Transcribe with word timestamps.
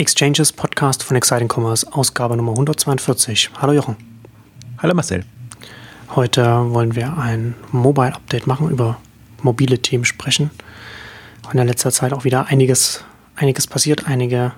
Exchanges 0.00 0.50
Podcast 0.50 1.02
von 1.02 1.14
Exciting 1.14 1.46
Commerce, 1.46 1.86
Ausgabe 1.92 2.34
Nummer 2.34 2.52
142. 2.52 3.50
Hallo 3.60 3.74
Jochen. 3.74 3.96
Hallo 4.78 4.94
Marcel. 4.94 5.26
Heute 6.16 6.42
wollen 6.72 6.94
wir 6.94 7.18
ein 7.18 7.54
Mobile 7.70 8.14
Update 8.14 8.46
machen, 8.46 8.70
über 8.70 8.96
mobile 9.42 9.78
Themen 9.78 10.06
sprechen. 10.06 10.52
In 11.50 11.58
der 11.58 11.66
letzter 11.66 11.90
Zeit 11.92 12.14
auch 12.14 12.24
wieder 12.24 12.46
einiges, 12.46 13.04
einiges 13.36 13.66
passiert, 13.66 14.06
einige 14.06 14.52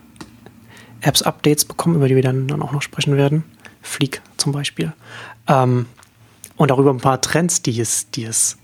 Apps-Updates 1.00 1.64
bekommen, 1.64 1.96
über 1.96 2.06
die 2.06 2.14
wir 2.14 2.22
dann, 2.22 2.46
dann 2.46 2.62
auch 2.62 2.70
noch 2.70 2.82
sprechen 2.82 3.16
werden. 3.16 3.42
Fleek 3.80 4.22
zum 4.36 4.52
Beispiel. 4.52 4.92
Ähm, 5.48 5.86
und 6.54 6.70
darüber 6.70 6.90
ein 6.90 6.98
paar 6.98 7.20
Trends, 7.20 7.62
die 7.62 7.80
es, 7.80 8.08
die 8.12 8.22
es 8.22 8.58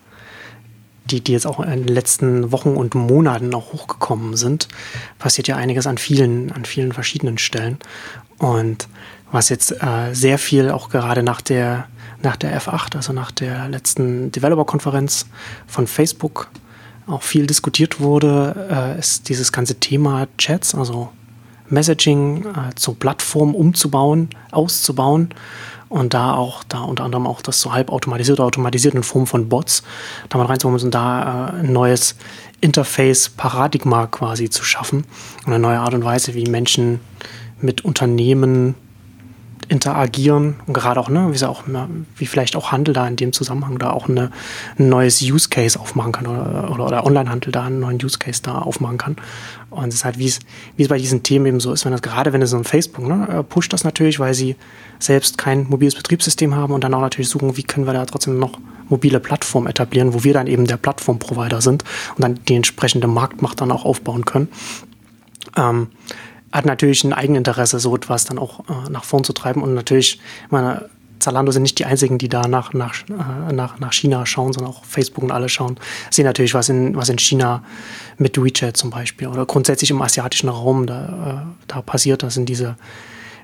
die, 1.11 1.21
die 1.21 1.33
jetzt 1.33 1.47
auch 1.47 1.61
in 1.61 1.87
den 1.87 1.89
letzten 1.89 2.53
Wochen 2.53 2.71
und 2.71 2.95
Monaten 2.95 3.55
auch 3.55 3.73
hochgekommen 3.73 4.37
sind, 4.37 4.69
passiert 5.19 5.49
ja 5.49 5.57
einiges 5.57 5.87
an 5.87 5.99
vielen, 5.99 6.53
an 6.53 6.65
vielen 6.65 6.93
verschiedenen 6.93 7.39
Stellen. 7.39 7.79
Und 8.39 8.89
was 9.31 9.49
jetzt 9.49 9.73
äh, 9.83 10.13
sehr 10.13 10.39
viel 10.39 10.71
auch 10.71 10.89
gerade 10.89 11.23
nach 11.23 11.41
der, 11.41 11.89
nach 12.23 12.37
der 12.37 12.61
F8, 12.61 12.97
also 12.97 13.13
nach 13.13 13.31
der 13.31 13.69
letzten 13.69 14.33
Developer-Konferenz 14.33 15.27
von 15.67 15.87
Facebook, 15.87 16.49
auch 17.07 17.23
viel 17.23 17.47
diskutiert 17.47 18.01
wurde, 18.01 18.69
äh, 18.71 18.99
ist 18.99 19.29
dieses 19.29 19.51
ganze 19.53 19.77
Thema 19.77 20.29
Chats, 20.37 20.75
also 20.75 21.11
Messaging 21.71 22.45
äh, 22.47 22.75
zur 22.77 22.99
Plattform 22.99 23.55
umzubauen, 23.55 24.31
auszubauen 24.51 25.31
und 25.89 26.15
da 26.15 26.35
auch, 26.35 26.65
da 26.65 26.83
unter 26.83 27.05
anderem 27.05 27.27
auch 27.27 27.43
das 27.43 27.61
so 27.61 27.73
halb 27.73 27.91
automatisiert 27.91 28.39
oder 28.39 28.47
automatisiert 28.47 28.95
in 28.95 29.03
Form 29.03 29.27
von 29.27 29.49
Bots, 29.49 29.83
da 30.29 30.39
mal 30.39 30.47
reinzukommen 30.47 30.83
und 30.83 30.95
da 30.95 31.51
äh, 31.51 31.61
ein 31.61 31.73
neues 31.73 32.17
Interface-Paradigma 32.61 34.07
quasi 34.07 34.51
zu 34.51 34.65
schaffen. 34.65 35.05
Und 35.47 35.53
eine 35.53 35.59
neue 35.59 35.79
Art 35.79 35.95
und 35.95 36.05
Weise, 36.05 36.35
wie 36.35 36.45
Menschen 36.45 37.01
mit 37.61 37.85
Unternehmen 37.85 38.75
interagieren 39.69 40.57
und 40.67 40.75
gerade 40.75 41.01
auch, 41.01 41.09
ne, 41.09 41.29
wie, 41.33 41.45
auch, 41.45 41.65
wie 42.17 42.27
vielleicht 42.27 42.57
auch 42.57 42.73
Handel 42.73 42.95
da 42.95 43.07
in 43.07 43.17
dem 43.17 43.33
Zusammenhang 43.33 43.79
da 43.79 43.91
auch 43.91 44.09
eine, 44.09 44.31
ein 44.79 44.89
neues 44.89 45.23
Use 45.23 45.49
Case 45.49 45.79
aufmachen 45.79 46.13
kann 46.13 46.27
oder, 46.27 46.71
oder, 46.71 46.87
oder 46.87 47.07
Online-Handel 47.07 47.53
da 47.53 47.65
einen 47.65 47.81
neuen 47.81 47.99
Use 48.03 48.19
Case 48.19 48.43
da 48.43 48.59
aufmachen 48.59 48.99
kann. 48.99 49.17
Und 49.71 49.89
es 49.89 49.97
ist 49.97 50.05
halt, 50.05 50.19
wie 50.19 50.27
es, 50.27 50.41
wie 50.77 50.83
es 50.83 50.89
bei 50.89 50.99
diesen 50.99 51.23
Themen 51.23 51.47
eben 51.47 51.61
so 51.61 51.73
ist, 51.73 51.85
wenn 51.85 51.93
das 51.93 52.03
gerade, 52.03 52.33
wenn 52.33 52.41
es 52.41 52.51
so 52.51 52.57
ein 52.57 52.65
Facebook, 52.65 53.07
ne, 53.07 53.29
äh, 53.29 53.43
pusht 53.43 53.73
das 53.73 53.85
natürlich, 53.85 54.19
weil 54.19 54.35
sie 54.35 54.57
selbst 54.99 55.39
kein 55.39 55.69
mobiles 55.69 55.95
Betriebssystem 55.95 56.55
haben 56.55 56.73
und 56.73 56.83
dann 56.85 56.95
auch 56.95 57.01
natürlich 57.01 57.29
suchen, 57.29 57.57
wie 57.57 57.63
können 57.63 57.87
wir 57.87 57.93
da 57.93 58.07
trotzdem 58.07 58.39
noch 58.39 58.59
mobile 58.89 59.21
Plattformen 59.21 59.67
etablieren, 59.67 60.15
wo 60.15 60.25
wir 60.25 60.33
dann 60.33 60.47
eben 60.47 60.67
der 60.67 60.79
Plattform-Provider 60.79 61.61
sind 61.61 61.85
und 62.17 62.23
dann 62.23 62.41
die 62.49 62.55
entsprechende 62.55 63.07
Marktmacht 63.07 63.61
dann 63.61 63.71
auch 63.71 63.85
aufbauen 63.85 64.25
können. 64.25 64.49
Ähm, 65.57 65.89
hat 66.53 66.67
natürlich 66.67 67.05
ein 67.05 67.13
Eigeninteresse, 67.13 67.79
so 67.79 67.95
etwas 67.95 68.25
dann 68.25 68.39
auch 68.39 68.61
äh, 68.61 68.91
nach 68.91 69.05
vorn 69.05 69.25
zu 69.25 69.33
treiben. 69.33 69.63
Und 69.63 69.75
natürlich, 69.75 70.21
meine, 70.51 70.89
Zalando 71.19 71.53
sind 71.53 71.63
nicht 71.63 71.79
die 71.79 71.85
einzigen, 71.85 72.19
die 72.19 72.29
da 72.29 72.49
nach, 72.49 72.73
nach, 72.73 72.95
äh, 73.09 73.53
nach, 73.53 73.79
nach 73.79 73.93
China 73.93 74.25
schauen, 74.25 74.53
sondern 74.53 74.73
auch 74.73 74.85
Facebook 74.85 75.25
und 75.25 75.31
alle 75.31 75.49
schauen. 75.49 75.79
Sehen 76.11 76.25
natürlich, 76.25 76.55
was 76.55 76.69
in, 76.69 76.97
was 76.97 77.09
in 77.09 77.19
China 77.19 77.63
mit 78.17 78.43
WeChat 78.43 78.77
zum 78.77 78.91
Beispiel 78.91 79.29
oder 79.29 79.45
grundsätzlich 79.47 79.91
im 79.91 80.01
asiatischen 80.01 80.49
Raum 80.49 80.87
da, 80.87 81.45
äh, 81.45 81.65
da 81.67 81.83
passiert. 81.83 82.23
Das 82.23 82.35
sind 82.35 82.49
diese 82.49 82.77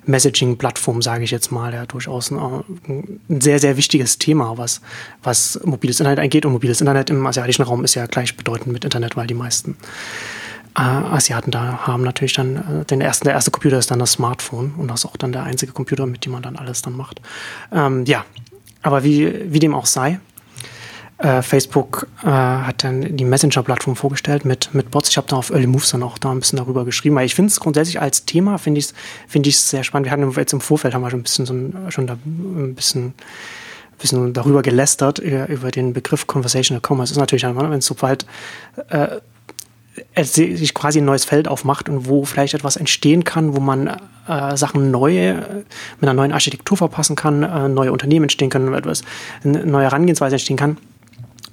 Messaging-Plattformen, 0.06 1.02
sage 1.02 1.24
ich 1.24 1.30
jetzt 1.30 1.50
mal, 1.50 1.72
ja 1.72 1.86
durchaus 1.86 2.30
ein, 2.30 2.38
ein, 2.88 3.40
sehr, 3.40 3.58
sehr 3.58 3.76
wichtiges 3.76 4.18
Thema, 4.18 4.56
was, 4.58 4.80
was 5.22 5.58
mobiles 5.64 6.00
Internet 6.00 6.20
angeht. 6.20 6.46
Und 6.46 6.52
mobiles 6.52 6.80
Internet 6.80 7.10
im 7.10 7.26
asiatischen 7.26 7.62
Raum 7.62 7.84
ist 7.84 7.94
ja 7.94 8.06
gleichbedeutend 8.06 8.72
mit 8.72 8.84
Internet, 8.84 9.16
weil 9.16 9.26
die 9.26 9.34
meisten 9.34 9.72
äh, 9.72 10.43
Asiaten 10.82 11.50
da 11.50 11.86
haben 11.86 12.02
natürlich 12.02 12.32
dann 12.32 12.56
äh, 12.56 12.84
den 12.84 13.00
ersten, 13.00 13.24
der 13.24 13.34
erste 13.34 13.50
Computer 13.50 13.78
ist 13.78 13.90
dann 13.90 14.00
das 14.00 14.12
Smartphone 14.12 14.74
und 14.76 14.88
das 14.88 15.00
ist 15.00 15.06
auch 15.06 15.16
dann 15.16 15.32
der 15.32 15.44
einzige 15.44 15.72
Computer, 15.72 16.06
mit 16.06 16.24
dem 16.24 16.32
man 16.32 16.42
dann 16.42 16.56
alles 16.56 16.82
dann 16.82 16.96
macht. 16.96 17.20
Ähm, 17.72 18.04
ja, 18.06 18.24
aber 18.82 19.04
wie, 19.04 19.52
wie 19.52 19.60
dem 19.60 19.74
auch 19.74 19.86
sei, 19.86 20.18
äh, 21.18 21.42
Facebook 21.42 22.08
äh, 22.22 22.26
hat 22.26 22.82
dann 22.82 23.16
die 23.16 23.24
Messenger-Plattform 23.24 23.94
vorgestellt 23.94 24.44
mit, 24.44 24.74
mit 24.74 24.90
Bots. 24.90 25.10
Ich 25.10 25.16
habe 25.16 25.28
da 25.28 25.36
auf 25.36 25.50
Early 25.50 25.68
Moves 25.68 25.90
dann 25.90 26.02
auch 26.02 26.18
da 26.18 26.32
ein 26.32 26.40
bisschen 26.40 26.56
darüber 26.56 26.84
geschrieben, 26.84 27.14
weil 27.14 27.26
ich 27.26 27.36
finde 27.36 27.50
es 27.50 27.60
grundsätzlich 27.60 28.00
als 28.00 28.24
Thema, 28.24 28.58
finde 28.58 28.80
ich 28.80 28.86
es 28.86 28.94
find 29.28 29.46
sehr 29.54 29.84
spannend. 29.84 30.06
Wir 30.06 30.12
hatten 30.12 30.28
jetzt 30.32 30.52
im 30.52 30.60
Vorfeld 30.60 30.92
haben 30.92 31.02
wir 31.02 31.10
schon 31.10 31.20
ein 31.20 31.22
bisschen, 31.22 31.46
so 31.46 31.54
ein, 31.54 31.86
schon 31.90 32.06
da 32.08 32.14
ein 32.24 32.74
bisschen 32.74 33.14
bisschen 33.96 34.32
darüber 34.34 34.62
gelästert, 34.62 35.20
über, 35.20 35.48
über 35.48 35.70
den 35.70 35.92
Begriff 35.92 36.26
Conversational 36.26 36.82
Commerce. 36.84 37.12
Das 37.12 37.16
ist 37.16 37.20
natürlich, 37.20 37.44
wenn 37.44 37.80
sobald 37.80 38.26
äh, 38.88 39.20
sich 40.20 40.74
quasi 40.74 41.00
ein 41.00 41.04
neues 41.04 41.24
Feld 41.24 41.48
aufmacht 41.48 41.88
und 41.88 42.08
wo 42.08 42.24
vielleicht 42.24 42.54
etwas 42.54 42.76
entstehen 42.76 43.24
kann, 43.24 43.56
wo 43.56 43.60
man 43.60 43.96
äh, 44.28 44.56
Sachen 44.56 44.90
neu 44.90 45.16
äh, 45.16 45.34
mit 45.34 46.02
einer 46.02 46.14
neuen 46.14 46.32
Architektur 46.32 46.76
verpassen 46.76 47.16
kann, 47.16 47.42
äh, 47.42 47.68
neue 47.68 47.92
Unternehmen 47.92 48.24
entstehen 48.24 48.50
können, 48.50 48.72
etwas, 48.74 49.02
eine 49.44 49.64
neue 49.66 49.84
Herangehensweise 49.84 50.34
entstehen 50.34 50.56
kann, 50.56 50.78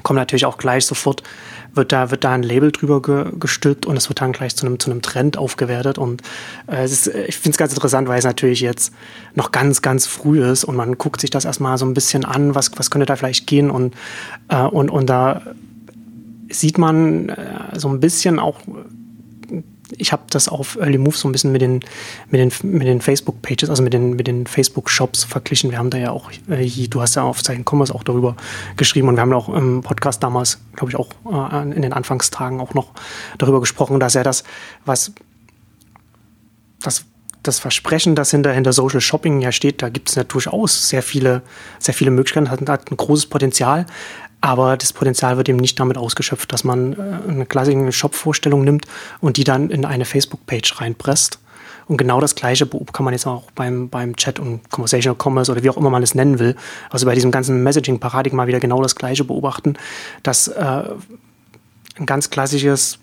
kommt 0.03 0.17
natürlich 0.17 0.45
auch 0.45 0.57
gleich 0.57 0.85
sofort, 0.85 1.23
wird 1.73 1.91
da, 1.91 2.11
wird 2.11 2.23
da 2.23 2.33
ein 2.33 2.43
Label 2.43 2.71
drüber 2.71 3.01
ge, 3.01 3.25
gestülpt 3.39 3.85
und 3.85 3.95
es 3.95 4.09
wird 4.09 4.21
dann 4.21 4.31
gleich 4.33 4.55
zu 4.55 4.65
einem, 4.65 4.79
zu 4.79 4.91
einem 4.91 5.01
Trend 5.01 5.37
aufgewertet. 5.37 5.97
Und 5.97 6.21
äh, 6.67 6.83
es 6.83 6.91
ist, 6.91 7.07
ich 7.07 7.37
finde 7.37 7.51
es 7.51 7.57
ganz 7.57 7.73
interessant, 7.73 8.07
weil 8.07 8.19
es 8.19 8.25
natürlich 8.25 8.61
jetzt 8.61 8.93
noch 9.35 9.51
ganz, 9.51 9.81
ganz 9.81 10.05
früh 10.05 10.43
ist 10.43 10.63
und 10.63 10.75
man 10.75 10.97
guckt 10.97 11.21
sich 11.21 11.29
das 11.29 11.45
erstmal 11.45 11.77
so 11.77 11.85
ein 11.85 11.93
bisschen 11.93 12.25
an, 12.25 12.55
was, 12.55 12.71
was 12.77 12.91
könnte 12.91 13.05
da 13.05 13.15
vielleicht 13.15 13.47
gehen 13.47 13.69
und, 13.69 13.93
äh, 14.49 14.63
und, 14.63 14.89
und 14.89 15.07
da 15.07 15.41
sieht 16.51 16.77
man 16.77 17.29
äh, 17.29 17.79
so 17.79 17.89
ein 17.89 17.99
bisschen 17.99 18.39
auch, 18.39 18.59
ich 19.97 20.11
habe 20.11 20.23
das 20.29 20.47
auf 20.47 20.77
Early 20.77 20.97
Move 20.97 21.15
so 21.15 21.27
ein 21.27 21.31
bisschen 21.31 21.51
mit 21.51 21.61
den, 21.61 21.81
mit 22.29 22.39
den, 22.39 22.71
mit 22.71 22.87
den 22.87 23.01
Facebook-Pages, 23.01 23.69
also 23.69 23.83
mit 23.83 23.93
den, 23.93 24.15
mit 24.15 24.27
den 24.27 24.47
Facebook-Shops 24.47 25.23
verglichen. 25.23 25.71
Wir 25.71 25.77
haben 25.77 25.89
da 25.89 25.97
ja 25.97 26.11
auch, 26.11 26.31
äh, 26.49 26.87
du 26.87 27.01
hast 27.01 27.15
ja 27.15 27.23
auf 27.23 27.43
Zeichen 27.43 27.65
Commerce 27.67 27.93
auch 27.93 28.03
darüber 28.03 28.35
geschrieben 28.77 29.07
und 29.09 29.15
wir 29.15 29.21
haben 29.21 29.33
auch 29.33 29.49
im 29.49 29.81
Podcast 29.81 30.23
damals, 30.23 30.59
glaube 30.75 30.91
ich, 30.91 30.97
auch 30.97 31.09
äh, 31.51 31.63
in 31.75 31.81
den 31.81 31.93
Anfangstagen 31.93 32.59
auch 32.59 32.73
noch 32.73 32.91
darüber 33.37 33.59
gesprochen, 33.59 33.99
dass 33.99 34.15
er 34.15 34.23
das, 34.23 34.43
was 34.85 35.11
das 36.81 37.05
das 37.43 37.59
Versprechen, 37.59 38.15
das 38.15 38.31
hinter, 38.31 38.53
hinter 38.53 38.73
Social 38.73 39.01
Shopping 39.01 39.41
ja 39.41 39.51
steht, 39.51 39.81
da 39.81 39.89
gibt 39.89 40.09
es 40.09 40.15
ja 40.15 40.23
durchaus 40.23 40.89
sehr 40.89 41.01
viele, 41.01 41.41
sehr 41.79 41.93
viele 41.93 42.11
Möglichkeiten, 42.11 42.51
hat, 42.51 42.67
hat 42.69 42.91
ein 42.91 42.97
großes 42.97 43.27
Potenzial. 43.27 43.85
Aber 44.41 44.75
das 44.75 44.91
Potenzial 44.91 45.37
wird 45.37 45.49
eben 45.49 45.59
nicht 45.59 45.79
damit 45.79 45.97
ausgeschöpft, 45.97 46.51
dass 46.51 46.63
man 46.63 46.93
äh, 46.93 47.29
eine 47.29 47.45
klassische 47.45 47.91
Shop-Vorstellung 47.91 48.63
nimmt 48.63 48.85
und 49.19 49.37
die 49.37 49.43
dann 49.43 49.69
in 49.69 49.85
eine 49.85 50.05
Facebook-Page 50.05 50.81
reinpresst. 50.81 51.39
Und 51.87 51.97
genau 51.97 52.19
das 52.21 52.35
Gleiche 52.35 52.67
kann 52.67 53.03
man 53.03 53.13
jetzt 53.13 53.27
auch 53.27 53.51
beim, 53.51 53.89
beim 53.89 54.15
Chat 54.15 54.39
und 54.39 54.69
Conversational 54.71 55.17
Commerce 55.21 55.51
oder 55.51 55.61
wie 55.63 55.69
auch 55.69 55.77
immer 55.77 55.89
man 55.89 56.03
es 56.03 56.15
nennen 56.15 56.39
will, 56.39 56.55
also 56.89 57.05
bei 57.05 57.13
diesem 57.15 57.31
ganzen 57.31 57.63
Messaging-Paradigma 57.63 58.47
wieder 58.47 58.59
genau 58.59 58.81
das 58.81 58.95
Gleiche 58.95 59.25
beobachten, 59.25 59.75
dass 60.23 60.47
äh, 60.47 60.83
ein 61.97 62.05
ganz 62.05 62.29
klassisches 62.29 62.99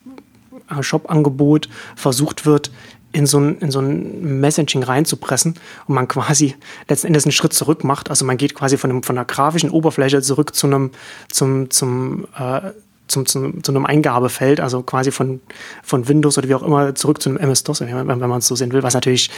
äh, 0.70 0.82
Shop-Angebot 0.82 1.68
versucht 1.96 2.46
wird, 2.46 2.70
in 3.12 3.26
so 3.26 3.38
ein, 3.38 3.58
in 3.58 3.70
so 3.70 3.80
ein 3.80 4.40
Messaging 4.40 4.82
reinzupressen 4.82 5.54
und 5.86 5.94
man 5.94 6.08
quasi 6.08 6.54
letzten 6.88 7.08
Endes 7.08 7.24
einen 7.24 7.32
Schritt 7.32 7.52
zurück 7.52 7.84
macht. 7.84 8.10
Also 8.10 8.24
man 8.24 8.36
geht 8.36 8.54
quasi 8.54 8.76
von, 8.76 8.90
einem, 8.90 9.02
von 9.02 9.16
einer 9.16 9.24
grafischen 9.24 9.70
Oberfläche 9.70 10.20
zurück 10.22 10.54
zu 10.54 10.66
einem, 10.66 10.90
zum, 11.30 11.70
zum, 11.70 12.26
äh, 12.38 12.72
zum, 13.06 13.24
zum, 13.24 13.64
zu 13.64 13.72
einem 13.72 13.86
Eingabefeld, 13.86 14.60
also 14.60 14.82
quasi 14.82 15.10
von, 15.10 15.40
von 15.82 16.06
Windows 16.08 16.36
oder 16.36 16.48
wie 16.48 16.54
auch 16.54 16.62
immer 16.62 16.94
zurück 16.94 17.22
zu 17.22 17.30
einem 17.30 17.38
MS-DOS, 17.38 17.80
wenn, 17.80 18.08
wenn 18.08 18.18
man 18.18 18.38
es 18.38 18.46
so 18.46 18.54
sehen 18.54 18.72
will, 18.72 18.82
was 18.82 18.94
natürlich 18.94 19.30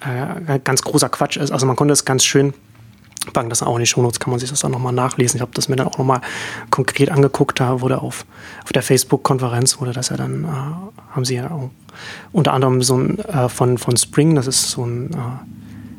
äh, 0.00 0.58
ganz 0.64 0.82
großer 0.82 1.10
Quatsch 1.10 1.36
ist. 1.36 1.50
Also 1.50 1.66
man 1.66 1.76
konnte 1.76 1.92
es 1.92 2.04
ganz 2.04 2.24
schön 2.24 2.54
packen 3.32 3.50
das 3.50 3.62
auch 3.62 3.74
in 3.74 3.80
die 3.80 3.86
Shownotes, 3.86 4.20
kann 4.20 4.30
man 4.30 4.40
sich 4.40 4.48
das 4.48 4.64
auch 4.64 4.70
nochmal 4.70 4.92
nachlesen. 4.92 5.36
Ich 5.36 5.42
habe 5.42 5.50
das 5.52 5.68
mir 5.68 5.76
dann 5.76 5.88
auch 5.88 5.98
nochmal 5.98 6.20
konkret 6.70 7.10
angeguckt. 7.10 7.60
Da 7.60 7.80
wurde 7.80 8.00
auf, 8.00 8.24
auf 8.64 8.72
der 8.72 8.82
Facebook-Konferenz, 8.82 9.80
wurde 9.80 9.92
das 9.92 10.08
ja 10.08 10.16
dann, 10.16 10.44
äh, 10.44 10.46
haben 11.14 11.24
sie 11.24 11.34
ja 11.34 11.50
auch 11.50 11.70
unter 12.32 12.52
anderem 12.52 12.82
so 12.82 12.96
ein 12.96 13.18
äh, 13.20 13.48
von, 13.48 13.78
von 13.78 13.96
Spring, 13.96 14.34
das 14.34 14.46
ist 14.46 14.70
so 14.70 14.84
ein 14.84 15.10
äh, 15.12 15.16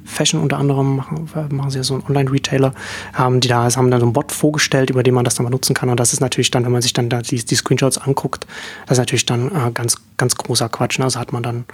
Fashion 0.10 0.42
unter 0.42 0.58
anderem, 0.58 0.98
machen, 0.98 1.30
machen 1.52 1.70
sie 1.70 1.78
ja 1.78 1.84
so 1.84 1.94
einen 1.94 2.04
Online-Retailer, 2.04 2.74
haben 3.14 3.40
die 3.40 3.48
da, 3.48 3.70
haben 3.74 3.92
dann 3.92 4.00
so 4.00 4.06
einen 4.08 4.14
Bot 4.14 4.32
vorgestellt, 4.32 4.90
über 4.90 5.04
den 5.04 5.14
man 5.14 5.24
das 5.24 5.36
dann 5.36 5.44
mal 5.44 5.52
nutzen 5.52 5.76
kann. 5.76 5.90
Und 5.90 6.00
das 6.00 6.14
ist 6.14 6.20
natürlich 6.20 6.50
dann, 6.50 6.66
wenn 6.66 6.72
man 6.72 6.82
sich 6.82 6.94
dann 6.94 7.10
da 7.10 7.22
die, 7.22 7.44
die 7.46 7.56
Screenshots 7.56 8.00
anguckt, 8.00 8.48
das 8.88 8.98
ist 8.98 9.02
natürlich 9.02 9.26
dann 9.26 9.50
äh, 9.50 9.72
ganz, 9.72 9.98
ganz 10.18 10.36
großer 10.36 10.68
Quatsch. 10.68 10.98
Ne? 10.98 11.06
Also 11.06 11.20
hat 11.20 11.32
man 11.32 11.44
dann 11.44 11.66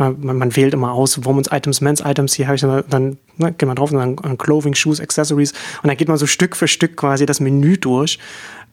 man, 0.00 0.38
man, 0.38 0.56
wählt 0.56 0.72
immer 0.72 0.92
aus, 0.92 1.24
Women's 1.24 1.48
Items, 1.52 1.80
Men's 1.80 2.00
Items, 2.00 2.34
hier 2.34 2.46
habe 2.46 2.54
ich 2.54 2.62
dann, 2.62 2.84
dann 2.88 3.18
ne, 3.36 3.52
geht 3.52 3.66
man 3.66 3.76
drauf 3.76 3.92
und 3.92 3.98
dann 3.98 4.38
Clothing, 4.38 4.74
Shoes, 4.74 5.00
Accessories 5.00 5.52
und 5.82 5.88
dann 5.88 5.96
geht 5.96 6.08
man 6.08 6.16
so 6.16 6.26
Stück 6.26 6.56
für 6.56 6.68
Stück 6.68 6.96
quasi 6.96 7.26
das 7.26 7.40
Menü 7.40 7.76
durch. 7.76 8.18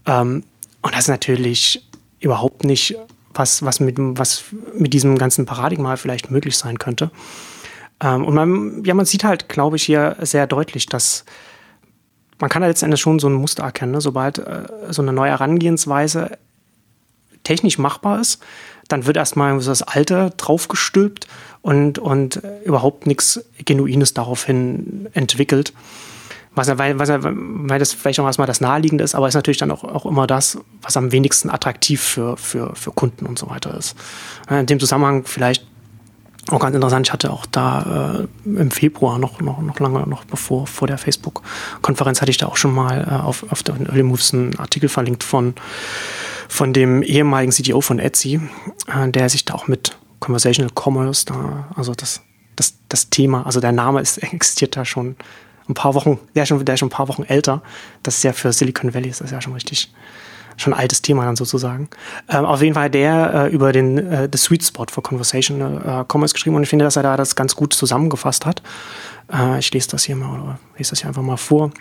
Ähm, 0.05 0.43
und 0.81 0.93
das 0.93 1.01
ist 1.01 1.09
natürlich 1.09 1.85
überhaupt 2.19 2.63
nicht 2.63 2.95
was, 3.37 3.63
was, 3.63 3.79
mit, 3.79 3.95
was 3.97 4.45
mit 4.73 4.93
diesem 4.93 5.17
ganzen 5.17 5.45
Paradigma 5.45 5.95
vielleicht 5.95 6.31
möglich 6.31 6.57
sein 6.57 6.79
könnte. 6.79 7.11
Ähm, 8.01 8.25
und 8.25 8.35
man, 8.35 8.83
ja, 8.83 8.93
man 8.93 9.05
sieht 9.05 9.23
halt, 9.23 9.49
glaube 9.49 9.75
ich, 9.75 9.83
hier 9.83 10.17
sehr 10.21 10.47
deutlich, 10.47 10.85
dass 10.85 11.25
man 12.39 12.49
kann 12.49 12.61
da 12.61 12.67
letztendlich 12.67 13.01
schon 13.01 13.19
so 13.19 13.27
ein 13.27 13.33
Muster 13.33 13.63
erkennen, 13.63 13.93
ne? 13.93 14.01
sobald 14.01 14.37
äh, 14.37 14.65
so 14.89 15.01
eine 15.01 15.13
neue 15.13 15.31
Herangehensweise 15.31 16.37
technisch 17.43 17.77
machbar 17.77 18.19
ist, 18.19 18.43
dann 18.89 19.05
wird 19.05 19.17
erstmal 19.17 19.59
so 19.59 19.71
das 19.71 19.81
Alte 19.81 20.33
draufgestülpt 20.37 21.27
und, 21.61 21.99
und 21.99 22.41
überhaupt 22.63 23.07
nichts 23.07 23.43
Genuines 23.65 24.13
daraufhin 24.13 25.07
entwickelt. 25.13 25.73
Was, 26.57 26.75
weil, 26.77 26.97
was, 26.97 27.09
weil 27.09 27.79
das 27.79 27.93
vielleicht 27.93 28.19
auch 28.19 28.25
erstmal 28.25 28.47
das 28.47 28.61
Naheliegende 28.61 29.03
ist, 29.03 29.15
aber 29.15 29.27
ist 29.27 29.35
natürlich 29.35 29.57
dann 29.57 29.71
auch, 29.71 29.83
auch 29.83 30.05
immer 30.05 30.27
das, 30.27 30.57
was 30.81 30.97
am 30.97 31.11
wenigsten 31.11 31.49
attraktiv 31.49 32.01
für, 32.01 32.35
für, 32.35 32.75
für 32.75 32.91
Kunden 32.91 33.25
und 33.25 33.37
so 33.37 33.49
weiter 33.49 33.77
ist. 33.77 33.95
In 34.49 34.65
dem 34.65 34.79
Zusammenhang 34.79 35.23
vielleicht 35.25 35.65
auch 36.49 36.59
ganz 36.59 36.75
interessant, 36.75 37.07
ich 37.07 37.13
hatte 37.13 37.31
auch 37.31 37.45
da 37.45 38.25
äh, 38.45 38.49
im 38.49 38.71
Februar 38.71 39.19
noch, 39.19 39.41
noch, 39.41 39.61
noch 39.61 39.79
lange, 39.79 40.07
noch 40.07 40.23
bevor 40.25 40.65
vor 40.65 40.87
der 40.87 40.97
Facebook-Konferenz, 40.97 42.21
hatte 42.21 42.31
ich 42.31 42.37
da 42.37 42.47
auch 42.47 42.57
schon 42.57 42.73
mal 42.73 43.05
äh, 43.09 43.23
auf, 43.23 43.45
auf 43.51 43.63
den 43.63 43.85
Early 43.85 44.03
Moves 44.03 44.33
einen 44.33 44.57
Artikel 44.57 44.87
verlinkt 44.87 45.23
von, 45.23 45.55
von 46.47 46.73
dem 46.73 47.03
ehemaligen 47.03 47.51
CTO 47.51 47.81
von 47.81 47.99
Etsy, 47.99 48.39
äh, 48.87 49.09
der 49.09 49.29
sich 49.29 49.45
da 49.45 49.55
auch 49.55 49.67
mit 49.67 49.97
Conversational 50.19 50.71
Commerce, 50.73 51.25
da, 51.25 51.67
also 51.75 51.93
das, 51.93 52.21
das, 52.55 52.75
das 52.87 53.09
Thema, 53.09 53.45
also 53.45 53.59
der 53.59 53.73
Name 53.73 53.99
ist, 53.99 54.17
existiert 54.23 54.77
da 54.77 54.85
schon 54.85 55.17
ein 55.69 55.73
paar 55.73 55.93
Wochen, 55.93 56.19
der 56.35 56.43
ist 56.43 56.49
schon, 56.49 56.63
der 56.63 56.73
ist 56.73 56.79
schon 56.79 56.87
ein 56.87 56.91
paar 56.91 57.07
Wochen 57.07 57.23
älter. 57.23 57.61
Das 58.03 58.17
ist 58.17 58.23
ja 58.23 58.33
für 58.33 58.51
Silicon 58.53 58.93
Valley 58.93 59.09
ist 59.09 59.21
das 59.21 59.31
ja 59.31 59.41
schon 59.41 59.53
richtig, 59.53 59.91
schon 60.55 60.73
ein 60.73 60.79
altes 60.79 61.01
Thema 61.01 61.25
dann 61.25 61.35
sozusagen. 61.35 61.89
Ähm, 62.29 62.45
auf 62.45 62.61
jeden 62.61 62.73
Fall 62.73 62.89
der 62.89 63.33
äh, 63.33 63.49
über 63.49 63.71
den 63.71 63.97
äh, 63.97 64.29
The 64.31 64.37
Sweet 64.37 64.63
Spot 64.63 64.85
for 64.89 65.03
Conversational 65.03 65.77
äh, 65.77 66.05
Commerce 66.11 66.33
geschrieben 66.33 66.55
und 66.55 66.63
ich 66.63 66.69
finde, 66.69 66.85
dass 66.85 66.95
er 66.95 67.03
da 67.03 67.17
das 67.17 67.35
ganz 67.35 67.55
gut 67.55 67.73
zusammengefasst 67.73 68.45
hat. 68.45 68.61
Äh, 69.31 69.59
ich 69.59 69.71
lese 69.73 69.89
das 69.89 70.03
hier 70.03 70.15
mal 70.15 70.39
oder 70.39 70.59
lese 70.77 70.91
das 70.91 70.99
hier 70.99 71.09
einfach 71.09 71.21
mal 71.21 71.37
vor. 71.37 71.71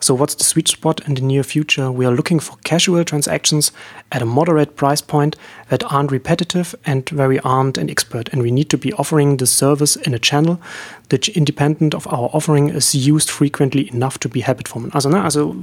So 0.00 0.14
what's 0.14 0.34
the 0.34 0.44
sweet 0.44 0.68
spot 0.68 1.00
in 1.06 1.14
the 1.14 1.22
near 1.22 1.42
future? 1.42 1.90
We 1.90 2.04
are 2.04 2.14
looking 2.14 2.38
for 2.38 2.56
casual 2.64 3.04
transactions 3.04 3.72
at 4.12 4.22
a 4.22 4.26
moderate 4.26 4.76
price 4.76 5.00
point 5.00 5.36
that 5.68 5.82
aren't 5.90 6.12
repetitive 6.12 6.74
and 6.84 7.08
where 7.10 7.28
we 7.28 7.40
aren't 7.40 7.78
an 7.78 7.88
expert. 7.88 8.28
And 8.32 8.42
we 8.42 8.50
need 8.50 8.68
to 8.70 8.78
be 8.78 8.92
offering 8.92 9.38
the 9.38 9.46
service 9.46 9.96
in 9.96 10.14
a 10.14 10.18
channel 10.18 10.60
that 11.08 11.28
independent 11.28 11.94
of 11.94 12.06
our 12.08 12.28
offering 12.32 12.68
is 12.70 12.94
used 12.94 13.30
frequently 13.30 13.88
enough 13.92 14.18
to 14.18 14.28
be 14.28 14.40
habit 14.40 14.68
forming. 14.68 14.92
Also, 14.92 15.08
ne, 15.08 15.22
also 15.22 15.56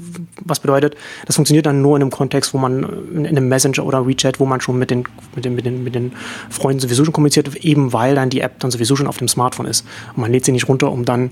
was 0.46 0.60
bedeutet, 0.60 0.96
das 1.26 1.36
funktioniert 1.36 1.66
dann 1.66 1.82
nur 1.82 1.96
in 1.96 2.02
einem 2.02 2.12
Kontext, 2.12 2.54
wo 2.54 2.58
man 2.58 2.84
in 3.14 3.28
einem 3.28 3.48
Messenger 3.48 3.86
oder 3.86 4.08
WeChat, 4.08 4.40
wo 4.40 4.46
man 4.46 4.62
schon 4.62 4.80
mit 4.80 4.90
den, 4.90 5.04
mit 5.36 5.46
den, 5.46 5.56
mit 5.56 5.66
den, 5.66 5.84
mit 5.84 5.96
den 5.96 6.14
Freunden 6.50 6.80
sowieso 6.80 7.06
schon 7.06 7.14
kommuniziert, 7.14 7.56
eben 7.58 7.94
weil 7.94 8.16
dann 8.16 8.30
die 8.30 8.42
App 8.42 8.60
dann 8.60 8.72
sowieso 8.72 8.96
schon 8.96 9.08
auf 9.08 9.18
dem 9.18 9.28
Smartphone 9.28 9.68
ist. 9.68 9.86
Und 10.16 10.22
man 10.22 10.32
lädt 10.32 10.46
sie 10.46 10.52
nicht 10.52 10.68
runter, 10.68 10.92
um 10.92 11.06
dann 11.06 11.32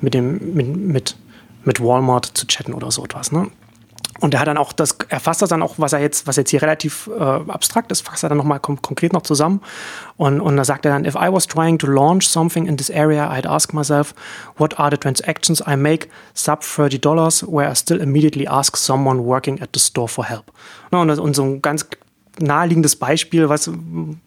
mit 0.00 0.14
dem, 0.14 0.54
mit, 0.54 0.76
mit 0.76 1.16
mit 1.64 1.82
Walmart 1.82 2.26
zu 2.26 2.46
chatten 2.46 2.74
oder 2.74 2.90
so 2.90 3.04
etwas. 3.04 3.32
Ne? 3.32 3.48
Und 4.20 4.34
er 4.34 4.40
hat 4.40 4.46
dann 4.46 4.56
auch 4.56 4.72
das, 4.72 4.96
er 5.08 5.18
fasst 5.18 5.42
das 5.42 5.48
dann 5.48 5.62
auch, 5.62 5.74
was 5.78 5.92
er 5.92 5.98
jetzt, 5.98 6.28
was 6.28 6.36
jetzt 6.36 6.50
hier 6.50 6.62
relativ 6.62 7.10
äh, 7.18 7.22
abstrakt 7.22 7.90
ist, 7.90 8.02
fasst 8.02 8.22
er 8.22 8.28
dann 8.28 8.38
nochmal 8.38 8.60
konkret 8.60 9.12
noch 9.12 9.22
zusammen. 9.22 9.60
Und, 10.16 10.40
und 10.40 10.56
da 10.56 10.64
sagt 10.64 10.84
er 10.84 10.92
dann, 10.92 11.04
if 11.04 11.16
I 11.16 11.32
was 11.32 11.46
trying 11.46 11.76
to 11.78 11.88
launch 11.88 12.28
something 12.28 12.66
in 12.66 12.76
this 12.76 12.88
area, 12.88 13.28
I'd 13.32 13.48
ask 13.48 13.72
myself, 13.72 14.14
what 14.56 14.78
are 14.78 14.90
the 14.90 14.96
transactions 14.96 15.60
I 15.66 15.76
make 15.76 16.08
sub 16.34 16.60
$30 16.60 17.42
where 17.50 17.70
I 17.70 17.74
still 17.74 18.00
immediately 18.00 18.46
ask 18.46 18.76
someone 18.76 19.24
working 19.24 19.60
at 19.60 19.70
the 19.74 19.80
store 19.80 20.08
for 20.08 20.24
help. 20.24 20.52
Und, 20.90 21.10
und 21.10 21.34
so 21.34 21.42
ein 21.42 21.60
ganz 21.62 21.88
naheliegendes 22.42 22.96
Beispiel, 22.96 23.48
was, 23.48 23.70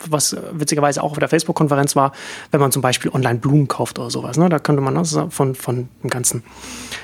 was 0.07 0.35
witzigerweise 0.51 1.03
auch 1.03 1.11
auf 1.11 1.19
der 1.19 1.29
Facebook-Konferenz 1.29 1.95
war, 1.95 2.11
wenn 2.51 2.59
man 2.59 2.71
zum 2.71 2.81
Beispiel 2.81 3.11
online 3.11 3.39
Blumen 3.39 3.67
kauft 3.67 3.99
oder 3.99 4.09
sowas. 4.09 4.37
Ne? 4.37 4.49
Da 4.49 4.59
könnte 4.59 4.81
man 4.81 4.95
das 4.95 5.17
von, 5.29 5.55
von 5.55 5.89
dem 6.03 6.09
Ganzen, 6.09 6.43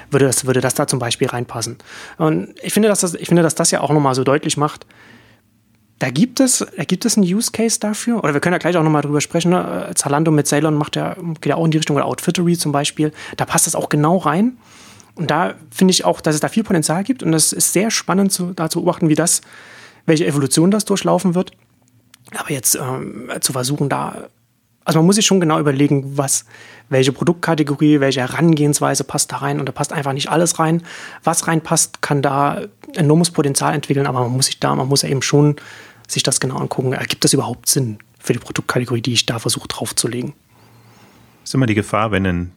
würde 0.10 0.26
das, 0.26 0.46
würde 0.46 0.62
das 0.62 0.74
da 0.74 0.88
zum 0.88 1.00
Beispiel 1.00 1.28
reinpassen. 1.28 1.78
Und 2.18 2.56
ich 2.62 2.74
finde, 2.74 2.90
dass 2.90 3.02
das, 3.02 3.14
ich 3.14 3.28
finde, 3.28 3.44
dass 3.44 3.56
das 3.56 3.72
ja 3.72 3.82
auch 3.82 3.92
nochmal 3.92 4.16
so 4.16 4.24
deutlich 4.24 4.58
macht, 4.58 4.86
da 6.02 6.10
gibt 6.10 6.40
es, 6.40 6.66
da 6.76 6.84
gibt 6.84 7.06
es 7.06 7.16
einen 7.16 7.28
Use 7.28 7.52
Case 7.52 7.80
dafür. 7.80 8.24
Oder 8.24 8.34
wir 8.34 8.42
können 8.42 8.54
ja 8.54 8.58
gleich 8.58 8.76
auch 8.76 8.82
nochmal 8.82 9.04
drüber 9.04 9.22
sprechen. 9.22 9.52
Ne? 9.52 9.92
Zalando 9.94 10.32
mit 10.32 10.48
Ceylon 10.48 10.74
macht 10.74 10.96
ja, 10.96 11.16
geht 11.40 11.46
ja 11.46 11.56
auch 11.58 11.66
in 11.66 11.70
die 11.70 11.78
Richtung, 11.78 11.96
oder 11.96 12.06
Outfittery 12.06 12.58
zum 12.58 12.72
Beispiel. 12.72 13.14
Da 13.38 13.46
passt 13.46 13.68
das 13.68 13.76
auch 13.76 13.88
genau 13.88 14.18
rein. 14.18 14.58
Und 15.14 15.30
da 15.30 15.54
finde 15.70 15.92
ich 15.92 16.04
auch, 16.04 16.20
dass 16.20 16.34
es 16.34 16.42
da 16.42 16.48
viel 16.48 16.64
Potenzial 16.64 17.04
gibt. 17.04 17.22
Und 17.22 17.36
es 17.36 17.54
ist 17.54 17.74
sehr 17.74 17.92
spannend 17.92 18.32
zu, 18.32 18.54
da 18.54 18.68
zu 18.68 18.80
beobachten, 18.80 19.10
wie 19.10 19.16
das 19.16 19.42
welche 20.06 20.26
Evolution 20.26 20.72
das 20.72 20.86
durchlaufen 20.86 21.36
wird. 21.36 21.52
Aber 22.36 22.52
jetzt 22.52 22.76
ähm, 22.76 23.30
zu 23.42 23.54
versuchen, 23.54 23.90
da, 23.90 24.30
also 24.86 25.00
man 25.00 25.06
muss 25.06 25.16
sich 25.16 25.26
schon 25.26 25.40
genau 25.40 25.60
überlegen, 25.60 26.18
was, 26.18 26.46
welche 26.90 27.12
Produktkategorie, 27.12 28.00
welche 28.00 28.22
Herangehensweise 28.22 29.04
passt 29.04 29.32
da 29.32 29.38
rein 29.38 29.60
und 29.60 29.66
da 29.66 29.72
passt 29.72 29.92
einfach 29.94 30.14
nicht 30.14 30.30
alles 30.30 30.60
rein. 30.60 30.84
Was 31.24 31.48
reinpasst, 31.48 32.02
kann 32.02 32.22
da 32.22 32.62
enormes 32.96 33.32
Potenzial 33.32 33.74
entwickeln, 33.74 34.08
aber 34.08 34.22
man 34.22 34.32
muss 34.32 34.46
sich 34.48 34.60
da, 34.60 34.76
man 34.76 34.88
muss 34.88 35.02
ja 35.02 35.10
eben 35.10 35.22
schon 35.22 35.56
sich 36.08 36.24
das 36.24 36.40
genau 36.40 36.58
angucken. 36.58 36.94
Ergibt 36.94 37.24
das 37.24 37.34
überhaupt 37.34 37.70
Sinn 37.70 38.00
für 38.20 38.34
die 38.34 38.40
Produktkategorie, 38.40 39.02
die 39.02 39.14
ich 39.14 39.26
da 39.26 39.40
versuche 39.40 39.68
draufzulegen? 39.68 40.34
Das 41.42 41.50
ist 41.50 41.54
immer 41.56 41.66
die 41.66 41.76
Gefahr, 41.76 42.12
wenn 42.12 42.26
ein 42.26 42.52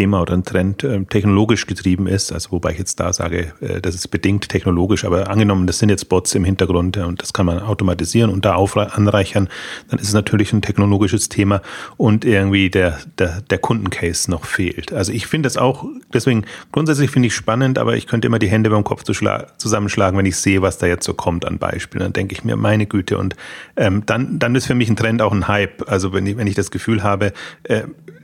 Thema 0.00 0.22
oder 0.22 0.32
ein 0.32 0.44
Trend 0.44 0.82
äh, 0.82 1.04
technologisch 1.04 1.66
getrieben 1.66 2.06
ist, 2.06 2.32
also 2.32 2.52
wobei 2.52 2.72
ich 2.72 2.78
jetzt 2.78 2.98
da 3.00 3.12
sage, 3.12 3.52
äh, 3.60 3.82
das 3.82 3.94
ist 3.94 4.08
bedingt 4.08 4.48
technologisch, 4.48 5.04
aber 5.04 5.28
angenommen, 5.28 5.66
das 5.66 5.78
sind 5.78 5.90
jetzt 5.90 6.08
Bots 6.08 6.34
im 6.34 6.42
Hintergrund 6.42 6.96
äh, 6.96 7.02
und 7.02 7.20
das 7.20 7.34
kann 7.34 7.44
man 7.44 7.58
automatisieren 7.58 8.30
und 8.30 8.46
da 8.46 8.56
anreichern, 8.56 9.50
dann 9.90 9.98
ist 9.98 10.08
es 10.08 10.14
natürlich 10.14 10.54
ein 10.54 10.62
technologisches 10.62 11.28
Thema 11.28 11.60
und 11.98 12.24
irgendwie 12.24 12.70
der, 12.70 12.98
der, 13.18 13.42
der 13.42 13.58
Kundencase 13.58 14.30
noch 14.30 14.46
fehlt. 14.46 14.90
Also 14.94 15.12
ich 15.12 15.26
finde 15.26 15.48
das 15.48 15.58
auch, 15.58 15.84
deswegen 16.14 16.46
grundsätzlich 16.72 17.10
finde 17.10 17.26
ich 17.26 17.34
spannend, 17.34 17.78
aber 17.78 17.94
ich 17.94 18.06
könnte 18.06 18.26
immer 18.26 18.38
die 18.38 18.48
Hände 18.48 18.70
beim 18.70 18.84
Kopf 18.84 19.04
zusammenschlagen, 19.04 20.18
wenn 20.18 20.24
ich 20.24 20.36
sehe, 20.36 20.62
was 20.62 20.78
da 20.78 20.86
jetzt 20.86 21.04
so 21.04 21.12
kommt 21.12 21.44
an 21.44 21.58
Beispielen. 21.58 22.04
Dann 22.04 22.14
denke 22.14 22.32
ich 22.32 22.42
mir, 22.42 22.56
meine 22.56 22.86
Güte, 22.86 23.18
und 23.18 23.36
ähm, 23.76 24.04
dann, 24.06 24.38
dann 24.38 24.54
ist 24.54 24.64
für 24.64 24.74
mich 24.74 24.88
ein 24.88 24.96
Trend 24.96 25.20
auch 25.20 25.32
ein 25.32 25.46
Hype. 25.46 25.90
Also 25.90 26.14
wenn 26.14 26.24
ich, 26.26 26.38
wenn 26.38 26.46
ich 26.46 26.54
das 26.54 26.70
Gefühl 26.70 27.02
habe, 27.02 27.34
äh, 27.64 27.82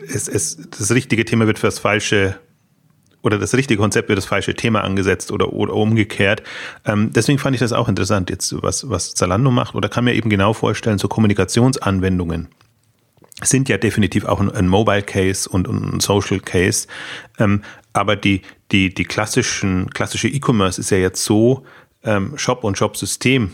es, 0.08 0.28
es, 0.28 0.56
das 0.70 0.90
richtige 0.92 1.24
Thema 1.24 1.46
wird 1.46 1.58
für 1.58 1.66
das 1.66 1.78
falsche 1.78 2.38
oder 3.22 3.38
das 3.38 3.54
richtige 3.54 3.80
Konzept 3.80 4.08
wird 4.08 4.18
das 4.18 4.24
falsche 4.24 4.54
Thema 4.54 4.82
angesetzt 4.84 5.32
oder, 5.32 5.52
oder 5.52 5.74
umgekehrt. 5.74 6.44
Ähm, 6.84 7.12
deswegen 7.12 7.38
fand 7.40 7.56
ich 7.56 7.60
das 7.60 7.72
auch 7.72 7.88
interessant, 7.88 8.30
jetzt 8.30 8.54
was, 8.62 8.88
was 8.88 9.14
Zalando 9.14 9.50
macht 9.50 9.74
oder 9.74 9.88
kann 9.88 10.04
mir 10.04 10.14
eben 10.14 10.30
genau 10.30 10.52
vorstellen, 10.52 10.98
so 10.98 11.08
Kommunikationsanwendungen 11.08 12.48
sind 13.42 13.68
ja 13.68 13.78
definitiv 13.78 14.24
auch 14.24 14.40
ein, 14.40 14.50
ein 14.50 14.68
Mobile 14.68 15.02
Case 15.02 15.48
und, 15.48 15.68
und, 15.68 15.94
ein 15.94 16.00
Social 16.00 16.40
Case. 16.40 16.86
Ähm, 17.38 17.62
aber 17.92 18.16
die, 18.16 18.42
die, 18.72 18.94
die 18.94 19.04
klassischen, 19.04 19.90
klassische 19.90 20.28
E-Commerce 20.28 20.80
ist 20.80 20.90
ja 20.90 20.98
jetzt 20.98 21.24
so 21.24 21.64
ähm, 22.04 22.38
Shop- 22.38 22.64
und 22.64 22.78
Shop-System 22.78 23.50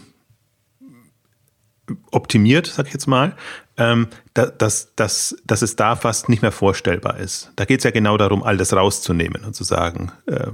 optimiert, 2.11 2.67
sag 2.67 2.87
ich 2.87 2.93
jetzt 2.93 3.07
mal, 3.07 3.35
ähm, 3.77 4.09
dass, 4.35 4.95
dass, 4.95 5.37
dass 5.45 5.63
es 5.63 5.77
da 5.77 5.97
fast 5.97 6.29
nicht 6.29 6.43
mehr 6.43 6.53
vorstellbar 6.53 7.19
ist. 7.19 7.51
Da 7.57 7.65
geht 7.65 7.81
es 7.81 7.85
ja 7.85 7.91
genau 7.91 8.17
darum, 8.17 8.43
all 8.43 8.57
das 8.57 8.73
rauszunehmen 8.73 9.45
und 9.45 9.55
zu 9.55 9.65
sagen, 9.65 10.13
äh, 10.27 10.49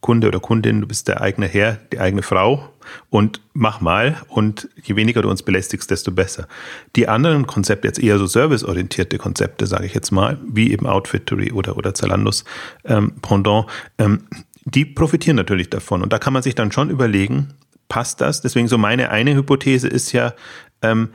Kunde 0.00 0.28
oder 0.28 0.40
Kundin, 0.40 0.80
du 0.80 0.86
bist 0.86 1.08
der 1.08 1.20
eigene 1.20 1.46
Herr, 1.46 1.78
die 1.92 2.00
eigene 2.00 2.22
Frau 2.22 2.70
und 3.10 3.42
mach 3.52 3.80
mal 3.80 4.16
und 4.28 4.68
je 4.82 4.96
weniger 4.96 5.20
du 5.20 5.28
uns 5.28 5.42
belästigst, 5.42 5.90
desto 5.90 6.10
besser. 6.10 6.48
Die 6.96 7.08
anderen 7.08 7.46
Konzepte, 7.46 7.86
jetzt 7.86 8.02
eher 8.02 8.18
so 8.18 8.26
serviceorientierte 8.26 9.18
Konzepte, 9.18 9.66
sage 9.66 9.84
ich 9.84 9.94
jetzt 9.94 10.10
mal, 10.10 10.38
wie 10.42 10.72
eben 10.72 10.86
Outfittery 10.86 11.52
oder, 11.52 11.76
oder 11.76 11.92
Zalandos 11.94 12.44
ähm, 12.84 13.12
Pendant, 13.20 13.66
ähm, 13.98 14.26
die 14.64 14.86
profitieren 14.86 15.36
natürlich 15.36 15.68
davon. 15.68 16.02
Und 16.02 16.12
da 16.12 16.18
kann 16.18 16.32
man 16.32 16.42
sich 16.42 16.54
dann 16.54 16.72
schon 16.72 16.90
überlegen, 16.90 17.48
passt 17.88 18.20
das? 18.20 18.40
Deswegen 18.40 18.68
so 18.68 18.78
meine 18.78 19.10
eine 19.10 19.34
Hypothese 19.34 19.88
ist 19.88 20.12
ja, 20.12 20.32
ähm, 20.82 21.10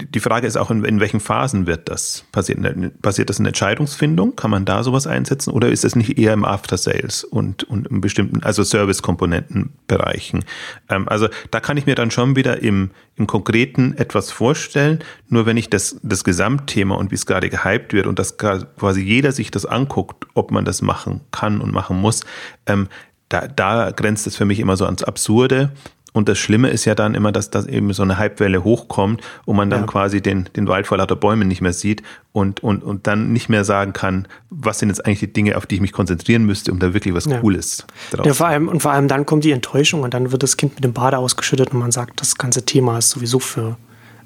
die 0.00 0.20
Frage 0.20 0.46
ist 0.46 0.56
auch, 0.56 0.70
in, 0.70 0.84
in, 0.84 1.00
welchen 1.00 1.18
Phasen 1.18 1.66
wird 1.66 1.88
das 1.88 2.24
passieren? 2.30 2.92
Passiert 3.02 3.30
das 3.30 3.40
in 3.40 3.46
Entscheidungsfindung? 3.46 4.36
Kann 4.36 4.50
man 4.50 4.64
da 4.64 4.84
sowas 4.84 5.08
einsetzen? 5.08 5.50
Oder 5.50 5.70
ist 5.70 5.84
es 5.84 5.96
nicht 5.96 6.18
eher 6.18 6.32
im 6.32 6.44
After 6.44 6.76
Sales 6.76 7.24
und, 7.24 7.64
und 7.64 7.88
in 7.88 8.00
bestimmten, 8.00 8.42
also 8.44 8.62
Service-Komponentenbereichen? 8.62 10.44
Ähm, 10.88 11.08
also 11.08 11.28
da 11.50 11.58
kann 11.58 11.76
ich 11.76 11.86
mir 11.86 11.96
dann 11.96 12.12
schon 12.12 12.36
wieder 12.36 12.62
im, 12.62 12.92
im 13.16 13.26
Konkreten 13.26 13.94
etwas 13.96 14.30
vorstellen. 14.30 15.00
Nur 15.28 15.46
wenn 15.46 15.56
ich 15.56 15.68
das, 15.68 15.98
das 16.02 16.22
Gesamtthema 16.22 16.94
und 16.94 17.10
wie 17.10 17.16
es 17.16 17.26
gerade 17.26 17.48
gehypt 17.48 17.92
wird 17.92 18.06
und 18.06 18.20
dass 18.20 18.38
quasi 18.38 19.00
jeder 19.00 19.32
sich 19.32 19.50
das 19.50 19.66
anguckt, 19.66 20.26
ob 20.34 20.52
man 20.52 20.64
das 20.64 20.80
machen 20.80 21.22
kann 21.32 21.60
und 21.60 21.72
machen 21.72 22.00
muss, 22.00 22.24
ähm, 22.66 22.88
da, 23.28 23.46
da 23.46 23.90
grenzt 23.90 24.26
es 24.26 24.36
für 24.36 24.44
mich 24.44 24.58
immer 24.60 24.76
so 24.76 24.86
ans 24.86 25.02
Absurde. 25.02 25.72
Und 26.18 26.28
das 26.28 26.36
Schlimme 26.36 26.70
ist 26.70 26.84
ja 26.84 26.96
dann 26.96 27.14
immer, 27.14 27.30
dass 27.30 27.48
das 27.48 27.66
eben 27.66 27.92
so 27.92 28.02
eine 28.02 28.18
Hypewelle 28.18 28.64
hochkommt 28.64 29.22
und 29.44 29.54
man 29.54 29.70
dann 29.70 29.82
ja. 29.82 29.86
quasi 29.86 30.20
den, 30.20 30.48
den 30.56 30.66
Wald 30.66 30.88
vor 30.88 30.98
lauter 30.98 31.14
Bäumen 31.14 31.46
nicht 31.46 31.60
mehr 31.60 31.72
sieht 31.72 32.02
und, 32.32 32.60
und, 32.60 32.82
und 32.82 33.06
dann 33.06 33.32
nicht 33.32 33.48
mehr 33.48 33.64
sagen 33.64 33.92
kann, 33.92 34.26
was 34.50 34.80
sind 34.80 34.88
jetzt 34.88 35.06
eigentlich 35.06 35.20
die 35.20 35.32
Dinge, 35.32 35.56
auf 35.56 35.66
die 35.66 35.76
ich 35.76 35.80
mich 35.80 35.92
konzentrieren 35.92 36.42
müsste, 36.44 36.72
um 36.72 36.80
da 36.80 36.92
wirklich 36.92 37.14
was 37.14 37.26
ja. 37.26 37.38
Cooles 37.38 37.86
draus 38.10 38.26
ja, 38.26 38.34
vor 38.34 38.48
allem, 38.48 38.66
Und 38.66 38.80
vor 38.80 38.90
allem 38.90 39.06
dann 39.06 39.26
kommt 39.26 39.44
die 39.44 39.52
Enttäuschung 39.52 40.02
und 40.02 40.12
dann 40.12 40.32
wird 40.32 40.42
das 40.42 40.56
Kind 40.56 40.74
mit 40.74 40.82
dem 40.82 40.92
Bade 40.92 41.18
ausgeschüttet 41.18 41.70
und 41.72 41.78
man 41.78 41.92
sagt, 41.92 42.20
das 42.20 42.36
ganze 42.36 42.64
Thema 42.64 42.98
ist 42.98 43.10
sowieso 43.10 43.38
für 43.38 43.76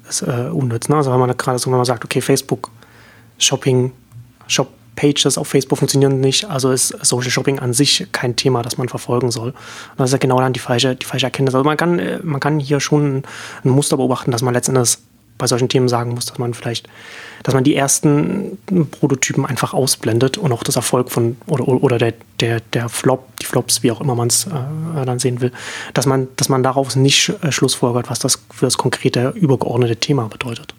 ist, 0.09 0.23
äh, 0.23 0.49
unnütz. 0.51 0.89
Ne? 0.89 0.95
Also 0.95 1.11
wenn 1.11 1.19
man 1.19 1.37
gerade 1.37 1.59
so, 1.59 1.69
wenn 1.69 1.77
man 1.77 1.85
sagt, 1.85 2.03
okay, 2.03 2.21
Facebook, 2.21 2.71
Shopping, 3.37 3.91
Shop 4.47 4.69
Pages 5.03 5.37
auf 5.37 5.49
Facebook 5.49 5.79
funktionieren 5.79 6.21
nicht, 6.21 6.45
also 6.45 6.71
ist 6.71 6.95
Social 7.01 7.29
Shopping 7.29 7.59
an 7.59 7.73
sich 7.73 8.07
kein 8.13 8.37
Thema, 8.37 8.61
das 8.61 8.77
man 8.77 8.87
verfolgen 8.87 9.31
soll. 9.31 9.49
Und 9.49 9.97
das 9.97 10.09
ist 10.09 10.13
ja 10.13 10.17
genau 10.17 10.39
dann 10.39 10.53
die 10.53 10.61
falsche, 10.61 10.95
die 10.95 11.05
falsche 11.05 11.25
Erkenntnis. 11.25 11.53
Also 11.55 11.65
man 11.65 11.75
kann, 11.75 11.99
äh, 11.99 12.19
man 12.23 12.39
kann 12.39 12.57
hier 12.59 12.79
schon 12.79 13.23
ein 13.65 13.69
Muster 13.69 13.97
beobachten, 13.97 14.31
dass 14.31 14.41
man 14.41 14.53
letztendlich 14.53 14.97
bei 15.37 15.47
solchen 15.47 15.67
Themen 15.67 15.89
sagen 15.89 16.13
muss, 16.13 16.25
dass 16.27 16.37
man 16.37 16.53
vielleicht, 16.53 16.87
dass 17.43 17.53
man 17.53 17.65
die 17.65 17.75
ersten 17.75 18.57
Prototypen 18.91 19.45
einfach 19.45 19.73
ausblendet 19.73 20.37
und 20.37 20.53
auch 20.53 20.63
das 20.63 20.77
Erfolg 20.77 21.11
von 21.11 21.35
oder, 21.47 21.67
oder 21.67 21.97
der, 21.97 22.13
der, 22.39 22.61
der 22.71 22.87
Flop, 22.87 23.27
die 23.41 23.45
Flops, 23.45 23.83
wie 23.83 23.91
auch 23.91 23.99
immer 23.99 24.15
man 24.15 24.29
es 24.29 24.45
äh, 24.45 25.05
dann 25.05 25.19
sehen 25.19 25.41
will, 25.41 25.51
dass 25.93 26.05
man, 26.05 26.29
dass 26.37 26.47
man 26.47 26.63
daraus 26.63 26.95
nicht 26.95 27.33
äh, 27.41 27.51
schlussfolgert, 27.51 28.09
was 28.09 28.19
das 28.19 28.41
für 28.51 28.67
das 28.67 28.77
konkrete 28.77 29.33
übergeordnete 29.35 29.97
Thema 29.97 30.29
bedeutet. 30.29 30.73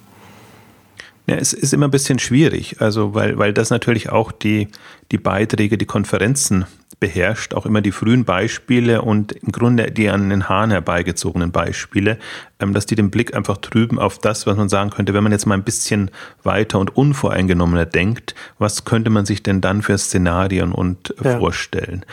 Ja, 1.26 1.36
es 1.36 1.54
ist 1.54 1.72
immer 1.72 1.88
ein 1.88 1.90
bisschen 1.90 2.18
schwierig, 2.18 2.80
also 2.80 3.14
weil, 3.14 3.38
weil 3.38 3.54
das 3.54 3.70
natürlich 3.70 4.10
auch 4.10 4.30
die, 4.30 4.68
die 5.10 5.16
Beiträge, 5.16 5.78
die 5.78 5.86
Konferenzen 5.86 6.66
beherrscht, 7.00 7.54
auch 7.54 7.66
immer 7.66 7.80
die 7.80 7.92
frühen 7.92 8.24
Beispiele 8.24 9.02
und 9.02 9.32
im 9.32 9.50
Grunde 9.50 9.90
die 9.90 10.08
an 10.08 10.30
den 10.30 10.48
Haaren 10.48 10.70
herbeigezogenen 10.70 11.50
Beispiele, 11.50 12.18
ähm, 12.60 12.74
dass 12.74 12.86
die 12.86 12.94
den 12.94 13.10
Blick 13.10 13.34
einfach 13.34 13.56
trüben 13.58 13.98
auf 13.98 14.18
das, 14.18 14.46
was 14.46 14.56
man 14.56 14.68
sagen 14.68 14.90
könnte, 14.90 15.14
wenn 15.14 15.22
man 15.22 15.32
jetzt 15.32 15.46
mal 15.46 15.54
ein 15.54 15.64
bisschen 15.64 16.10
weiter 16.42 16.78
und 16.78 16.96
unvoreingenommener 16.96 17.86
denkt, 17.86 18.34
was 18.58 18.84
könnte 18.84 19.10
man 19.10 19.26
sich 19.26 19.42
denn 19.42 19.60
dann 19.60 19.82
für 19.82 19.96
Szenarien 19.98 20.72
und 20.72 21.14
ja. 21.22 21.38
vorstellen? 21.38 22.04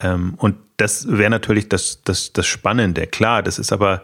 Ähm, 0.00 0.34
und 0.38 0.56
das 0.76 1.06
wäre 1.08 1.30
natürlich 1.30 1.68
das, 1.68 2.02
das, 2.04 2.32
das 2.32 2.46
Spannende. 2.46 3.06
Klar, 3.06 3.42
das 3.42 3.58
ist 3.58 3.72
aber 3.72 4.02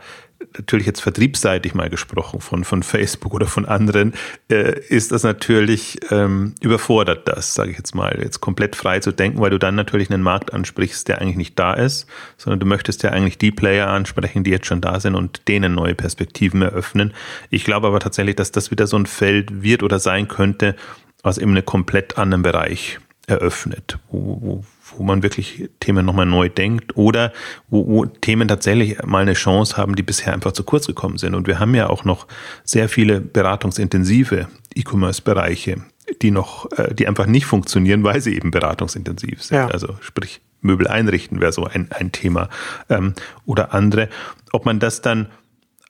natürlich 0.56 0.87
jetzt 0.87 1.00
vertriebsseitig 1.00 1.75
mal 1.75 1.90
gesprochen 1.90 2.40
von, 2.40 2.64
von 2.64 2.82
Facebook 2.82 3.34
oder 3.34 3.46
von 3.46 3.66
anderen, 3.66 4.14
äh, 4.50 4.78
ist 4.88 5.12
das 5.12 5.22
natürlich 5.22 5.99
ähm, 6.11 6.54
überfordert 6.61 7.28
das, 7.28 7.54
sage 7.54 7.70
ich 7.70 7.78
jetzt 7.78 7.94
mal, 7.94 8.18
jetzt 8.22 8.40
komplett 8.40 8.76
frei 8.76 9.00
zu 9.00 9.12
denken, 9.12 9.40
weil 9.40 9.50
du 9.50 9.58
dann 9.58 9.75
natürlich 9.75 10.11
einen 10.11 10.22
Markt 10.22 10.52
ansprichst, 10.52 11.08
der 11.08 11.20
eigentlich 11.20 11.37
nicht 11.37 11.58
da 11.58 11.75
ist, 11.75 12.06
sondern 12.37 12.61
du 12.61 12.66
möchtest 12.66 13.02
ja 13.02 13.11
eigentlich 13.11 13.38
die 13.38 13.50
Player 13.50 13.88
ansprechen, 13.88 14.44
die 14.44 14.50
jetzt 14.50 14.66
schon 14.66 14.80
da 14.80 15.00
sind 15.00 15.14
und 15.14 15.49
denen 15.49 15.75
neue 15.75 15.94
Perspektiven 15.94 16.62
eröffnen. 16.62 17.14
Ich 17.50 17.64
glaube 17.64 17.87
aber 17.87 18.00
tatsächlich, 18.00 18.37
dass 18.37 18.52
das 18.52 18.70
wieder 18.70 18.87
so 18.87 18.96
ein 18.96 19.06
Feld 19.06 19.62
wird 19.62 19.82
oder 19.82 19.99
sein 19.99 20.28
könnte, 20.28 20.76
was 21.22 21.38
eben 21.38 21.52
einen 21.52 21.64
komplett 21.64 22.18
anderen 22.18 22.42
Bereich 22.42 22.99
eröffnet, 23.26 23.99
wo, 24.11 24.38
wo 24.40 24.64
wo 24.96 25.02
man 25.02 25.22
wirklich 25.22 25.68
Themen 25.80 26.04
nochmal 26.04 26.26
neu 26.26 26.49
denkt 26.49 26.96
oder 26.96 27.32
wo, 27.68 27.87
wo 27.87 28.06
Themen 28.06 28.49
tatsächlich 28.49 29.02
mal 29.04 29.22
eine 29.22 29.34
Chance 29.34 29.76
haben, 29.76 29.96
die 29.96 30.02
bisher 30.02 30.32
einfach 30.32 30.52
zu 30.52 30.64
kurz 30.64 30.87
gekommen 30.87 31.18
sind. 31.18 31.34
Und 31.34 31.46
wir 31.46 31.58
haben 31.58 31.75
ja 31.75 31.88
auch 31.88 32.04
noch 32.04 32.26
sehr 32.64 32.88
viele 32.88 33.20
beratungsintensive 33.20 34.49
E-Commerce-Bereiche, 34.75 35.82
die 36.20 36.30
noch, 36.30 36.70
äh, 36.72 36.94
die 36.94 37.06
einfach 37.06 37.26
nicht 37.26 37.46
funktionieren, 37.46 38.04
weil 38.04 38.20
sie 38.20 38.34
eben 38.34 38.50
beratungsintensiv 38.50 39.42
sind. 39.42 39.56
Ja. 39.56 39.68
Also 39.68 39.96
sprich, 40.00 40.40
Möbel 40.61 40.87
einrichten 40.87 41.40
wäre 41.40 41.52
so 41.52 41.64
ein, 41.64 41.90
ein 41.90 42.12
Thema 42.12 42.49
ähm, 42.88 43.14
oder 43.46 43.75
andere. 43.75 44.08
Ob 44.52 44.64
man 44.64 44.78
das 44.78 45.00
dann 45.00 45.28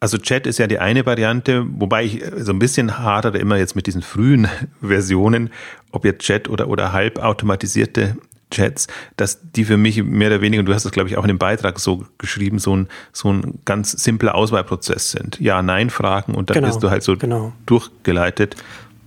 also 0.02 0.18
Chat 0.18 0.48
ist 0.48 0.58
ja 0.58 0.66
die 0.66 0.80
eine 0.80 1.06
Variante, 1.06 1.64
wobei 1.78 2.02
ich 2.02 2.24
so 2.38 2.52
ein 2.52 2.58
bisschen 2.58 2.98
hadere 2.98 3.38
immer 3.38 3.56
jetzt 3.56 3.76
mit 3.76 3.86
diesen 3.86 4.02
frühen 4.02 4.48
Versionen, 4.80 5.50
ob 5.92 6.04
jetzt 6.04 6.24
Chat 6.24 6.48
oder, 6.48 6.66
oder 6.66 6.92
halbautomatisierte 6.92 8.16
Chats, 8.52 8.86
dass 9.16 9.40
die 9.42 9.64
für 9.64 9.76
mich 9.76 10.02
mehr 10.02 10.28
oder 10.28 10.40
weniger, 10.40 10.60
und 10.60 10.66
du 10.66 10.74
hast 10.74 10.84
das 10.84 10.92
glaube 10.92 11.08
ich 11.08 11.16
auch 11.16 11.24
in 11.24 11.28
dem 11.28 11.38
Beitrag 11.38 11.80
so 11.80 12.04
geschrieben, 12.18 12.58
so 12.58 12.76
ein, 12.76 12.88
so 13.12 13.32
ein 13.32 13.58
ganz 13.64 13.90
simpler 13.92 14.34
Auswahlprozess 14.34 15.10
sind. 15.10 15.40
Ja-Nein-Fragen 15.40 16.34
und 16.34 16.50
dann 16.50 16.56
genau, 16.56 16.68
bist 16.68 16.82
du 16.82 16.90
halt 16.90 17.02
so 17.02 17.16
genau. 17.16 17.52
durchgeleitet. 17.66 18.56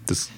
Das 0.08 0.30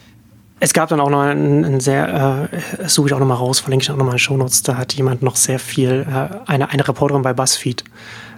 es 0.60 0.74
gab 0.74 0.90
dann 0.90 1.00
auch 1.00 1.10
noch 1.10 1.22
ein, 1.22 1.64
ein 1.64 1.80
sehr, 1.80 2.50
äh, 2.52 2.88
suche 2.88 3.10
ich 3.10 3.14
auch 3.14 3.20
nochmal 3.20 3.38
raus, 3.38 3.60
verlinke 3.60 3.84
ich 3.84 3.92
auch 3.92 3.96
nochmal 3.96 4.16
in 4.16 4.20
Shownotes, 4.20 4.64
da 4.64 4.78
hat 4.78 4.94
jemand 4.94 5.22
noch 5.22 5.36
sehr 5.36 5.60
viel, 5.60 6.06
äh, 6.10 6.50
eine, 6.50 6.72
eine 6.72 6.88
Reporterin 6.88 7.22
bei 7.22 7.34
BuzzFeed 7.34 7.84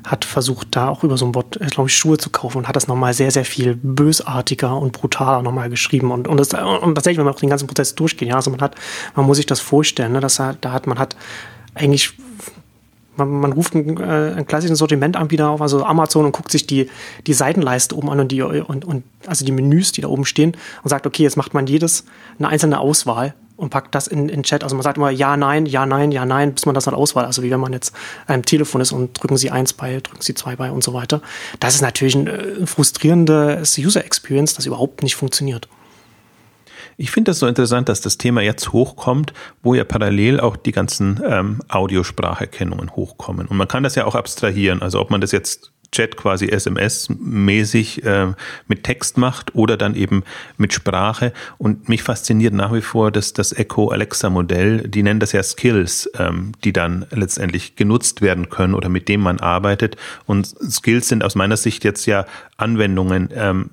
hat 0.05 0.25
versucht, 0.25 0.69
da 0.71 0.89
auch 0.89 1.03
über 1.03 1.17
so 1.17 1.25
ein 1.25 1.31
Bot, 1.31 1.57
äh, 1.57 1.65
glaube 1.67 1.89
ich, 1.89 1.95
Schuhe 1.95 2.17
zu 2.17 2.29
kaufen 2.29 2.59
und 2.59 2.67
hat 2.67 2.75
das 2.75 2.87
nochmal 2.87 3.13
sehr, 3.13 3.31
sehr 3.31 3.45
viel 3.45 3.75
bösartiger 3.75 4.77
und 4.77 4.91
brutaler 4.91 5.41
nochmal 5.41 5.69
geschrieben. 5.69 6.11
Und, 6.11 6.27
und, 6.27 6.37
das, 6.37 6.53
und 6.53 6.95
tatsächlich, 6.95 7.17
wenn 7.17 7.25
man 7.25 7.33
auch 7.33 7.39
den 7.39 7.49
ganzen 7.49 7.67
Prozess 7.67 7.95
durchgeht, 7.95 8.29
ja, 8.29 8.35
also 8.35 8.51
man 8.51 8.61
hat, 8.61 8.75
man 9.15 9.25
muss 9.25 9.37
sich 9.37 9.45
das 9.45 9.59
vorstellen, 9.59 10.13
ne, 10.13 10.19
dass 10.19 10.39
er, 10.39 10.55
da 10.59 10.71
hat, 10.71 10.87
man 10.87 10.99
hat 10.99 11.15
eigentlich 11.75 12.13
man, 13.19 13.29
man, 13.29 13.51
ruft 13.51 13.75
ein, 13.75 13.97
äh, 13.97 14.33
ein 14.37 14.47
klassischen 14.47 14.75
Sortimentanbieter 14.75 15.49
auf, 15.49 15.61
also 15.61 15.83
Amazon, 15.83 16.25
und 16.25 16.31
guckt 16.31 16.51
sich 16.51 16.65
die, 16.65 16.89
die 17.27 17.33
Seitenleiste 17.33 17.95
oben 17.95 18.09
an 18.09 18.21
und 18.21 18.31
die, 18.31 18.41
und, 18.41 18.85
und 18.85 19.03
also 19.27 19.45
die 19.45 19.51
Menüs, 19.51 19.91
die 19.91 20.01
da 20.01 20.07
oben 20.07 20.25
stehen, 20.25 20.55
und 20.83 20.89
sagt, 20.89 21.05
okay, 21.05 21.23
jetzt 21.23 21.37
macht 21.37 21.53
man 21.53 21.67
jedes 21.67 22.05
eine 22.39 22.47
einzelne 22.47 22.79
Auswahl 22.79 23.35
und 23.59 23.69
packt 23.69 23.93
das 23.93 24.07
in 24.07 24.27
den 24.27 24.43
Chat. 24.43 24.63
Also 24.63 24.75
man 24.75 24.83
sagt 24.83 24.97
immer 24.97 25.09
ja, 25.09 25.37
nein, 25.37 25.65
ja, 25.65 25.85
nein, 25.85 26.11
ja, 26.11 26.25
nein, 26.25 26.53
bis 26.53 26.65
man 26.65 26.75
das 26.75 26.85
dann 26.85 26.93
auswahl. 26.93 27.25
Also 27.25 27.43
wie 27.43 27.51
wenn 27.51 27.59
man 27.59 27.73
jetzt 27.73 27.93
am 28.27 28.43
Telefon 28.43 28.81
ist 28.81 28.91
und 28.91 29.21
drücken 29.21 29.37
Sie 29.37 29.51
eins 29.51 29.73
bei, 29.73 29.99
drücken 29.99 30.21
Sie 30.21 30.33
zwei 30.33 30.55
bei 30.55 30.71
und 30.71 30.83
so 30.83 30.93
weiter. 30.93 31.21
Das 31.59 31.75
ist 31.75 31.81
natürlich 31.81 32.15
ein, 32.15 32.27
ein 32.27 32.63
äh, 32.63 32.65
frustrierendes 32.65 33.77
User 33.77 34.03
Experience, 34.03 34.55
das 34.55 34.65
überhaupt 34.65 35.03
nicht 35.03 35.15
funktioniert. 35.15 35.67
Ich 36.95 37.11
finde 37.11 37.31
das 37.31 37.39
so 37.39 37.47
interessant, 37.47 37.87
dass 37.87 38.01
das 38.01 38.17
Thema 38.17 38.41
jetzt 38.41 38.73
hochkommt, 38.73 39.33
wo 39.63 39.73
ja 39.73 39.85
parallel 39.85 40.39
auch 40.39 40.57
die 40.57 40.73
ganzen 40.73 41.21
ähm, 41.25 41.61
Audiospracherkennungen 41.69 42.95
hochkommen. 42.95 43.47
Und 43.47 43.55
man 43.55 43.67
kann 43.67 43.83
das 43.83 43.95
ja 43.95 44.05
auch 44.05 44.15
abstrahieren. 44.15 44.81
Also 44.81 44.99
ob 44.99 45.09
man 45.09 45.21
das 45.21 45.31
jetzt 45.31 45.71
Chat 45.91 46.17
quasi 46.17 46.47
SMS-mäßig 46.47 48.03
äh, 48.05 48.33
mit 48.67 48.83
Text 48.83 49.17
macht 49.17 49.55
oder 49.55 49.77
dann 49.77 49.95
eben 49.95 50.23
mit 50.57 50.73
Sprache. 50.73 51.33
Und 51.57 51.89
mich 51.89 52.03
fasziniert 52.03 52.53
nach 52.53 52.73
wie 52.73 52.81
vor 52.81 53.11
dass 53.11 53.33
das 53.33 53.53
Echo 53.53 53.89
Alexa-Modell, 53.89 54.87
die 54.87 55.03
nennen 55.03 55.19
das 55.19 55.31
ja 55.31 55.43
Skills, 55.43 56.09
ähm, 56.17 56.51
die 56.63 56.73
dann 56.73 57.05
letztendlich 57.11 57.75
genutzt 57.75 58.21
werden 58.21 58.49
können 58.49 58.73
oder 58.73 58.89
mit 58.89 59.07
dem 59.07 59.21
man 59.21 59.39
arbeitet. 59.39 59.97
Und 60.25 60.47
Skills 60.47 61.07
sind 61.07 61.23
aus 61.23 61.35
meiner 61.35 61.57
Sicht 61.57 61.83
jetzt 61.83 62.05
ja 62.05 62.25
Anwendungen, 62.57 63.29
ähm, 63.33 63.71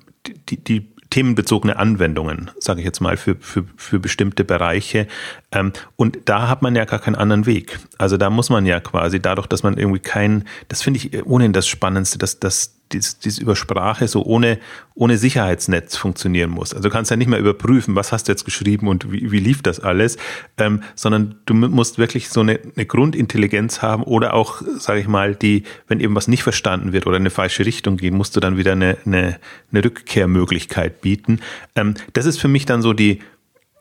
die, 0.49 0.57
die 0.57 0.96
themenbezogene 1.09 1.77
Anwendungen, 1.77 2.51
sage 2.59 2.81
ich 2.81 2.85
jetzt 2.85 2.99
mal, 2.99 3.17
für, 3.17 3.35
für, 3.39 3.65
für 3.75 3.99
bestimmte 3.99 4.43
Bereiche. 4.43 5.07
Ähm, 5.51 5.73
und 5.95 6.19
da 6.25 6.47
hat 6.47 6.61
man 6.61 6.75
ja 6.75 6.85
gar 6.85 6.99
keinen 6.99 7.15
anderen 7.15 7.45
Weg. 7.45 7.79
Also 7.97 8.17
da 8.17 8.29
muss 8.29 8.49
man 8.49 8.65
ja 8.65 8.79
quasi 8.79 9.21
dadurch, 9.21 9.47
dass 9.47 9.63
man 9.63 9.77
irgendwie 9.77 9.99
kein, 9.99 10.45
das 10.67 10.81
finde 10.81 10.99
ich 10.99 11.25
ohnehin 11.25 11.53
das 11.53 11.67
Spannendste, 11.67 12.17
dass, 12.17 12.39
dass 12.39 12.76
dies, 12.91 13.19
dies 13.19 13.37
über 13.37 13.55
Sprache 13.55 14.07
so 14.07 14.23
ohne, 14.23 14.59
ohne 14.95 15.17
Sicherheitsnetz 15.17 15.95
funktionieren 15.95 16.49
muss. 16.49 16.73
Also 16.73 16.89
du 16.89 16.93
kannst 16.93 17.11
ja 17.11 17.17
nicht 17.17 17.27
mehr 17.27 17.39
überprüfen, 17.39 17.95
was 17.95 18.11
hast 18.11 18.27
du 18.27 18.31
jetzt 18.31 18.45
geschrieben 18.45 18.87
und 18.87 19.11
wie, 19.11 19.31
wie 19.31 19.39
lief 19.39 19.61
das 19.61 19.79
alles, 19.79 20.17
ähm, 20.57 20.81
sondern 20.95 21.35
du 21.45 21.53
musst 21.53 21.97
wirklich 21.97 22.29
so 22.29 22.41
eine, 22.41 22.59
eine 22.75 22.85
Grundintelligenz 22.85 23.81
haben 23.81 24.03
oder 24.03 24.33
auch, 24.33 24.61
sage 24.77 24.99
ich 24.99 25.07
mal, 25.07 25.35
die, 25.35 25.63
wenn 25.87 25.99
eben 25.99 26.15
was 26.15 26.27
nicht 26.27 26.43
verstanden 26.43 26.93
wird 26.93 27.07
oder 27.07 27.17
in 27.17 27.23
eine 27.23 27.29
falsche 27.29 27.65
Richtung 27.65 27.97
geht, 27.97 28.13
musst 28.13 28.35
du 28.35 28.39
dann 28.39 28.57
wieder 28.57 28.73
eine, 28.73 28.97
eine, 29.05 29.39
eine 29.71 29.83
Rückkehrmöglichkeit 29.83 31.01
bieten. 31.01 31.39
Ähm, 31.75 31.95
das 32.13 32.25
ist 32.25 32.39
für 32.39 32.47
mich 32.47 32.65
dann 32.65 32.81
so 32.81 32.93
die 32.93 33.19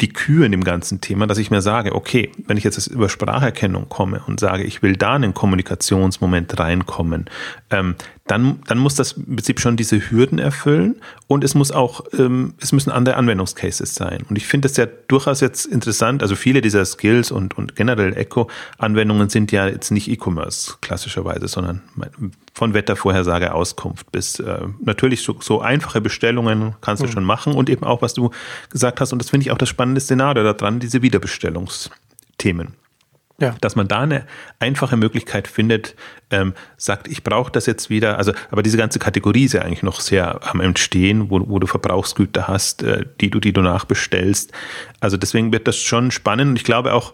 die 0.00 0.12
Kühe 0.12 0.44
in 0.44 0.52
dem 0.52 0.64
ganzen 0.64 1.00
Thema, 1.00 1.26
dass 1.26 1.38
ich 1.38 1.50
mir 1.50 1.62
sage, 1.62 1.94
okay, 1.94 2.30
wenn 2.46 2.56
ich 2.56 2.64
jetzt 2.64 2.86
über 2.86 3.08
Spracherkennung 3.08 3.88
komme 3.88 4.22
und 4.26 4.40
sage, 4.40 4.64
ich 4.64 4.82
will 4.82 4.96
da 4.96 5.16
in 5.16 5.24
einen 5.24 5.34
Kommunikationsmoment 5.34 6.58
reinkommen, 6.58 7.30
ähm, 7.70 7.94
dann, 8.26 8.60
dann 8.66 8.78
muss 8.78 8.96
das 8.96 9.12
im 9.12 9.36
Prinzip 9.36 9.60
schon 9.60 9.76
diese 9.76 10.10
Hürden 10.10 10.38
erfüllen 10.38 10.96
und 11.28 11.44
es 11.44 11.54
muss 11.54 11.70
auch, 11.70 12.04
ähm, 12.18 12.54
es 12.60 12.72
müssen 12.72 12.90
andere 12.90 13.16
Anwendungscases 13.16 13.94
sein. 13.94 14.24
Und 14.28 14.36
ich 14.36 14.46
finde 14.46 14.66
es 14.66 14.76
ja 14.76 14.86
durchaus 15.08 15.40
jetzt 15.40 15.66
interessant, 15.66 16.22
also 16.22 16.34
viele 16.34 16.60
dieser 16.60 16.84
Skills 16.84 17.30
und, 17.30 17.56
und 17.56 17.76
generell 17.76 18.16
Echo-Anwendungen 18.16 19.28
sind 19.28 19.52
ja 19.52 19.68
jetzt 19.68 19.90
nicht 19.90 20.08
E-Commerce 20.08 20.74
klassischerweise, 20.80 21.46
sondern 21.46 21.82
von 22.52 22.74
Wettervorhersage, 22.74 23.54
Auskunft 23.54 24.10
bis 24.10 24.40
äh, 24.40 24.66
natürlich 24.80 25.22
so, 25.22 25.36
so 25.40 25.60
einfache 25.60 26.00
Bestellungen 26.00 26.74
kannst 26.80 27.02
du 27.02 27.06
mhm. 27.06 27.12
schon 27.12 27.24
machen 27.24 27.54
und 27.54 27.70
eben 27.70 27.84
auch, 27.84 28.02
was 28.02 28.14
du 28.14 28.30
gesagt 28.70 29.00
hast, 29.00 29.12
und 29.12 29.20
das 29.20 29.30
finde 29.30 29.46
ich 29.46 29.52
auch 29.52 29.58
das 29.58 29.68
spannende 29.68 30.00
Szenario 30.00 30.42
daran, 30.42 30.80
diese 30.80 31.02
Wiederbestellungsthemen. 31.02 32.74
Ja. 33.38 33.54
Dass 33.60 33.76
man 33.76 33.86
da 33.86 34.00
eine 34.00 34.26
einfache 34.60 34.96
Möglichkeit 34.96 35.46
findet, 35.46 35.94
ähm, 36.30 36.54
sagt, 36.78 37.06
ich 37.06 37.22
brauche 37.22 37.52
das 37.52 37.66
jetzt 37.66 37.90
wieder. 37.90 38.16
Also, 38.16 38.32
aber 38.50 38.62
diese 38.62 38.78
ganze 38.78 38.98
Kategorie 38.98 39.44
ist 39.44 39.52
ja 39.52 39.60
eigentlich 39.60 39.82
noch 39.82 40.00
sehr 40.00 40.40
am 40.48 40.60
Entstehen, 40.60 41.28
wo, 41.28 41.46
wo 41.46 41.58
du 41.58 41.66
Verbrauchsgüter 41.66 42.48
hast, 42.48 42.82
äh, 42.82 43.04
die 43.20 43.28
du, 43.28 43.38
die 43.38 43.52
du 43.52 43.60
nachbestellst. 43.60 44.52
Also 45.00 45.18
deswegen 45.18 45.52
wird 45.52 45.68
das 45.68 45.76
schon 45.76 46.10
spannend. 46.10 46.50
Und 46.50 46.56
ich 46.56 46.64
glaube 46.64 46.94
auch, 46.94 47.12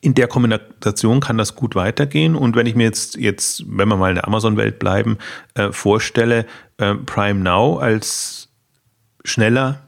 in 0.00 0.14
der 0.14 0.28
Kombination 0.28 1.20
kann 1.20 1.38
das 1.38 1.56
gut 1.56 1.74
weitergehen. 1.74 2.36
Und 2.36 2.54
wenn 2.54 2.66
ich 2.66 2.76
mir 2.76 2.84
jetzt, 2.84 3.16
jetzt, 3.16 3.64
wenn 3.66 3.88
wir 3.88 3.96
mal 3.96 4.10
in 4.10 4.16
der 4.16 4.28
Amazon-Welt 4.28 4.78
bleiben, 4.78 5.18
äh, 5.54 5.72
vorstelle, 5.72 6.46
äh, 6.76 6.94
Prime 6.94 7.40
Now 7.40 7.78
als 7.78 8.48
schneller 9.24 9.87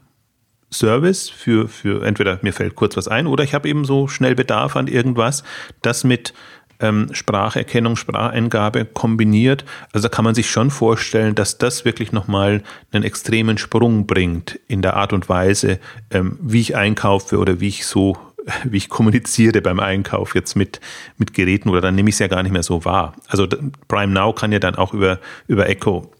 Service 0.73 1.29
für, 1.29 1.67
für 1.67 2.05
entweder 2.05 2.39
mir 2.41 2.53
fällt 2.53 2.75
kurz 2.75 2.95
was 2.97 3.07
ein 3.07 3.27
oder 3.27 3.43
ich 3.43 3.53
habe 3.53 3.67
eben 3.67 3.85
so 3.85 4.07
schnell 4.07 4.35
Bedarf 4.35 4.75
an 4.75 4.87
irgendwas, 4.87 5.43
das 5.81 6.03
mit 6.03 6.33
ähm, 6.79 7.09
Spracherkennung, 7.11 7.95
Spracheingabe 7.95 8.85
kombiniert. 8.85 9.65
Also 9.93 10.07
da 10.07 10.15
kann 10.15 10.25
man 10.25 10.35
sich 10.35 10.49
schon 10.49 10.71
vorstellen, 10.71 11.35
dass 11.35 11.57
das 11.57 11.85
wirklich 11.85 12.11
nochmal 12.11 12.63
einen 12.91 13.03
extremen 13.03 13.57
Sprung 13.57 14.07
bringt 14.07 14.59
in 14.67 14.81
der 14.81 14.95
Art 14.95 15.13
und 15.13 15.29
Weise, 15.29 15.79
ähm, 16.09 16.39
wie 16.41 16.61
ich 16.61 16.75
einkaufe 16.75 17.37
oder 17.37 17.59
wie 17.59 17.67
ich 17.67 17.85
so 17.85 18.17
wie 18.63 18.77
ich 18.77 18.89
kommuniziere 18.89 19.61
beim 19.61 19.79
Einkauf 19.79 20.35
jetzt 20.35 20.55
mit, 20.55 20.79
mit 21.17 21.33
Geräten 21.33 21.69
oder 21.69 21.81
dann 21.81 21.95
nehme 21.95 22.09
ich 22.09 22.15
es 22.15 22.19
ja 22.19 22.27
gar 22.27 22.43
nicht 22.43 22.51
mehr 22.51 22.63
so 22.63 22.85
wahr. 22.85 23.13
Also 23.27 23.47
Prime 23.87 24.11
Now 24.11 24.33
kann 24.33 24.51
ja 24.51 24.59
dann 24.59 24.75
auch 24.75 24.93
über, 24.93 25.19
über 25.47 25.69
Echo 25.69 26.11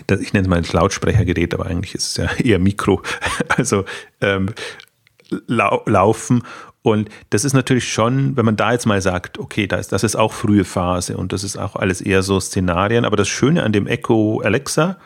ich 0.00 0.32
nenne 0.32 0.44
es 0.44 0.48
mal 0.48 0.56
ein 0.56 0.66
Lautsprechergerät, 0.70 1.54
aber 1.54 1.66
eigentlich 1.66 1.94
ist 1.94 2.10
es 2.10 2.16
ja 2.16 2.30
eher 2.44 2.58
Mikro, 2.58 3.02
also 3.48 3.84
ähm, 4.20 4.50
lau 5.46 5.82
laufen. 5.86 6.42
Und 6.82 7.08
das 7.30 7.44
ist 7.44 7.52
natürlich 7.52 7.92
schon, 7.92 8.36
wenn 8.36 8.44
man 8.44 8.56
da 8.56 8.72
jetzt 8.72 8.86
mal 8.86 9.02
sagt, 9.02 9.38
okay, 9.38 9.66
das, 9.66 9.88
das 9.88 10.04
ist 10.04 10.14
auch 10.14 10.32
frühe 10.32 10.64
Phase 10.64 11.16
und 11.16 11.32
das 11.32 11.42
ist 11.42 11.56
auch 11.56 11.74
alles 11.74 12.00
eher 12.00 12.22
so 12.22 12.38
Szenarien. 12.38 13.04
Aber 13.04 13.16
das 13.16 13.26
Schöne 13.26 13.64
an 13.64 13.72
dem 13.72 13.88
Echo 13.88 14.40
Alexa 14.40 14.96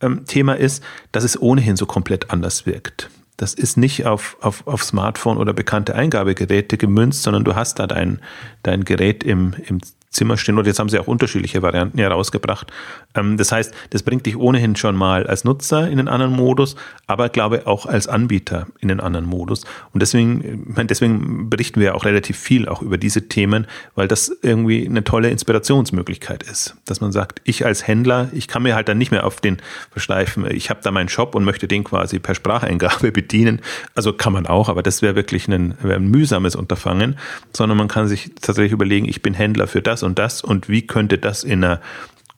ähm, 0.00 0.24
Thema 0.24 0.54
ist, 0.54 0.82
dass 1.12 1.22
es 1.22 1.40
ohnehin 1.40 1.76
so 1.76 1.86
komplett 1.86 2.30
anders 2.30 2.66
wirkt. 2.66 3.08
Das 3.36 3.54
ist 3.54 3.76
nicht 3.76 4.06
auf, 4.06 4.36
auf, 4.40 4.66
auf 4.66 4.82
Smartphone 4.82 5.36
oder 5.36 5.52
bekannte 5.52 5.94
Eingabegeräte 5.94 6.78
gemünzt, 6.78 7.22
sondern 7.22 7.44
du 7.44 7.54
hast 7.54 7.78
da 7.78 7.86
dein, 7.86 8.20
dein 8.62 8.84
Gerät 8.84 9.22
im, 9.24 9.54
im 9.68 9.80
Zimmer 10.10 10.38
stehen. 10.38 10.58
Und 10.58 10.66
jetzt 10.66 10.78
haben 10.78 10.88
sie 10.88 10.98
auch 10.98 11.06
unterschiedliche 11.06 11.62
Varianten 11.62 11.98
herausgebracht. 11.98 12.72
Ähm, 13.16 13.36
das 13.36 13.52
heißt, 13.52 13.74
das 13.90 14.02
bringt 14.02 14.26
dich 14.26 14.36
ohnehin 14.36 14.76
schon 14.76 14.96
mal 14.96 15.26
als 15.26 15.44
Nutzer 15.44 15.88
in 15.88 15.98
einen 15.98 16.08
anderen 16.08 16.32
Modus, 16.32 16.76
aber 17.06 17.28
glaube 17.28 17.66
auch 17.66 17.86
als 17.86 18.08
Anbieter 18.08 18.66
in 18.80 18.90
einen 18.90 19.00
anderen 19.00 19.26
Modus. 19.26 19.64
Und 19.92 20.00
deswegen, 20.00 20.74
deswegen 20.88 21.50
berichten 21.50 21.80
wir 21.80 21.94
auch 21.94 22.04
relativ 22.04 22.38
viel 22.38 22.68
auch 22.68 22.82
über 22.82 22.98
diese 22.98 23.28
Themen, 23.28 23.66
weil 23.94 24.08
das 24.08 24.30
irgendwie 24.42 24.86
eine 24.86 25.04
tolle 25.04 25.30
Inspirationsmöglichkeit 25.30 26.42
ist. 26.42 26.76
Dass 26.84 27.00
man 27.00 27.12
sagt, 27.12 27.40
ich 27.44 27.64
als 27.64 27.86
Händler, 27.86 28.28
ich 28.32 28.48
kann 28.48 28.62
mir 28.62 28.74
halt 28.74 28.88
dann 28.88 28.98
nicht 28.98 29.10
mehr 29.10 29.26
auf 29.26 29.40
den 29.40 29.58
verschleifen, 29.90 30.46
ich 30.50 30.70
habe 30.70 30.80
da 30.82 30.90
meinen 30.90 31.08
Shop 31.08 31.34
und 31.34 31.44
möchte 31.44 31.68
den 31.68 31.84
quasi 31.84 32.18
per 32.18 32.34
Spracheingabe 32.34 33.12
bedienen. 33.12 33.60
Also 33.94 34.12
kann 34.12 34.32
man 34.32 34.46
auch, 34.46 34.68
aber 34.68 34.82
das 34.82 35.02
wäre 35.02 35.14
wirklich 35.14 35.48
ein, 35.48 35.74
wäre 35.80 35.96
ein 35.96 36.08
mühsames 36.08 36.56
Unterfangen, 36.56 37.16
sondern 37.52 37.78
man 37.78 37.88
kann 37.88 38.08
sich 38.08 38.32
tatsächlich 38.40 38.72
überlegen, 38.72 39.08
ich 39.08 39.22
bin 39.22 39.34
Händler 39.34 39.66
für 39.66 39.82
das 39.82 40.02
und 40.02 40.18
das 40.18 40.42
und 40.42 40.68
wie 40.68 40.86
könnte 40.86 41.18
das 41.18 41.44
in 41.44 41.64
einer 41.64 41.80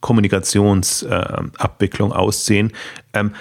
Kommunikationsabwicklung 0.00 2.11
äh, 2.11 2.14
aussehen, 2.14 2.73
ähm, 3.12 3.33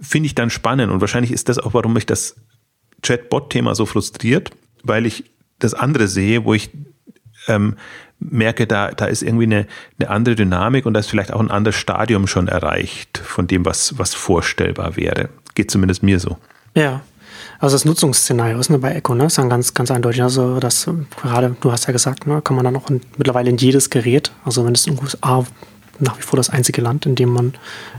finde 0.00 0.26
ich 0.26 0.34
dann 0.34 0.50
spannend 0.50 0.92
und 0.92 1.00
wahrscheinlich 1.00 1.32
ist 1.32 1.48
das 1.48 1.58
auch, 1.58 1.74
warum 1.74 1.94
mich 1.94 2.06
das 2.06 2.36
Chatbot-Thema 3.02 3.74
so 3.74 3.86
frustriert, 3.86 4.50
weil 4.82 5.06
ich 5.06 5.24
das 5.58 5.74
andere 5.74 6.08
sehe, 6.08 6.44
wo 6.44 6.54
ich 6.54 6.70
ähm, 7.48 7.76
merke, 8.18 8.66
da, 8.66 8.90
da 8.90 9.06
ist 9.06 9.22
irgendwie 9.22 9.44
eine, 9.44 9.66
eine 9.98 10.10
andere 10.10 10.34
Dynamik 10.34 10.86
und 10.86 10.94
da 10.94 11.00
ist 11.00 11.08
vielleicht 11.08 11.32
auch 11.32 11.40
ein 11.40 11.50
anderes 11.50 11.76
Stadium 11.76 12.26
schon 12.26 12.48
erreicht 12.48 13.18
von 13.18 13.46
dem, 13.46 13.64
was, 13.64 13.98
was 13.98 14.14
vorstellbar 14.14 14.96
wäre. 14.96 15.28
Geht 15.54 15.70
zumindest 15.70 16.02
mir 16.02 16.18
so. 16.18 16.38
Ja, 16.74 17.02
also 17.58 17.74
das 17.74 17.84
Nutzungsszenario 17.84 18.58
ist 18.58 18.70
ne, 18.70 18.78
bei 18.78 18.94
Echo, 18.94 19.14
ne, 19.14 19.26
ist 19.26 19.38
dann 19.38 19.48
ganz, 19.48 19.74
ganz 19.74 19.90
eindeutig. 19.90 20.22
Also 20.22 20.60
das 20.60 20.88
gerade, 21.20 21.56
du 21.60 21.72
hast 21.72 21.86
ja 21.86 21.92
gesagt, 21.92 22.26
ne, 22.26 22.42
kann 22.42 22.56
man 22.56 22.64
dann 22.64 22.76
auch 22.76 22.90
in, 22.90 23.00
mittlerweile 23.16 23.50
in 23.50 23.56
jedes 23.56 23.90
Gerät, 23.90 24.32
also 24.44 24.64
wenn 24.64 24.74
es 24.74 24.86
in 24.86 24.98
USA 24.98 25.44
nach 26.00 26.18
wie 26.18 26.22
vor 26.22 26.36
das 26.36 26.50
einzige 26.50 26.80
Land, 26.80 27.06
in 27.06 27.14
dem 27.14 27.30
man, 27.30 27.54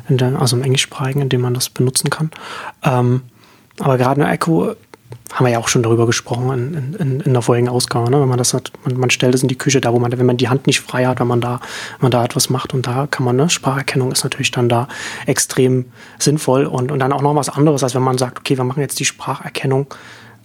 in 0.09 0.17
der, 0.17 0.39
also 0.39 0.55
im 0.55 0.63
Englischsprachigen, 0.63 1.21
in 1.21 1.29
dem 1.29 1.41
man 1.41 1.53
das 1.53 1.69
benutzen 1.69 2.09
kann. 2.09 2.31
Ähm, 2.83 3.21
aber 3.79 3.97
gerade 3.97 4.21
eine 4.21 4.31
Echo 4.31 4.75
haben 5.33 5.45
wir 5.45 5.51
ja 5.51 5.59
auch 5.59 5.67
schon 5.67 5.83
darüber 5.83 6.05
gesprochen 6.05 6.51
in, 6.73 6.93
in, 6.95 7.21
in 7.21 7.33
der 7.33 7.41
vorigen 7.41 7.67
Ausgabe, 7.67 8.09
ne? 8.09 8.21
wenn 8.21 8.29
man 8.29 8.37
das 8.37 8.53
hat, 8.53 8.71
man, 8.83 8.97
man, 8.97 9.09
stellt 9.09 9.35
es 9.35 9.41
in 9.41 9.49
die 9.49 9.57
Küche, 9.57 9.81
da 9.81 9.93
wo 9.93 9.99
man, 9.99 10.17
wenn 10.17 10.25
man 10.25 10.37
die 10.37 10.47
Hand 10.47 10.67
nicht 10.67 10.79
frei 10.79 11.05
hat, 11.05 11.19
wenn 11.19 11.27
man 11.27 11.41
da, 11.41 11.59
wenn 11.99 12.05
man 12.05 12.11
da 12.11 12.23
etwas 12.23 12.49
macht 12.49 12.73
und 12.73 12.87
da 12.87 13.07
kann 13.07 13.25
man, 13.25 13.35
ne, 13.35 13.49
Spracherkennung 13.49 14.11
ist 14.11 14.23
natürlich 14.23 14.51
dann 14.51 14.69
da 14.69 14.87
extrem 15.25 15.85
sinnvoll 16.17 16.65
und, 16.65 16.91
und 16.91 16.99
dann 16.99 17.11
auch 17.11 17.21
noch 17.21 17.35
was 17.35 17.49
anderes, 17.49 17.83
als 17.83 17.93
wenn 17.93 18.03
man 18.03 18.17
sagt, 18.17 18.39
okay, 18.39 18.57
wir 18.57 18.63
machen 18.63 18.79
jetzt 18.79 18.99
die 18.99 19.05
Spracherkennung 19.05 19.87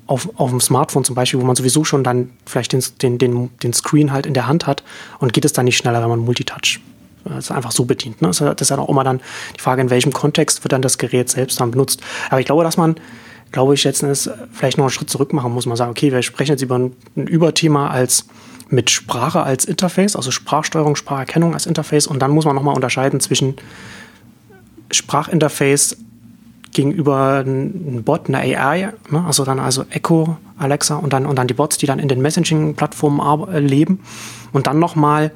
auf, 0.07 0.29
auf 0.37 0.51
dem 0.51 0.61
Smartphone 0.61 1.05
zum 1.05 1.15
Beispiel, 1.15 1.41
wo 1.41 1.45
man 1.45 1.57
sowieso 1.57 1.85
schon 1.85 2.03
dann 2.03 2.31
vielleicht 2.45 2.73
den, 2.73 2.83
den, 3.01 3.19
den, 3.19 3.51
den 3.63 3.73
Screen 3.73 4.13
halt 4.13 4.27
in 4.27 4.35
der 4.35 4.49
Hand 4.49 4.67
hat 4.67 4.83
und 5.21 5.33
geht 5.33 5.45
es 5.45 5.53
dann 5.53 5.65
nicht 5.65 5.77
schneller, 5.77 6.03
wenn 6.03 6.09
man 6.09 6.19
Multitouch 6.21 6.81
ist 7.39 7.51
einfach 7.51 7.73
so 7.73 7.85
bedient. 7.85 8.23
Ne? 8.23 8.29
Das 8.29 8.41
ist 8.41 8.71
ja 8.71 8.79
auch 8.79 8.89
immer 8.89 9.05
dann 9.05 9.21
die 9.57 9.61
Frage, 9.61 9.83
in 9.83 9.91
welchem 9.91 10.13
Kontext 10.13 10.65
wird 10.65 10.73
dann 10.73 10.83
das 10.83 10.99
Gerät 10.99 11.29
selbst 11.29 11.61
dann 11.61 11.71
benutzt. 11.71 12.01
Aber 12.31 12.41
ich 12.41 12.47
glaube, 12.47 12.65
dass 12.65 12.77
man 12.77 12.97
glaube 13.53 13.75
ich, 13.75 13.85
jetzt 13.85 14.03
vielleicht 14.53 14.79
noch 14.79 14.87
einen 14.87 14.91
Schritt 14.91 15.11
zurück 15.11 15.33
machen 15.35 15.53
muss. 15.53 15.67
Man 15.67 15.77
sagen, 15.77 15.91
okay, 15.91 16.11
wir 16.11 16.23
sprechen 16.23 16.53
jetzt 16.53 16.63
über 16.63 16.79
ein, 16.79 16.97
ein 17.17 17.27
Überthema 17.27 17.91
als 17.91 18.25
mit 18.71 18.91
Sprache 18.91 19.43
als 19.43 19.67
Interface, 19.67 20.17
also 20.17 20.31
Sprachsteuerung, 20.31 20.97
Spracherkennung 20.97 21.53
als 21.53 21.67
Interface. 21.67 22.07
Und 22.07 22.21
dann 22.21 22.31
muss 22.31 22.47
man 22.47 22.57
nochmal 22.57 22.75
unterscheiden 22.75 23.21
zwischen 23.21 23.57
Sprachinterface 24.91 25.99
gegenüber 26.73 27.41
einem 27.45 28.03
Bot, 28.03 28.29
einer 28.29 28.39
AI, 28.39 28.93
ne? 29.11 29.25
also 29.27 29.45
dann 29.45 29.59
also 29.59 29.85
Echo, 29.91 30.39
Alexa 30.57 30.97
und 30.97 31.13
dann, 31.13 31.27
und 31.27 31.37
dann 31.37 31.47
die 31.47 31.55
Bots, 31.55 31.77
die 31.77 31.85
dann 31.87 31.99
in 31.99 32.09
den 32.09 32.23
Messaging-Plattformen 32.23 33.67
leben. 33.67 34.01
Und 34.53 34.67
dann 34.67 34.79
nochmal 34.79 35.33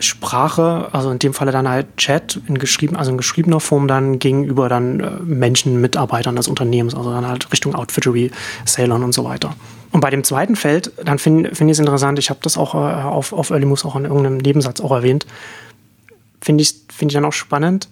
Sprache, 0.00 0.88
also 0.92 1.10
in 1.10 1.18
dem 1.18 1.34
Falle 1.34 1.52
dann 1.52 1.68
halt 1.68 1.96
Chat 1.96 2.40
in 2.46 2.58
geschrieben, 2.58 2.96
also 2.96 3.10
in 3.10 3.16
geschriebener 3.16 3.60
Form 3.60 3.88
dann 3.88 4.18
gegenüber 4.18 4.68
dann 4.68 5.00
äh, 5.00 5.10
Menschen, 5.24 5.80
Mitarbeitern 5.80 6.36
des 6.36 6.48
Unternehmens, 6.48 6.94
also 6.94 7.12
dann 7.12 7.26
halt 7.26 7.50
Richtung 7.52 7.74
Outfittery, 7.74 8.30
Sailor 8.64 8.96
und 9.02 9.12
so 9.12 9.24
weiter. 9.24 9.54
Und 9.92 10.00
bei 10.00 10.10
dem 10.10 10.24
zweiten 10.24 10.56
Feld, 10.56 10.92
dann 11.04 11.18
finde 11.18 11.54
find 11.54 11.70
ich 11.70 11.76
es 11.76 11.78
interessant, 11.80 12.18
ich 12.18 12.30
habe 12.30 12.40
das 12.42 12.56
auch 12.56 12.74
äh, 12.74 12.78
auf, 12.78 13.32
auf 13.32 13.50
Early 13.50 13.66
Moves 13.66 13.84
auch 13.84 13.96
in 13.96 14.04
irgendeinem 14.04 14.38
Nebensatz 14.38 14.80
auch 14.80 14.92
erwähnt, 14.92 15.26
finde 16.40 16.62
ich, 16.62 16.74
finde 16.92 17.12
ich 17.12 17.14
dann 17.14 17.24
auch 17.24 17.32
spannend, 17.32 17.88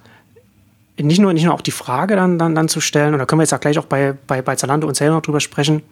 nicht 0.97 1.21
nur, 1.21 1.33
nicht 1.33 1.45
nur 1.45 1.55
auch 1.55 1.61
die 1.61 1.71
Frage 1.71 2.17
dann, 2.17 2.39
dann, 2.39 2.55
dann 2.55 2.69
zu 2.69 2.81
stellen, 2.81 3.13
und 3.13 3.19
da 3.19 3.27
können 3.27 3.41
wir 3.41 3.45
jetzt 3.45 3.55
auch 3.55 3.61
gleich 3.61 3.79
auch 3.79 3.85
bei, 3.85 4.15
bei, 4.27 4.43
bei 4.43 4.57
Zalando 4.57 4.87
und 4.89 4.97
Sailor 4.97 5.17
noch 5.17 5.23
drüber 5.23 5.41
sprechen, 5.41 5.83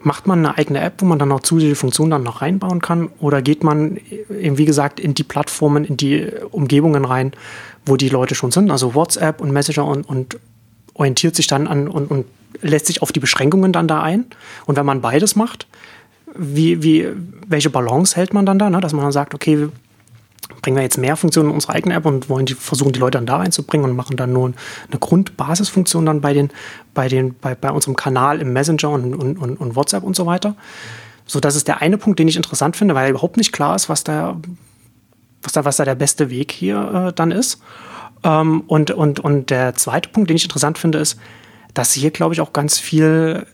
Macht 0.00 0.26
man 0.26 0.40
eine 0.40 0.58
eigene 0.58 0.80
App, 0.80 0.94
wo 0.98 1.06
man 1.06 1.18
dann 1.18 1.28
noch 1.28 1.40
zusätzliche 1.40 1.76
Funktionen 1.76 2.10
dann 2.10 2.22
noch 2.22 2.42
reinbauen 2.42 2.80
kann? 2.80 3.08
Oder 3.18 3.42
geht 3.42 3.64
man 3.64 3.98
eben, 4.30 4.58
wie 4.58 4.64
gesagt, 4.64 5.00
in 5.00 5.14
die 5.14 5.24
Plattformen, 5.24 5.84
in 5.84 5.96
die 5.96 6.28
Umgebungen 6.50 7.04
rein, 7.04 7.32
wo 7.86 7.96
die 7.96 8.08
Leute 8.08 8.34
schon 8.34 8.50
sind, 8.50 8.70
also 8.70 8.94
WhatsApp 8.94 9.40
und 9.40 9.52
Messenger 9.52 9.86
und, 9.86 10.08
und 10.08 10.38
orientiert 10.94 11.34
sich 11.36 11.46
dann 11.46 11.66
an 11.66 11.88
und, 11.88 12.10
und 12.10 12.26
lässt 12.60 12.86
sich 12.86 13.02
auf 13.02 13.12
die 13.12 13.20
Beschränkungen 13.20 13.72
dann 13.72 13.88
da 13.88 14.02
ein? 14.02 14.26
Und 14.66 14.76
wenn 14.76 14.86
man 14.86 15.00
beides 15.00 15.36
macht, 15.36 15.66
wie, 16.34 16.82
wie, 16.82 17.08
welche 17.46 17.70
Balance 17.70 18.16
hält 18.16 18.34
man 18.34 18.46
dann 18.46 18.58
da? 18.58 18.70
Ne? 18.70 18.80
Dass 18.80 18.92
man 18.92 19.02
dann 19.02 19.12
sagt, 19.12 19.34
okay, 19.34 19.68
bringen 20.62 20.76
wir 20.76 20.82
jetzt 20.82 20.98
mehr 20.98 21.16
Funktionen 21.16 21.50
in 21.50 21.54
unsere 21.54 21.74
eigene 21.74 21.94
App 21.94 22.06
und 22.06 22.28
wollen 22.28 22.46
die 22.46 22.54
versuchen, 22.54 22.92
die 22.92 23.00
Leute 23.00 23.18
dann 23.18 23.26
da 23.26 23.36
reinzubringen 23.36 23.88
und 23.88 23.96
machen 23.96 24.16
dann 24.16 24.32
nur 24.32 24.46
eine 24.46 24.98
Grundbasisfunktion 24.98 26.06
dann 26.06 26.20
bei 26.20 26.32
den, 26.32 26.50
bei 26.94 27.08
den, 27.08 27.34
bei, 27.34 27.54
bei 27.54 27.70
unserem 27.70 27.96
Kanal 27.96 28.40
im 28.40 28.52
Messenger 28.52 28.90
und, 28.90 29.14
und, 29.14 29.38
und, 29.38 29.56
und 29.56 29.76
WhatsApp 29.76 30.02
und 30.02 30.16
so 30.16 30.26
weiter. 30.26 30.56
So, 31.26 31.40
das 31.40 31.56
ist 31.56 31.68
der 31.68 31.82
eine 31.82 31.98
Punkt, 31.98 32.18
den 32.18 32.28
ich 32.28 32.36
interessant 32.36 32.76
finde, 32.76 32.94
weil 32.94 33.10
überhaupt 33.10 33.36
nicht 33.36 33.52
klar 33.52 33.74
ist, 33.74 33.88
was 33.88 34.04
da, 34.04 34.36
was 35.42 35.52
da, 35.52 35.64
was 35.64 35.76
da 35.76 35.84
der 35.84 35.96
beste 35.96 36.30
Weg 36.30 36.52
hier 36.52 37.08
äh, 37.08 37.12
dann 37.12 37.32
ist. 37.32 37.60
Ähm, 38.22 38.62
und, 38.66 38.90
und, 38.92 39.20
und 39.20 39.50
der 39.50 39.74
zweite 39.74 40.08
Punkt, 40.08 40.30
den 40.30 40.36
ich 40.36 40.44
interessant 40.44 40.78
finde, 40.78 40.98
ist, 40.98 41.18
dass 41.74 41.92
hier, 41.92 42.10
glaube 42.10 42.34
ich, 42.34 42.40
auch 42.40 42.52
ganz 42.52 42.78
viel 42.78 43.46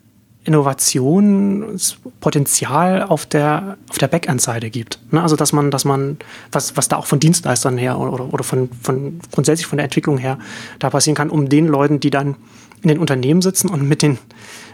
Innovationspotenzial 0.44 3.02
auf 3.02 3.26
der, 3.26 3.76
auf 3.88 3.98
der 3.98 4.08
Backend-Seite 4.08 4.70
gibt. 4.70 4.98
Ne? 5.12 5.22
Also 5.22 5.36
dass 5.36 5.52
man, 5.52 5.70
dass 5.70 5.84
man, 5.84 6.16
was, 6.50 6.76
was 6.76 6.88
da 6.88 6.96
auch 6.96 7.06
von 7.06 7.20
Dienstleistern 7.20 7.78
her 7.78 7.96
oder, 7.98 8.32
oder 8.32 8.42
von, 8.42 8.68
von 8.82 9.20
grundsätzlich 9.30 9.66
von 9.66 9.76
der 9.76 9.84
Entwicklung 9.84 10.18
her 10.18 10.40
da 10.80 10.90
passieren 10.90 11.14
kann, 11.14 11.30
um 11.30 11.48
den 11.48 11.68
Leuten, 11.68 12.00
die 12.00 12.10
dann 12.10 12.34
in 12.82 12.88
den 12.88 12.98
Unternehmen 12.98 13.40
sitzen 13.42 13.68
und 13.68 13.88
mit 13.88 14.02
den, 14.02 14.18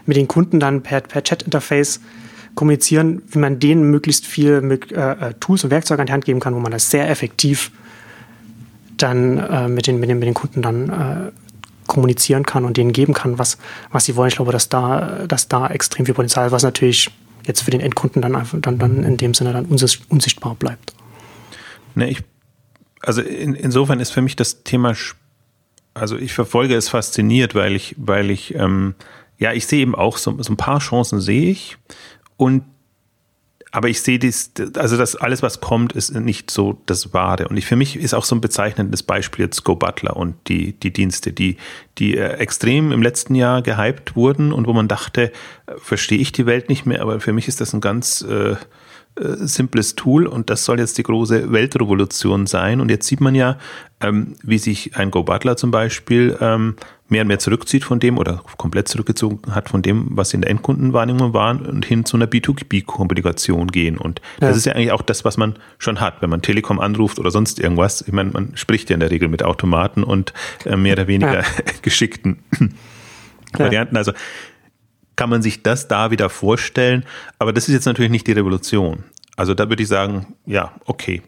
mit 0.05 0.17
den 0.17 0.27
Kunden 0.27 0.59
dann 0.59 0.81
per, 0.81 1.01
per 1.01 1.23
Chat-Interface 1.23 1.99
kommunizieren, 2.55 3.21
wie 3.29 3.37
man 3.37 3.59
denen 3.59 3.91
möglichst 3.91 4.25
viel 4.25 4.61
mit, 4.61 4.91
äh, 4.91 5.11
äh, 5.11 5.35
Tools 5.39 5.63
und 5.63 5.69
Werkzeuge 5.69 6.01
an 6.01 6.07
die 6.07 6.13
Hand 6.13 6.25
geben 6.25 6.39
kann, 6.39 6.55
wo 6.55 6.59
man 6.59 6.71
das 6.71 6.89
sehr 6.89 7.07
effektiv 7.09 7.71
dann 8.97 9.37
äh, 9.37 9.67
mit, 9.67 9.85
den, 9.85 9.99
mit, 9.99 10.09
den, 10.09 10.17
mit 10.17 10.27
den 10.27 10.33
Kunden 10.33 10.63
dann 10.63 10.89
äh, 10.89 11.31
kommunizieren 11.89 12.45
kann 12.45 12.63
und 12.63 12.77
denen 12.77 12.93
geben 12.93 13.13
kann, 13.13 13.37
was, 13.37 13.57
was 13.91 14.05
sie 14.05 14.15
wollen. 14.15 14.29
Ich 14.29 14.37
glaube, 14.37 14.53
dass 14.53 14.69
da, 14.69 15.25
dass 15.27 15.49
da 15.49 15.67
extrem 15.67 16.05
viel 16.05 16.15
Potenzial 16.15 16.45
ist, 16.47 16.53
was 16.53 16.63
natürlich 16.63 17.11
jetzt 17.45 17.61
für 17.61 17.71
den 17.71 17.81
Endkunden 17.81 18.21
dann, 18.21 18.35
einfach, 18.35 18.57
dann, 18.61 18.77
dann 18.77 19.03
in 19.03 19.17
dem 19.17 19.33
Sinne 19.33 19.51
dann 19.51 19.65
unsichtbar 19.65 20.55
bleibt. 20.55 20.93
Ne, 21.95 22.09
ich, 22.09 22.23
also 23.01 23.21
in, 23.21 23.55
insofern 23.55 23.99
ist 23.99 24.11
für 24.11 24.21
mich 24.21 24.37
das 24.37 24.63
Thema, 24.63 24.95
also 25.93 26.17
ich 26.17 26.33
verfolge 26.33 26.75
es 26.75 26.87
fasziniert, 26.87 27.55
weil 27.55 27.75
ich, 27.75 27.95
weil 27.97 28.29
ich, 28.29 28.55
ähm, 28.55 28.95
ja, 29.37 29.51
ich 29.51 29.67
sehe 29.67 29.81
eben 29.81 29.95
auch 29.95 30.17
so, 30.17 30.41
so 30.41 30.53
ein 30.53 30.57
paar 30.57 30.79
Chancen 30.79 31.19
sehe 31.19 31.49
ich 31.49 31.77
und 32.37 32.63
aber 33.71 33.87
ich 33.87 34.01
sehe 34.01 34.17
dies, 34.17 34.51
also 34.75 34.97
das 34.97 35.15
alles, 35.15 35.43
was 35.43 35.61
kommt, 35.61 35.93
ist 35.93 36.11
nicht 36.11 36.49
so 36.49 36.81
das 36.87 37.13
Wahre. 37.13 37.47
Und 37.47 37.57
ich, 37.57 37.65
für 37.65 37.75
mich 37.75 37.95
ist 37.95 38.13
auch 38.13 38.23
so 38.23 38.35
ein 38.35 38.41
bezeichnendes 38.41 39.03
Beispiel 39.03 39.45
jetzt 39.45 39.63
Go 39.63 39.75
Butler 39.75 40.17
und 40.17 40.35
die, 40.47 40.73
die 40.73 40.91
Dienste, 40.91 41.33
die, 41.33 41.57
die 41.99 42.17
äh, 42.17 42.33
extrem 42.33 42.91
im 42.91 43.03
letzten 43.03 43.35
Jahr 43.35 43.61
gehypt 43.61 44.15
wurden 44.15 44.53
und 44.53 44.67
wo 44.67 44.73
man 44.73 44.87
dachte, 44.87 45.31
äh, 45.67 45.73
verstehe 45.77 46.17
ich 46.17 46.31
die 46.31 46.47
Welt 46.47 46.69
nicht 46.69 46.85
mehr, 46.85 47.01
aber 47.01 47.19
für 47.19 47.33
mich 47.33 47.47
ist 47.47 47.61
das 47.61 47.73
ein 47.73 47.81
ganz 47.81 48.21
äh, 48.21 48.55
äh, 49.15 49.35
simples 49.45 49.95
Tool 49.95 50.27
und 50.27 50.49
das 50.49 50.65
soll 50.65 50.79
jetzt 50.79 50.97
die 50.97 51.03
große 51.03 51.51
Weltrevolution 51.51 52.47
sein. 52.47 52.81
Und 52.81 52.89
jetzt 52.89 53.07
sieht 53.07 53.21
man 53.21 53.35
ja, 53.35 53.57
ähm, 54.01 54.35
wie 54.43 54.57
sich 54.57 54.95
ein 54.95 55.11
Go 55.11 55.23
Butler 55.23 55.57
zum 55.57 55.71
Beispiel 55.71 56.37
ähm, 56.39 56.75
mehr 57.09 57.23
und 57.23 57.27
mehr 57.27 57.39
zurückzieht 57.39 57.83
von 57.83 57.99
dem 57.99 58.17
oder 58.17 58.41
komplett 58.57 58.87
zurückgezogen 58.87 59.53
hat 59.53 59.69
von 59.69 59.81
dem, 59.81 60.07
was 60.11 60.33
in 60.33 60.41
der 60.41 60.51
Endkundenwahrnehmung 60.51 61.33
war 61.33 61.59
und 61.59 61.85
hin 61.85 62.05
zu 62.05 62.17
einer 62.17 62.27
B2B-Kommunikation 62.27 63.67
gehen. 63.67 63.97
Und 63.97 64.21
ja. 64.39 64.47
das 64.47 64.57
ist 64.57 64.65
ja 64.65 64.73
eigentlich 64.73 64.91
auch 64.91 65.01
das, 65.01 65.25
was 65.25 65.37
man 65.37 65.57
schon 65.79 65.99
hat, 65.99 66.21
wenn 66.21 66.29
man 66.29 66.41
Telekom 66.41 66.79
anruft 66.79 67.19
oder 67.19 67.31
sonst 67.31 67.59
irgendwas. 67.59 68.01
Ich 68.01 68.13
meine, 68.13 68.29
man 68.31 68.55
spricht 68.55 68.89
ja 68.89 68.93
in 68.93 68.99
der 68.99 69.11
Regel 69.11 69.27
mit 69.27 69.43
Automaten 69.43 70.03
und 70.03 70.33
äh, 70.65 70.77
mehr 70.77 70.93
oder 70.93 71.07
weniger 71.07 71.39
ja. 71.39 71.45
geschickten 71.81 72.39
ja. 72.59 72.67
Varianten. 73.65 73.97
Also 73.97 74.13
kann 75.19 75.29
man 75.29 75.41
sich 75.41 75.63
das 75.63 75.89
da 75.89 76.11
wieder 76.11 76.29
vorstellen. 76.29 77.03
Aber 77.39 77.51
das 77.51 77.67
ist 77.67 77.73
jetzt 77.73 77.85
natürlich 77.85 78.09
nicht 78.09 78.25
die 78.25 78.31
Revolution. 78.31 79.03
Also 79.35 79.53
da 79.53 79.67
würde 79.67 79.83
ich 79.83 79.89
sagen, 79.89 80.27
ja, 80.45 80.71
okay, 80.85 81.21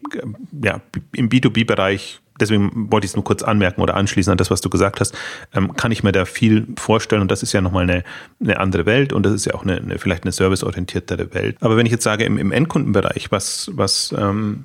ja, 0.62 0.80
im 1.12 1.28
B2B-Bereich, 1.28 2.22
deswegen 2.40 2.90
wollte 2.90 3.04
ich 3.04 3.10
es 3.10 3.16
nur 3.16 3.24
kurz 3.24 3.42
anmerken 3.42 3.82
oder 3.82 3.94
anschließen 3.94 4.30
an 4.30 4.38
das, 4.38 4.50
was 4.50 4.62
du 4.62 4.70
gesagt 4.70 5.00
hast, 5.00 5.14
ähm, 5.52 5.76
kann 5.76 5.92
ich 5.92 6.02
mir 6.02 6.12
da 6.12 6.24
viel 6.24 6.68
vorstellen 6.78 7.20
und 7.20 7.30
das 7.30 7.42
ist 7.42 7.52
ja 7.52 7.60
nochmal 7.60 7.82
eine, 7.82 8.02
eine 8.40 8.58
andere 8.60 8.86
Welt 8.86 9.12
und 9.12 9.26
das 9.26 9.34
ist 9.34 9.44
ja 9.44 9.52
auch 9.52 9.62
eine, 9.62 9.76
eine 9.76 9.98
vielleicht 9.98 10.22
eine 10.22 10.32
serviceorientiertere 10.32 11.34
Welt. 11.34 11.58
Aber 11.60 11.76
wenn 11.76 11.84
ich 11.84 11.92
jetzt 11.92 12.04
sage, 12.04 12.24
im, 12.24 12.38
im 12.38 12.50
Endkundenbereich, 12.50 13.30
was, 13.30 13.70
was 13.74 14.14
ähm, 14.16 14.64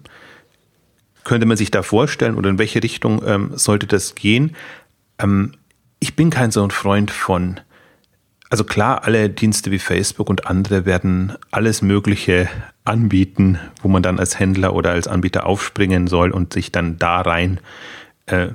könnte 1.26 1.46
man 1.46 1.58
sich 1.58 1.70
da 1.70 1.84
vorstellen 1.84 2.36
oder 2.36 2.50
in 2.50 2.60
welche 2.60 2.82
Richtung 2.82 3.22
ähm, 3.26 3.52
sollte 3.56 3.88
das 3.88 4.16
gehen? 4.16 4.56
Ähm, 5.20 5.52
ich 6.00 6.16
bin 6.16 6.30
kein 6.30 6.52
so 6.52 6.64
ein 6.64 6.72
Freund 6.72 7.12
von 7.12 7.60
also 8.50 8.64
klar, 8.64 9.04
alle 9.04 9.30
Dienste 9.30 9.72
wie 9.72 9.80
Facebook 9.80 10.30
und 10.30 10.48
andere 10.48 10.86
werden 10.86 11.34
alles 11.52 11.82
Mögliche 11.82 12.48
anbieten, 12.86 13.60
wo 13.82 13.90
man 13.90 14.04
dann 14.04 14.20
als 14.20 14.40
Händler 14.40 14.74
oder 14.74 14.92
als 14.92 15.08
Anbieter 15.08 15.46
aufspringen 15.46 16.08
soll 16.08 16.32
und 16.32 16.54
sich 16.54 16.72
dann 16.72 16.98
da 16.98 17.22
rein 17.22 17.60
äh, 18.28 18.50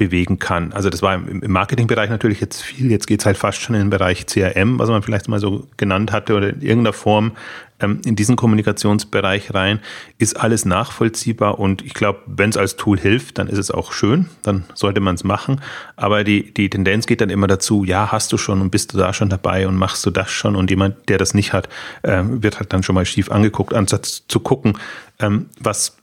bewegen 0.00 0.38
kann. 0.38 0.72
Also 0.72 0.88
das 0.88 1.02
war 1.02 1.14
im, 1.14 1.42
Marketingbereich 1.46 2.08
natürlich 2.08 2.40
jetzt 2.40 2.62
viel. 2.62 2.90
Jetzt 2.90 3.06
geht 3.06 3.20
es 3.20 3.26
halt 3.26 3.36
fast 3.36 3.60
schon 3.60 3.74
in 3.74 3.82
den 3.82 3.90
Bereich 3.90 4.24
CRM, 4.24 4.78
was 4.78 4.88
man 4.88 5.02
vielleicht 5.02 5.28
mal 5.28 5.38
so 5.38 5.68
genannt 5.76 6.10
hatte 6.10 6.34
oder 6.34 6.48
in 6.48 6.62
irgendeiner 6.62 6.94
Form 6.94 7.32
ähm, 7.80 8.00
in 8.06 8.16
diesen 8.16 8.34
Kommunikationsbereich 8.36 9.52
rein. 9.52 9.80
Ist 10.16 10.40
alles 10.40 10.64
nachvollziehbar 10.64 11.58
und 11.58 11.82
ich 11.84 11.92
glaube, 11.92 12.20
wenn 12.24 12.48
es 12.48 12.56
als 12.56 12.76
Tool 12.76 12.98
hilft, 12.98 13.36
dann 13.36 13.46
ist 13.46 13.58
es 13.58 13.70
auch 13.70 13.92
schön, 13.92 14.30
dann 14.42 14.64
sollte 14.72 15.00
man 15.00 15.16
es 15.16 15.22
machen. 15.22 15.60
Aber 15.96 16.24
die, 16.24 16.54
die 16.54 16.70
Tendenz 16.70 17.06
geht 17.06 17.20
dann 17.20 17.28
immer 17.28 17.46
dazu, 17.46 17.84
ja, 17.84 18.10
hast 18.10 18.32
du 18.32 18.38
schon 18.38 18.62
und 18.62 18.70
bist 18.70 18.94
du 18.94 18.98
da 18.98 19.12
schon 19.12 19.28
dabei 19.28 19.68
und 19.68 19.76
machst 19.76 20.06
du 20.06 20.10
das 20.10 20.30
schon 20.30 20.56
und 20.56 20.70
jemand, 20.70 21.10
der 21.10 21.18
das 21.18 21.34
nicht 21.34 21.52
hat, 21.52 21.68
äh, 22.02 22.22
wird 22.24 22.58
halt 22.58 22.72
dann 22.72 22.82
schon 22.82 22.94
mal 22.94 23.04
schief 23.04 23.30
angeguckt, 23.30 23.74
anstatt 23.74 24.06
zu 24.06 24.40
gucken, 24.40 24.78
ähm, 25.18 25.50
was 25.60 25.99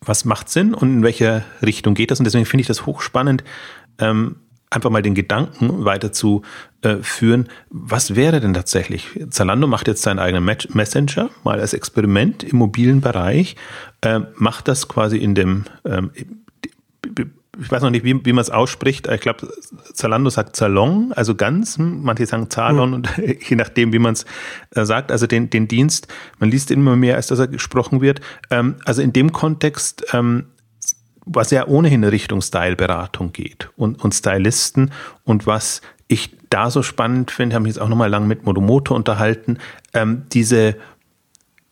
was 0.00 0.24
macht 0.24 0.48
Sinn 0.48 0.74
und 0.74 0.90
in 0.90 1.02
welche 1.02 1.44
Richtung 1.64 1.94
geht 1.94 2.10
das? 2.10 2.18
Und 2.20 2.24
deswegen 2.24 2.46
finde 2.46 2.62
ich 2.62 2.66
das 2.66 2.86
hochspannend, 2.86 3.44
ähm, 3.98 4.36
einfach 4.70 4.90
mal 4.90 5.02
den 5.02 5.14
Gedanken 5.14 5.84
weiter 5.84 6.12
zu 6.12 6.42
äh, 6.82 6.96
was 7.70 8.16
wäre 8.16 8.40
denn 8.40 8.54
tatsächlich? 8.54 9.08
Zalando 9.30 9.66
macht 9.66 9.86
jetzt 9.86 10.02
seinen 10.02 10.18
eigenen 10.18 10.44
Messenger, 10.44 11.30
mal 11.44 11.60
als 11.60 11.74
Experiment 11.74 12.42
im 12.42 12.56
mobilen 12.56 13.00
Bereich, 13.00 13.56
äh, 14.00 14.20
macht 14.36 14.68
das 14.68 14.88
quasi 14.88 15.18
in 15.18 15.34
dem 15.34 15.64
ähm, 15.84 16.10
ich 17.60 17.70
weiß 17.70 17.82
noch 17.82 17.90
nicht, 17.90 18.04
wie, 18.04 18.24
wie 18.24 18.32
man 18.32 18.42
es 18.42 18.50
ausspricht. 18.50 19.08
Ich 19.08 19.20
glaube, 19.20 19.48
Zalando 19.92 20.30
sagt 20.30 20.56
Salon, 20.56 21.12
also 21.14 21.34
ganz. 21.34 21.76
Manche 21.78 22.24
sagen 22.26 22.48
Zalon 22.48 22.90
mhm. 22.90 22.94
und 22.94 23.08
je 23.48 23.56
nachdem, 23.56 23.92
wie 23.92 23.98
man 23.98 24.14
es 24.14 24.24
äh, 24.74 24.84
sagt, 24.84 25.12
also 25.12 25.26
den, 25.26 25.50
den 25.50 25.68
Dienst. 25.68 26.08
Man 26.38 26.50
liest 26.50 26.70
immer 26.70 26.96
mehr, 26.96 27.16
als 27.16 27.26
dass 27.26 27.38
er 27.38 27.48
gesprochen 27.48 28.00
wird. 28.00 28.20
Ähm, 28.50 28.76
also 28.86 29.02
in 29.02 29.12
dem 29.12 29.32
Kontext, 29.32 30.06
ähm, 30.12 30.46
was 31.26 31.50
ja 31.50 31.66
ohnehin 31.66 32.02
in 32.02 32.08
Richtung 32.08 32.40
Styleberatung 32.40 33.32
geht 33.32 33.70
und, 33.76 34.02
und 34.02 34.12
Stylisten 34.12 34.90
und 35.24 35.46
was 35.46 35.82
ich 36.08 36.36
da 36.50 36.70
so 36.70 36.82
spannend 36.82 37.30
finde, 37.30 37.54
habe 37.54 37.62
mich 37.64 37.74
jetzt 37.74 37.80
auch 37.80 37.88
nochmal 37.88 38.10
lang 38.10 38.26
mit 38.26 38.44
Modomoto 38.44 38.94
unterhalten, 38.94 39.58
ähm, 39.94 40.24
diese, 40.32 40.76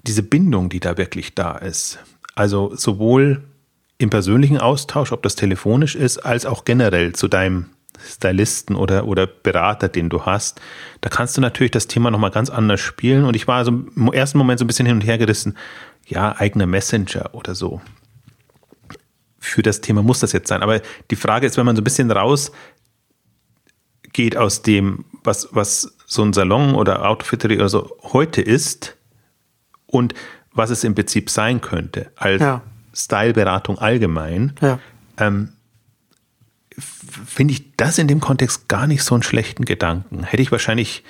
diese 0.06 0.22
Bindung, 0.22 0.68
die 0.68 0.80
da 0.80 0.96
wirklich 0.96 1.34
da 1.34 1.56
ist. 1.56 1.98
Also 2.34 2.74
sowohl 2.74 3.42
im 4.00 4.08
persönlichen 4.08 4.56
Austausch, 4.58 5.12
ob 5.12 5.22
das 5.22 5.36
telefonisch 5.36 5.94
ist, 5.94 6.18
als 6.18 6.46
auch 6.46 6.64
generell 6.64 7.12
zu 7.12 7.28
deinem 7.28 7.66
Stylisten 8.02 8.74
oder, 8.74 9.06
oder 9.06 9.26
Berater, 9.26 9.88
den 9.88 10.08
du 10.08 10.24
hast, 10.24 10.58
da 11.02 11.10
kannst 11.10 11.36
du 11.36 11.42
natürlich 11.42 11.70
das 11.70 11.86
Thema 11.86 12.10
nochmal 12.10 12.30
ganz 12.30 12.48
anders 12.48 12.80
spielen. 12.80 13.26
Und 13.26 13.36
ich 13.36 13.46
war 13.46 13.56
also 13.56 13.70
im 13.70 14.10
ersten 14.10 14.38
Moment 14.38 14.58
so 14.58 14.64
ein 14.64 14.68
bisschen 14.68 14.86
hin 14.86 14.96
und 14.96 15.02
her 15.02 15.18
gerissen, 15.18 15.54
ja, 16.06 16.34
eigener 16.38 16.64
Messenger 16.64 17.34
oder 17.34 17.54
so. 17.54 17.82
Für 19.38 19.60
das 19.60 19.82
Thema 19.82 20.02
muss 20.02 20.20
das 20.20 20.32
jetzt 20.32 20.48
sein. 20.48 20.62
Aber 20.62 20.80
die 21.10 21.16
Frage 21.16 21.46
ist, 21.46 21.58
wenn 21.58 21.66
man 21.66 21.76
so 21.76 21.82
ein 21.82 21.84
bisschen 21.84 22.10
raus 22.10 22.52
geht 24.14 24.34
aus 24.34 24.62
dem, 24.62 25.04
was, 25.22 25.48
was 25.52 25.94
so 26.06 26.22
ein 26.22 26.32
Salon 26.32 26.74
oder 26.74 27.06
Outfittery 27.06 27.56
oder 27.56 27.68
so 27.68 27.94
heute 28.02 28.40
ist 28.40 28.96
und 29.86 30.14
was 30.52 30.70
es 30.70 30.84
im 30.84 30.94
Prinzip 30.94 31.28
sein 31.28 31.60
könnte 31.60 32.10
als 32.16 32.40
ja. 32.40 32.62
Styleberatung 33.04 33.78
allgemein, 33.78 34.54
ja. 34.60 34.78
ähm, 35.18 35.52
finde 36.78 37.52
ich 37.52 37.76
das 37.76 37.98
in 37.98 38.08
dem 38.08 38.20
Kontext 38.20 38.68
gar 38.68 38.86
nicht 38.86 39.02
so 39.02 39.14
einen 39.14 39.22
schlechten 39.22 39.64
Gedanken. 39.64 40.24
Hätte 40.24 40.42
ich 40.42 40.52
wahrscheinlich, 40.52 41.04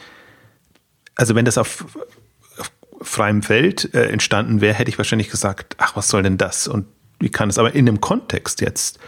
also 1.15 1.35
wenn 1.35 1.45
das 1.45 1.59
auf, 1.59 1.87
auf 2.59 2.73
freiem 3.03 3.43
Feld 3.43 3.95
äh, 3.95 4.09
entstanden 4.09 4.61
wäre, 4.61 4.75
hätte 4.75 4.91
ich 4.91 4.99
wahrscheinlich 4.99 5.31
gesagt, 5.31 5.77
ach, 5.79 5.97
was 5.97 6.09
soll 6.09 6.23
denn 6.23 6.39
das? 6.39 6.69
Und 6.69 6.87
wie 7.19 7.31
kann 7.31 7.51
es? 7.51 7.59
Aber 7.59 7.75
in 7.75 7.87
dem 7.87 8.01
Kontext 8.01 8.61
jetzt, 8.61 8.99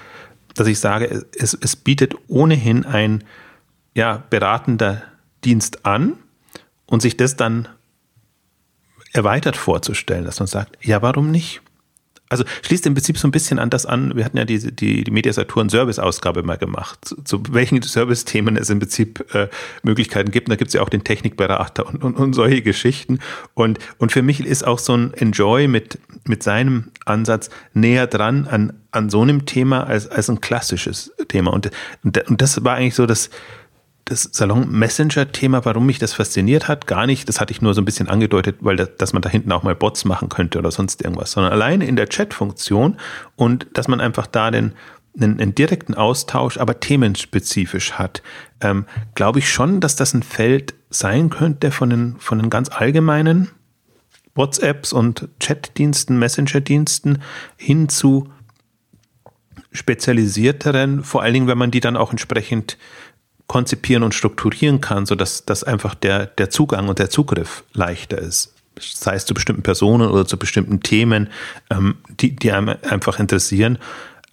dass 0.54 0.66
ich 0.66 0.78
sage, 0.78 1.24
es, 1.36 1.54
es 1.54 1.76
bietet 1.76 2.14
ohnehin 2.28 2.84
ein 2.84 3.24
ja, 3.94 4.22
beratender 4.30 5.02
Dienst 5.44 5.84
an 5.86 6.14
und 6.86 7.02
sich 7.02 7.16
das 7.16 7.36
dann 7.36 7.68
erweitert 9.12 9.56
vorzustellen, 9.56 10.24
dass 10.24 10.40
man 10.40 10.46
sagt, 10.46 10.78
ja, 10.84 11.02
warum 11.02 11.30
nicht? 11.30 11.61
Also 12.32 12.44
schließt 12.62 12.86
im 12.86 12.94
Prinzip 12.94 13.18
so 13.18 13.28
ein 13.28 13.30
bisschen 13.30 13.58
an 13.58 13.68
das 13.68 13.84
an, 13.84 14.16
wir 14.16 14.24
hatten 14.24 14.38
ja 14.38 14.44
die, 14.46 14.58
die 14.58 15.10
Media 15.10 15.32
Saturn 15.32 15.68
Service-Ausgabe 15.68 16.42
mal 16.42 16.56
gemacht, 16.56 17.04
zu, 17.04 17.16
zu 17.22 17.42
welchen 17.50 17.82
Service-Themen 17.82 18.56
es 18.56 18.70
im 18.70 18.78
Prinzip 18.78 19.34
äh, 19.34 19.48
Möglichkeiten 19.82 20.30
gibt. 20.30 20.48
Und 20.48 20.52
da 20.52 20.56
gibt 20.56 20.68
es 20.68 20.74
ja 20.74 20.80
auch 20.80 20.88
den 20.88 21.04
Technikberater 21.04 21.86
und, 21.86 22.02
und, 22.02 22.16
und 22.16 22.32
solche 22.32 22.62
Geschichten. 22.62 23.18
Und, 23.52 23.78
und 23.98 24.12
für 24.12 24.22
mich 24.22 24.40
ist 24.40 24.66
auch 24.66 24.78
so 24.78 24.96
ein 24.96 25.12
Enjoy 25.14 25.68
mit, 25.68 25.98
mit 26.24 26.42
seinem 26.42 26.88
Ansatz 27.04 27.50
näher 27.74 28.06
dran 28.06 28.46
an, 28.46 28.72
an 28.92 29.10
so 29.10 29.20
einem 29.20 29.44
Thema 29.44 29.86
als, 29.86 30.08
als 30.08 30.30
ein 30.30 30.40
klassisches 30.40 31.12
Thema. 31.28 31.52
Und, 31.52 31.70
und, 32.02 32.16
und 32.28 32.40
das 32.40 32.64
war 32.64 32.76
eigentlich 32.76 32.94
so 32.94 33.04
das, 33.04 33.28
das 34.04 34.28
Salon-Messenger-Thema, 34.32 35.64
warum 35.64 35.86
mich 35.86 35.98
das 35.98 36.12
fasziniert 36.12 36.68
hat, 36.68 36.86
gar 36.86 37.06
nicht, 37.06 37.28
das 37.28 37.40
hatte 37.40 37.52
ich 37.52 37.62
nur 37.62 37.74
so 37.74 37.80
ein 37.80 37.84
bisschen 37.84 38.08
angedeutet, 38.08 38.56
weil 38.60 38.76
das, 38.76 38.90
dass 38.98 39.12
man 39.12 39.22
da 39.22 39.28
hinten 39.28 39.52
auch 39.52 39.62
mal 39.62 39.74
Bots 39.74 40.04
machen 40.04 40.28
könnte 40.28 40.58
oder 40.58 40.70
sonst 40.70 41.02
irgendwas, 41.02 41.32
sondern 41.32 41.52
alleine 41.52 41.86
in 41.86 41.96
der 41.96 42.08
Chat-Funktion 42.08 42.96
und 43.36 43.66
dass 43.74 43.88
man 43.88 44.00
einfach 44.00 44.26
da 44.26 44.50
den, 44.50 44.72
einen, 45.16 45.40
einen 45.40 45.54
direkten 45.54 45.94
Austausch, 45.94 46.58
aber 46.58 46.80
themenspezifisch 46.80 47.92
hat, 47.92 48.22
ähm, 48.60 48.86
glaube 49.14 49.38
ich 49.38 49.50
schon, 49.50 49.80
dass 49.80 49.96
das 49.96 50.14
ein 50.14 50.22
Feld 50.22 50.74
sein 50.90 51.30
könnte 51.30 51.70
von 51.70 51.90
den, 51.90 52.16
von 52.18 52.38
den 52.38 52.50
ganz 52.50 52.70
allgemeinen 52.70 53.50
WhatsApps 54.34 54.92
und 54.92 55.28
Chatdiensten, 55.40 56.18
Messenger-Diensten 56.18 57.22
hin 57.56 57.88
zu 57.88 58.30
spezialisierteren, 59.72 61.02
vor 61.02 61.22
allen 61.22 61.34
Dingen, 61.34 61.46
wenn 61.46 61.58
man 61.58 61.70
die 61.70 61.80
dann 61.80 61.96
auch 61.96 62.10
entsprechend 62.10 62.78
konzipieren 63.52 64.02
und 64.02 64.14
strukturieren 64.14 64.80
kann, 64.80 65.04
sodass 65.04 65.44
dass 65.44 65.62
einfach 65.62 65.94
der, 65.94 66.24
der 66.24 66.48
Zugang 66.48 66.88
und 66.88 66.98
der 66.98 67.10
Zugriff 67.10 67.64
leichter 67.74 68.16
ist. 68.16 68.54
Sei 68.80 69.14
es 69.14 69.26
zu 69.26 69.34
bestimmten 69.34 69.62
Personen 69.62 70.08
oder 70.08 70.26
zu 70.26 70.38
bestimmten 70.38 70.80
Themen, 70.80 71.28
ähm, 71.68 71.96
die, 72.08 72.34
die 72.34 72.50
einem 72.50 72.74
einfach 72.88 73.18
interessieren. 73.18 73.76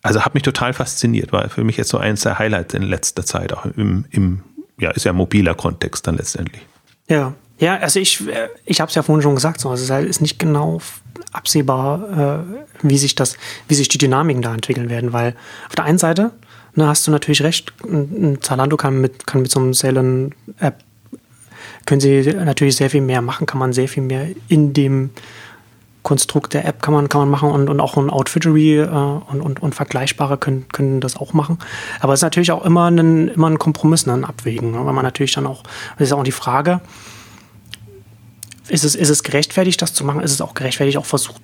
Also 0.04 0.22
hat 0.22 0.36
mich 0.36 0.44
total 0.44 0.72
fasziniert, 0.72 1.34
war 1.34 1.50
für 1.50 1.66
mich 1.66 1.76
jetzt 1.76 1.90
so 1.90 1.98
eins 1.98 2.22
der 2.22 2.40
Highlights 2.40 2.74
in 2.74 2.84
letzter 2.84 3.26
Zeit, 3.26 3.52
auch 3.52 3.66
im, 3.66 4.06
im 4.10 4.42
ja, 4.80 4.92
ist 4.92 5.04
ja 5.04 5.12
mobiler 5.12 5.54
Kontext 5.54 6.08
dann 6.08 6.16
letztendlich. 6.16 6.62
Ja, 7.10 7.34
ja, 7.58 7.76
also 7.76 8.00
ich, 8.00 8.24
ich 8.64 8.80
habe 8.80 8.88
es 8.88 8.96
ja 8.96 9.04
vorhin 9.04 9.22
schon 9.22 9.36
gesagt, 9.36 9.60
so, 9.60 9.70
also 9.70 9.94
es 9.94 10.06
ist 10.06 10.22
nicht 10.22 10.40
genau 10.40 10.80
absehbar, 11.34 12.46
äh, 12.48 12.88
wie 12.88 12.98
sich 12.98 13.16
das, 13.16 13.36
wie 13.68 13.76
sich 13.76 13.90
die 13.90 13.98
Dynamiken 13.98 14.42
da 14.42 14.54
entwickeln 14.54 14.90
werden, 14.90 15.12
weil 15.12 15.36
auf 15.68 15.76
der 15.76 15.84
einen 15.84 15.98
Seite 15.98 16.32
ne, 16.76 16.88
hast 16.88 17.08
du 17.08 17.12
natürlich 17.12 17.42
recht, 17.42 17.74
Zalando 18.42 18.78
kann 18.78 19.02
mit, 19.02 19.28
kann 19.28 19.42
mit 19.42 19.52
so 19.52 19.60
einem 19.60 19.74
Salen-App 19.74 20.84
können 21.86 22.02
Sie 22.02 22.22
natürlich 22.22 22.76
sehr 22.76 22.90
viel 22.90 23.02
mehr 23.02 23.22
machen, 23.22 23.48
kann 23.48 23.58
man 23.58 23.74
sehr 23.74 23.88
viel 23.88 24.04
mehr 24.04 24.28
in 24.48 24.74
dem 24.74 25.10
Konstrukt 26.04 26.54
der 26.54 26.66
App 26.66 26.82
kann 26.82 26.94
man, 26.94 27.10
kann 27.10 27.22
man 27.22 27.30
machen 27.30 27.52
und, 27.52 27.70
und 27.70 27.80
auch 27.80 27.98
ein 27.98 28.10
Outfittery 28.10 28.78
äh, 28.78 28.88
und, 28.88 29.42
und, 29.42 29.62
und 29.62 29.76
Vergleichbare 29.76 30.38
können, 30.38 30.66
können 30.72 31.02
das 31.02 31.18
auch 31.18 31.34
machen. 31.34 31.60
Aber 32.00 32.14
es 32.14 32.20
ist 32.20 32.24
natürlich 32.24 32.52
auch 32.52 32.64
immer 32.64 32.90
ein, 32.90 33.28
immer 33.28 33.50
ein 33.50 33.60
Kompromiss, 33.60 34.06
ne, 34.06 34.14
ein 34.14 34.24
Abwägen, 34.24 34.72
ne, 34.72 34.86
weil 34.86 34.94
man 34.94 35.04
natürlich 35.04 35.34
dann 35.34 35.46
auch, 35.46 35.64
das 35.98 36.08
ist 36.08 36.14
auch 36.14 36.24
die 36.24 36.32
Frage, 36.32 36.80
ist 38.70 38.86
es, 38.86 38.96
ist 38.96 39.10
es 39.10 39.24
gerechtfertigt, 39.24 39.82
das 39.82 39.94
zu 39.94 40.06
machen? 40.06 40.22
Ist 40.22 40.32
es 40.32 40.42
auch 40.42 40.54
gerechtfertigt, 40.54 40.98
auch 40.98 41.06
versucht, 41.06 41.42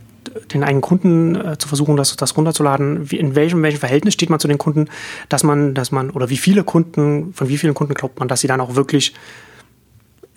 den 0.53 0.63
eigenen 0.63 0.81
Kunden 0.81 1.35
äh, 1.35 1.57
zu 1.57 1.67
versuchen, 1.67 1.97
das, 1.97 2.15
das 2.15 2.35
runterzuladen? 2.37 3.11
Wie, 3.11 3.17
in 3.17 3.35
welchem, 3.35 3.61
welchem 3.63 3.79
Verhältnis 3.79 4.13
steht 4.13 4.29
man 4.29 4.39
zu 4.39 4.47
den 4.47 4.57
Kunden, 4.57 4.89
dass 5.29 5.43
man, 5.43 5.73
dass 5.73 5.91
man, 5.91 6.09
oder 6.09 6.29
wie 6.29 6.37
viele 6.37 6.63
Kunden, 6.63 7.33
von 7.33 7.49
wie 7.49 7.57
vielen 7.57 7.73
Kunden 7.73 7.93
glaubt 7.93 8.19
man, 8.19 8.27
dass 8.27 8.41
sie 8.41 8.47
dann 8.47 8.61
auch 8.61 8.75
wirklich 8.75 9.13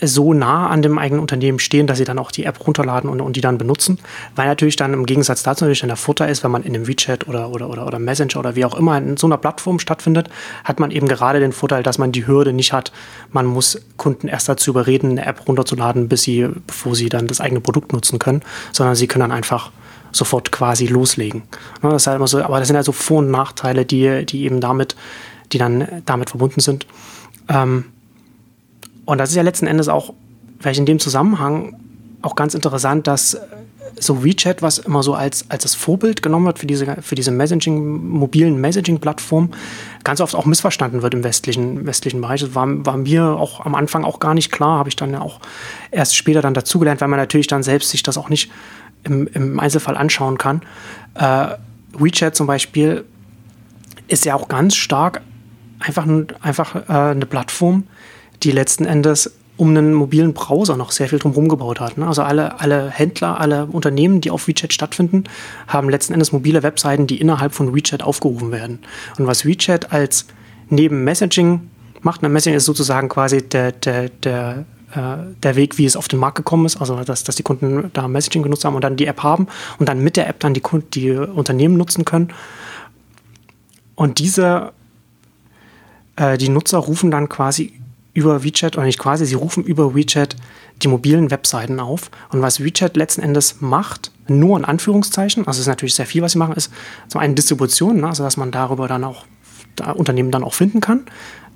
so 0.00 0.32
nah 0.32 0.68
an 0.68 0.82
dem 0.82 0.98
eigenen 0.98 1.20
Unternehmen 1.20 1.58
stehen, 1.58 1.86
dass 1.86 1.98
sie 1.98 2.04
dann 2.04 2.18
auch 2.18 2.30
die 2.30 2.44
App 2.44 2.64
runterladen 2.66 3.10
und, 3.10 3.20
und 3.20 3.34
die 3.34 3.40
dann 3.40 3.58
benutzen. 3.58 3.98
Weil 4.36 4.46
natürlich 4.46 4.76
dann 4.76 4.92
im 4.92 5.06
Gegensatz 5.06 5.42
dazu 5.42 5.64
natürlich 5.64 5.80
dann 5.80 5.88
der 5.88 5.96
Vorteil 5.96 6.30
ist, 6.30 6.44
wenn 6.44 6.50
man 6.50 6.62
in 6.62 6.74
einem 6.74 6.86
WeChat 6.86 7.26
oder, 7.26 7.50
oder, 7.50 7.68
oder, 7.68 7.86
oder 7.86 7.98
Messenger 7.98 8.38
oder 8.38 8.54
wie 8.54 8.64
auch 8.64 8.76
immer 8.76 8.96
in 8.98 9.16
so 9.16 9.26
einer 9.26 9.38
Plattform 9.38 9.78
stattfindet, 9.78 10.28
hat 10.64 10.78
man 10.78 10.90
eben 10.90 11.08
gerade 11.08 11.40
den 11.40 11.52
Vorteil, 11.52 11.82
dass 11.82 11.98
man 11.98 12.12
die 12.12 12.26
Hürde 12.26 12.52
nicht 12.52 12.72
hat. 12.72 12.92
Man 13.32 13.46
muss 13.46 13.80
Kunden 13.96 14.28
erst 14.28 14.48
dazu 14.48 14.70
überreden, 14.70 15.12
eine 15.12 15.26
App 15.26 15.48
runterzuladen, 15.48 16.08
bis 16.08 16.22
sie, 16.22 16.48
bevor 16.66 16.94
sie 16.94 17.08
dann 17.08 17.26
das 17.26 17.40
eigene 17.40 17.60
Produkt 17.60 17.92
nutzen 17.92 18.18
können, 18.18 18.42
sondern 18.72 18.94
sie 18.94 19.08
können 19.08 19.22
dann 19.22 19.32
einfach 19.32 19.72
sofort 20.12 20.52
quasi 20.52 20.86
loslegen. 20.86 21.42
Das 21.82 22.02
ist 22.02 22.06
halt 22.06 22.16
immer 22.16 22.28
so, 22.28 22.42
aber 22.42 22.60
das 22.60 22.68
sind 22.68 22.76
also 22.76 22.92
Vor- 22.92 23.18
und 23.18 23.30
Nachteile, 23.30 23.84
die, 23.84 24.24
die 24.24 24.44
eben 24.44 24.60
damit, 24.60 24.96
die 25.52 25.58
dann 25.58 26.02
damit 26.06 26.30
verbunden 26.30 26.60
sind. 26.60 26.86
Ähm, 27.48 27.84
und 29.08 29.16
das 29.16 29.30
ist 29.30 29.36
ja 29.36 29.42
letzten 29.42 29.66
Endes 29.66 29.88
auch, 29.88 30.12
vielleicht 30.60 30.78
in 30.80 30.84
dem 30.84 30.98
Zusammenhang 30.98 31.74
auch 32.20 32.36
ganz 32.36 32.52
interessant, 32.52 33.06
dass 33.06 33.40
so 33.98 34.22
WeChat, 34.22 34.60
was 34.60 34.76
immer 34.76 35.02
so 35.02 35.14
als, 35.14 35.46
als 35.48 35.62
das 35.62 35.74
Vorbild 35.74 36.22
genommen 36.22 36.44
wird 36.44 36.58
für 36.58 36.66
diese, 36.66 37.00
für 37.00 37.14
diese 37.14 37.30
Messaging, 37.30 38.06
mobilen 38.06 38.60
Messaging-Plattform, 38.60 39.48
ganz 40.04 40.20
oft 40.20 40.34
auch 40.34 40.44
missverstanden 40.44 41.00
wird 41.00 41.14
im 41.14 41.24
westlichen, 41.24 41.86
westlichen 41.86 42.20
Bereich. 42.20 42.42
Das 42.42 42.54
war, 42.54 42.66
war 42.84 42.98
mir 42.98 43.24
auch 43.24 43.64
am 43.64 43.74
Anfang 43.74 44.04
auch 44.04 44.20
gar 44.20 44.34
nicht 44.34 44.52
klar, 44.52 44.78
habe 44.78 44.90
ich 44.90 44.96
dann 44.96 45.10
ja 45.10 45.22
auch 45.22 45.40
erst 45.90 46.14
später 46.14 46.42
dann 46.42 46.52
dazugelernt, 46.52 47.00
weil 47.00 47.08
man 47.08 47.18
natürlich 47.18 47.46
dann 47.46 47.62
selbst 47.62 47.88
sich 47.88 48.02
das 48.02 48.18
auch 48.18 48.28
nicht 48.28 48.50
im, 49.04 49.26
im 49.28 49.58
Einzelfall 49.58 49.96
anschauen 49.96 50.36
kann. 50.36 50.60
Äh, 51.14 51.54
WeChat 51.98 52.36
zum 52.36 52.46
Beispiel 52.46 53.06
ist 54.06 54.26
ja 54.26 54.34
auch 54.34 54.48
ganz 54.48 54.76
stark 54.76 55.22
einfach, 55.80 56.06
einfach 56.42 56.74
äh, 56.74 56.92
eine 56.92 57.24
Plattform, 57.24 57.84
die 58.42 58.50
letzten 58.50 58.84
Endes 58.84 59.32
um 59.58 59.70
einen 59.70 59.92
mobilen 59.92 60.34
Browser 60.34 60.76
noch 60.76 60.92
sehr 60.92 61.08
viel 61.08 61.18
drum 61.18 61.48
gebaut 61.48 61.80
hat. 61.80 61.98
Ne? 61.98 62.06
Also 62.06 62.22
alle, 62.22 62.60
alle 62.60 62.90
Händler, 62.90 63.40
alle 63.40 63.66
Unternehmen, 63.66 64.20
die 64.20 64.30
auf 64.30 64.46
WeChat 64.46 64.72
stattfinden, 64.72 65.24
haben 65.66 65.90
letzten 65.90 66.12
Endes 66.12 66.30
mobile 66.30 66.62
Webseiten, 66.62 67.08
die 67.08 67.20
innerhalb 67.20 67.52
von 67.52 67.74
WeChat 67.74 68.02
aufgerufen 68.02 68.52
werden. 68.52 68.78
Und 69.18 69.26
was 69.26 69.44
WeChat 69.44 69.92
als 69.92 70.26
neben 70.70 71.02
Messaging 71.02 71.70
macht, 72.02 72.22
na, 72.22 72.28
Messaging 72.28 72.56
ist 72.56 72.66
sozusagen 72.66 73.08
quasi 73.08 73.42
der, 73.48 73.72
der, 73.72 74.10
der, 74.10 74.64
äh, 74.94 75.34
der 75.42 75.56
Weg, 75.56 75.76
wie 75.76 75.86
es 75.86 75.96
auf 75.96 76.06
den 76.06 76.20
Markt 76.20 76.36
gekommen 76.36 76.64
ist, 76.64 76.76
also 76.80 77.02
dass, 77.02 77.24
dass 77.24 77.34
die 77.34 77.42
Kunden 77.42 77.90
da 77.92 78.06
Messaging 78.06 78.44
genutzt 78.44 78.64
haben 78.64 78.76
und 78.76 78.84
dann 78.84 78.96
die 78.96 79.06
App 79.06 79.24
haben 79.24 79.48
und 79.80 79.88
dann 79.88 80.00
mit 80.04 80.16
der 80.16 80.28
App 80.28 80.38
dann 80.38 80.54
die, 80.54 80.60
Kunden, 80.60 80.88
die 80.90 81.10
Unternehmen 81.10 81.76
nutzen 81.76 82.04
können. 82.04 82.32
Und 83.96 84.20
diese, 84.20 84.72
äh, 86.14 86.38
die 86.38 86.48
Nutzer 86.48 86.78
rufen 86.78 87.10
dann 87.10 87.28
quasi 87.28 87.72
über 88.18 88.42
WeChat, 88.42 88.76
oder 88.76 88.84
nicht 88.84 88.98
quasi, 88.98 89.24
sie 89.24 89.36
rufen 89.36 89.62
über 89.62 89.94
WeChat 89.94 90.34
die 90.82 90.88
mobilen 90.88 91.30
Webseiten 91.30 91.78
auf. 91.78 92.10
Und 92.30 92.42
was 92.42 92.62
WeChat 92.62 92.96
letzten 92.96 93.22
Endes 93.22 93.60
macht, 93.60 94.10
nur 94.26 94.58
in 94.58 94.64
Anführungszeichen, 94.64 95.46
also 95.46 95.58
es 95.58 95.62
ist 95.62 95.68
natürlich 95.68 95.94
sehr 95.94 96.06
viel, 96.06 96.22
was 96.22 96.32
sie 96.32 96.38
machen, 96.38 96.54
ist 96.54 96.72
zum 97.06 97.20
einen 97.20 97.36
Distribution, 97.36 98.00
ne, 98.00 98.08
also 98.08 98.24
dass 98.24 98.36
man 98.36 98.50
darüber 98.50 98.88
dann 98.88 99.04
auch 99.04 99.24
da 99.76 99.92
Unternehmen 99.92 100.32
dann 100.32 100.42
auch 100.42 100.54
finden 100.54 100.80
kann. 100.80 101.04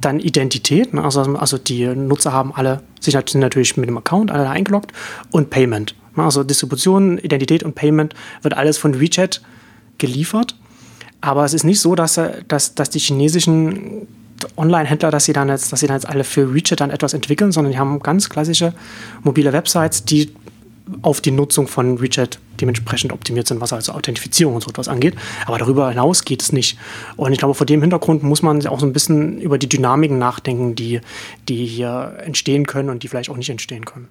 Dann 0.00 0.20
Identität, 0.20 0.94
ne, 0.94 1.02
also, 1.02 1.22
also 1.22 1.58
die 1.58 1.86
Nutzer 1.86 2.32
haben 2.32 2.54
alle, 2.54 2.82
sich 3.00 3.14
sind 3.14 3.40
natürlich 3.40 3.76
mit 3.76 3.88
dem 3.88 3.98
Account 3.98 4.30
alle 4.30 4.48
eingeloggt 4.48 4.92
und 5.32 5.50
Payment. 5.50 5.96
Ne, 6.16 6.22
also 6.22 6.44
Distribution, 6.44 7.18
Identität 7.18 7.64
und 7.64 7.74
Payment 7.74 8.14
wird 8.42 8.54
alles 8.54 8.78
von 8.78 9.00
WeChat 9.00 9.42
geliefert. 9.98 10.56
Aber 11.20 11.44
es 11.44 11.54
ist 11.54 11.64
nicht 11.64 11.80
so, 11.80 11.94
dass, 11.94 12.20
dass, 12.48 12.74
dass 12.74 12.90
die 12.90 12.98
chinesischen 12.98 14.08
Online-Händler, 14.56 15.10
dass 15.10 15.24
sie 15.24 15.32
dann 15.32 15.48
jetzt, 15.48 15.72
dass 15.72 15.80
sie 15.80 15.86
dann 15.86 15.96
jetzt 15.96 16.08
alle 16.08 16.24
für 16.24 16.54
WeChat 16.54 16.80
dann 16.80 16.90
etwas 16.90 17.14
entwickeln, 17.14 17.52
sondern 17.52 17.72
die 17.72 17.78
haben 17.78 18.00
ganz 18.00 18.28
klassische 18.28 18.72
mobile 19.22 19.52
Websites, 19.52 20.04
die 20.04 20.32
auf 21.02 21.20
die 21.20 21.30
Nutzung 21.30 21.68
von 21.68 22.00
WeChat 22.00 22.38
dementsprechend 22.60 23.12
optimiert 23.12 23.46
sind, 23.46 23.60
was 23.60 23.72
also 23.72 23.92
Authentifizierung 23.92 24.54
und 24.54 24.62
so 24.62 24.70
etwas 24.70 24.88
angeht. 24.88 25.14
Aber 25.46 25.58
darüber 25.58 25.88
hinaus 25.88 26.24
geht 26.24 26.42
es 26.42 26.52
nicht. 26.52 26.78
Und 27.16 27.32
ich 27.32 27.38
glaube, 27.38 27.54
vor 27.54 27.66
dem 27.66 27.80
Hintergrund 27.80 28.22
muss 28.22 28.42
man 28.42 28.64
auch 28.66 28.80
so 28.80 28.86
ein 28.86 28.92
bisschen 28.92 29.40
über 29.40 29.58
die 29.58 29.68
Dynamiken 29.68 30.18
nachdenken, 30.18 30.74
die, 30.74 31.00
die 31.48 31.64
hier 31.66 32.16
entstehen 32.24 32.66
können 32.66 32.90
und 32.90 33.02
die 33.02 33.08
vielleicht 33.08 33.30
auch 33.30 33.36
nicht 33.36 33.50
entstehen 33.50 33.84
können. 33.84 34.08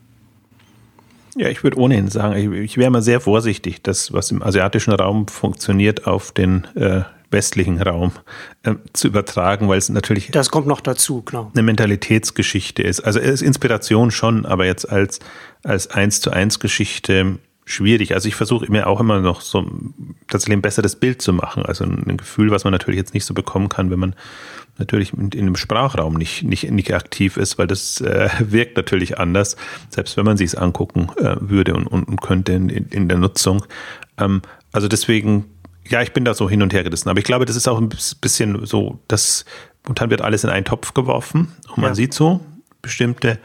Ja, 1.35 1.47
ich 1.47 1.63
würde 1.63 1.77
ohnehin 1.77 2.09
sagen, 2.09 2.35
ich, 2.35 2.61
ich 2.61 2.77
wäre 2.77 2.91
mal 2.91 3.01
sehr 3.01 3.21
vorsichtig, 3.21 3.81
dass 3.81 4.11
was 4.11 4.31
im 4.31 4.43
asiatischen 4.43 4.91
Raum 4.91 5.27
funktioniert, 5.27 6.05
auf 6.05 6.31
den 6.31 6.67
äh, 6.75 7.01
westlichen 7.31 7.81
Raum 7.81 8.11
äh, 8.63 8.75
zu 8.93 9.07
übertragen, 9.07 9.67
weil 9.67 9.77
es 9.77 9.89
natürlich. 9.89 10.31
Das 10.31 10.51
kommt 10.51 10.67
noch 10.67 10.81
dazu, 10.81 11.21
klar. 11.21 11.51
Eine 11.53 11.63
Mentalitätsgeschichte 11.63 12.83
ist. 12.83 12.99
Also 13.01 13.19
es 13.19 13.29
ist 13.29 13.41
Inspiration 13.41 14.11
schon, 14.11 14.45
aber 14.45 14.65
jetzt 14.65 14.89
als, 14.89 15.19
als 15.63 15.89
eins 15.89 16.21
zu 16.21 16.31
eins 16.31 16.59
Geschichte 16.59 17.39
schwierig. 17.65 18.13
Also 18.13 18.27
ich 18.27 18.35
versuche 18.35 18.69
mir 18.71 18.87
auch 18.87 18.99
immer 18.99 19.21
noch 19.21 19.41
so 19.41 19.65
tatsächlich 20.27 20.57
ein 20.57 20.61
besseres 20.61 20.95
Bild 20.95 21.21
zu 21.21 21.33
machen. 21.33 21.65
Also 21.65 21.85
ein 21.85 22.17
Gefühl, 22.17 22.51
was 22.51 22.63
man 22.63 22.71
natürlich 22.71 22.97
jetzt 22.97 23.13
nicht 23.13 23.25
so 23.25 23.33
bekommen 23.33 23.69
kann, 23.69 23.89
wenn 23.91 23.99
man 23.99 24.15
natürlich 24.77 25.13
in, 25.13 25.29
in 25.29 25.45
dem 25.45 25.55
Sprachraum 25.55 26.15
nicht, 26.15 26.43
nicht, 26.43 26.69
nicht 26.69 26.93
aktiv 26.93 27.37
ist, 27.37 27.57
weil 27.57 27.67
das 27.67 28.01
äh, 28.01 28.29
wirkt 28.39 28.77
natürlich 28.77 29.19
anders, 29.19 29.55
selbst 29.89 30.17
wenn 30.17 30.25
man 30.25 30.37
sich 30.37 30.47
es 30.47 30.55
angucken 30.55 31.09
äh, 31.17 31.35
würde 31.39 31.73
und, 31.75 31.87
und, 31.87 32.07
und 32.07 32.21
könnte 32.21 32.53
in, 32.53 32.69
in 32.69 33.07
der 33.07 33.17
Nutzung. 33.17 33.63
Ähm, 34.17 34.41
also 34.71 34.87
deswegen 34.87 35.45
ja, 35.91 36.01
ich 36.01 36.13
bin 36.13 36.25
da 36.25 36.33
so 36.33 36.49
hin 36.49 36.61
und 36.61 36.73
her 36.73 36.83
gerissen. 36.83 37.09
Aber 37.09 37.19
ich 37.19 37.25
glaube, 37.25 37.45
das 37.45 37.55
ist 37.55 37.67
auch 37.67 37.79
ein 37.79 37.89
bisschen 38.21 38.65
so, 38.65 38.99
dass 39.07 39.45
und 39.87 39.99
dann 39.99 40.09
wird 40.09 40.21
alles 40.21 40.43
in 40.43 40.49
einen 40.49 40.65
Topf 40.65 40.93
geworfen 40.93 41.53
und 41.69 41.79
man 41.79 41.91
ja. 41.91 41.95
sieht 41.95 42.13
so 42.13 42.39
bestimmte 42.81 43.39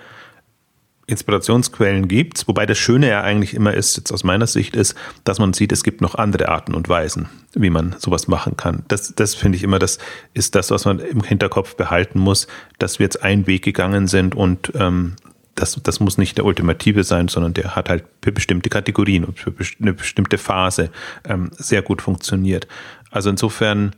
Inspirationsquellen 1.09 2.09
gibt, 2.09 2.49
wobei 2.49 2.67
das 2.67 2.79
Schöne 2.79 3.09
ja 3.09 3.23
eigentlich 3.23 3.55
immer 3.55 3.73
ist, 3.73 3.97
jetzt 3.97 4.11
aus 4.11 4.25
meiner 4.25 4.49
Sicht 4.49 4.75
ist, 4.75 4.97
dass 5.23 5.39
man 5.39 5.53
sieht, 5.53 5.71
es 5.71 5.85
gibt 5.85 6.01
noch 6.01 6.17
andere 6.17 6.49
Arten 6.49 6.75
und 6.75 6.89
Weisen, 6.89 7.29
wie 7.55 7.71
man 7.71 7.95
sowas 7.99 8.27
machen 8.27 8.57
kann. 8.57 8.85
Das, 8.89 9.15
das 9.15 9.37
finde 9.37 9.57
ich 9.57 9.63
immer, 9.63 9.79
das 9.79 9.99
ist 10.35 10.57
das, 10.57 10.73
was 10.73 10.85
man 10.85 10.99
im 10.99 11.23
Hinterkopf 11.23 11.77
behalten 11.77 12.19
muss, 12.19 12.49
dass 12.79 12.99
wir 12.99 13.05
jetzt 13.05 13.23
einen 13.23 13.47
Weg 13.47 13.63
gegangen 13.63 14.09
sind 14.09 14.35
und 14.35 14.73
ähm, 14.75 15.15
das, 15.57 15.81
das 15.83 16.01
muss 16.01 16.19
nicht 16.19 16.37
der 16.37 16.45
ultimative 16.45 17.03
sein, 17.03 17.29
sondern 17.29 17.55
der 17.55 17.75
hat 17.75 17.89
halt 17.89 18.05
für 18.23 18.31
bestimmte 18.31 18.69
Kategorien 18.69 19.25
und 19.25 19.39
für 19.39 19.53
eine 19.81 19.95
bestimmte 19.95 20.39
Phase 20.39 20.91
ähm, 21.25 21.51
sehr 21.53 21.83
gut 21.83 22.03
funktioniert. 22.03 22.69
Also 23.11 23.31
insofern, 23.31 23.97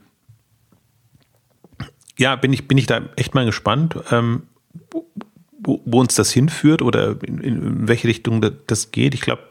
ja, 2.16 2.36
bin 2.36 2.52
ich, 2.52 2.68
bin 2.68 2.78
ich 2.78 2.86
da 2.86 3.02
echt 3.16 3.34
mal 3.34 3.44
gespannt, 3.44 3.96
ähm, 4.10 4.44
wo, 5.60 5.82
wo, 5.84 6.00
uns 6.00 6.14
das 6.14 6.30
hinführt 6.30 6.80
oder 6.82 7.16
in, 7.22 7.40
in 7.40 7.88
welche 7.88 8.08
Richtung 8.08 8.40
das 8.66 8.92
geht. 8.92 9.12
Ich 9.14 9.20
glaube, 9.20 9.42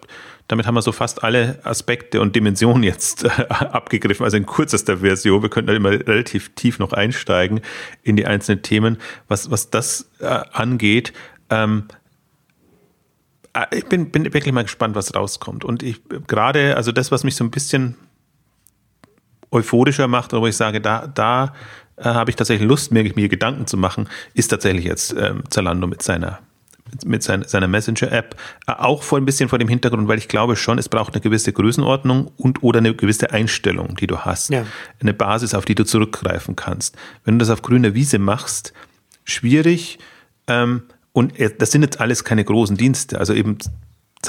damit 0.47 0.65
haben 0.65 0.75
wir 0.75 0.81
so 0.81 0.93
fast 0.93 1.23
alle 1.23 1.59
Aspekte 1.63 2.21
und 2.21 2.35
Dimensionen 2.35 2.83
jetzt 2.83 3.25
äh, 3.25 3.29
abgegriffen, 3.49 4.23
also 4.23 4.37
in 4.37 4.45
kürzester 4.45 4.97
Version. 4.99 5.41
Wir 5.41 5.49
könnten 5.49 5.67
da 5.67 5.73
immer 5.75 5.91
relativ 5.91 6.55
tief 6.55 6.79
noch 6.79 6.93
einsteigen 6.93 7.59
in 8.03 8.15
die 8.15 8.25
einzelnen 8.25 8.61
Themen. 8.61 8.97
Was, 9.27 9.51
was 9.51 9.69
das 9.69 10.09
äh, 10.19 10.25
angeht, 10.25 11.11
ähm, 11.49 11.83
ich 13.71 13.85
bin, 13.85 14.11
bin 14.11 14.25
wirklich 14.25 14.53
mal 14.53 14.63
gespannt, 14.63 14.95
was 14.95 15.15
rauskommt. 15.15 15.63
Und 15.63 15.83
ich 15.83 16.01
gerade, 16.27 16.75
also 16.75 16.91
das, 16.91 17.11
was 17.11 17.23
mich 17.23 17.35
so 17.35 17.43
ein 17.43 17.51
bisschen 17.51 17.95
euphorischer 19.51 20.07
macht, 20.07 20.33
wo 20.33 20.45
ich 20.47 20.57
sage, 20.57 20.81
da, 20.81 21.07
da 21.07 21.53
äh, 21.97 22.03
habe 22.03 22.29
ich 22.29 22.35
tatsächlich 22.35 22.67
Lust, 22.67 22.91
mir, 22.91 23.03
mir 23.15 23.29
Gedanken 23.29 23.67
zu 23.67 23.77
machen, 23.77 24.09
ist 24.33 24.49
tatsächlich 24.49 24.85
jetzt 24.85 25.15
ähm, 25.17 25.43
Zalando 25.49 25.87
mit 25.87 26.01
seiner 26.01 26.39
mit 27.05 27.21
seiner, 27.21 27.45
seiner 27.45 27.67
Messenger-App, 27.67 28.35
äh, 28.67 28.71
auch 28.71 29.03
vor 29.03 29.17
ein 29.17 29.25
bisschen 29.25 29.49
vor 29.49 29.59
dem 29.59 29.67
Hintergrund, 29.67 30.07
weil 30.07 30.17
ich 30.17 30.27
glaube 30.27 30.55
schon, 30.55 30.77
es 30.77 30.87
braucht 30.87 31.13
eine 31.13 31.21
gewisse 31.21 31.51
Größenordnung 31.51 32.31
und 32.37 32.63
oder 32.63 32.79
eine 32.79 32.95
gewisse 32.95 33.31
Einstellung, 33.31 33.95
die 33.95 34.07
du 34.07 34.19
hast. 34.19 34.49
Ja. 34.49 34.65
Eine 35.01 35.13
Basis, 35.13 35.53
auf 35.53 35.65
die 35.65 35.75
du 35.75 35.83
zurückgreifen 35.83 36.55
kannst. 36.55 36.95
Wenn 37.25 37.37
du 37.37 37.43
das 37.43 37.49
auf 37.49 37.61
grüner 37.61 37.93
Wiese 37.93 38.19
machst, 38.19 38.73
schwierig, 39.25 39.99
ähm, 40.47 40.83
und 41.17 41.33
das 41.57 41.71
sind 41.71 41.81
jetzt 41.81 41.99
alles 41.99 42.23
keine 42.23 42.43
großen 42.43 42.77
Dienste. 42.77 43.17
Also 43.17 43.33
eben 43.33 43.57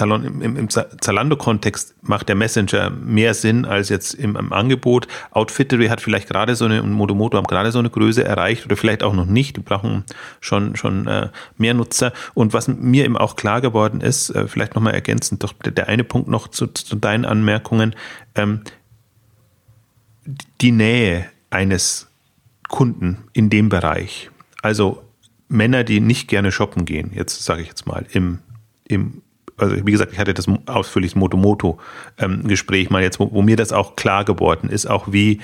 im, 0.01 0.57
im 0.57 0.70
Zalando-Kontext 0.70 1.94
macht 2.01 2.31
der 2.31 2.35
Messenger 2.35 2.88
mehr 2.88 3.35
Sinn 3.35 3.66
als 3.66 3.90
jetzt 3.90 4.14
im, 4.14 4.37
im 4.37 4.55
Angebot. 4.55 5.07
Outfittery 5.33 5.88
hat 5.88 6.01
vielleicht 6.01 6.29
gerade 6.29 6.57
so 6.57 6.64
eine, 6.64 6.83
und 6.83 6.92
Modomoto 6.92 7.37
haben 7.37 7.46
gerade 7.46 7.72
so 7.72 7.79
eine 7.79 7.90
Größe 7.90 8.24
erreicht 8.24 8.64
oder 8.64 8.79
vielleicht 8.79 9.03
auch 9.03 9.12
noch 9.12 9.27
nicht. 9.27 9.59
Die 9.59 9.61
brauchen 9.61 10.05
schon, 10.40 10.77
schon 10.77 11.07
äh, 11.07 11.29
mehr 11.59 11.74
Nutzer. 11.74 12.14
Und 12.33 12.55
was 12.55 12.68
mir 12.68 13.05
eben 13.05 13.18
auch 13.18 13.37
klar 13.37 13.61
geworden 13.61 14.01
ist, 14.01 14.31
äh, 14.31 14.48
vielleicht 14.48 14.74
nochmal 14.74 14.94
ergänzend, 14.94 15.44
doch 15.44 15.53
der, 15.53 15.72
der, 15.72 15.88
eine 15.88 16.05
Punkt 16.05 16.29
noch 16.29 16.48
zu, 16.48 16.68
zu 16.68 16.96
deinen 16.96 17.27
Anmerkungen, 17.27 17.94
ähm, 18.35 18.62
die 20.62 20.72
Nähe 20.72 21.27
eines 21.51 22.07
Kunden 22.66 23.24
in 23.35 23.51
dem 23.51 23.68
Bereich. 23.68 24.31
Also 24.62 25.03
Männer, 25.48 25.84
die 25.84 26.00
nicht 26.00 26.28
gerne 26.28 26.52
shoppen 26.52 26.84
gehen, 26.84 27.12
jetzt 27.14 27.42
sage 27.44 27.62
ich 27.62 27.68
jetzt 27.68 27.87
mal, 27.87 28.06
im, 28.12 28.40
im 28.87 29.22
also 29.56 29.84
wie 29.84 29.90
gesagt, 29.90 30.12
ich 30.12 30.18
hatte 30.18 30.34
das 30.34 30.46
ausführliche 30.66 31.18
Moto-Moto-Gespräch 31.18 32.87
ähm, 32.87 32.92
mal 32.92 33.02
jetzt, 33.02 33.18
wo, 33.18 33.32
wo, 33.32 33.42
mir 33.42 33.56
das 33.56 33.72
auch 33.72 33.96
klar 33.96 34.24
geworden 34.24 34.68
ist, 34.68 34.87
auch 34.87 35.12
wie, 35.12 35.40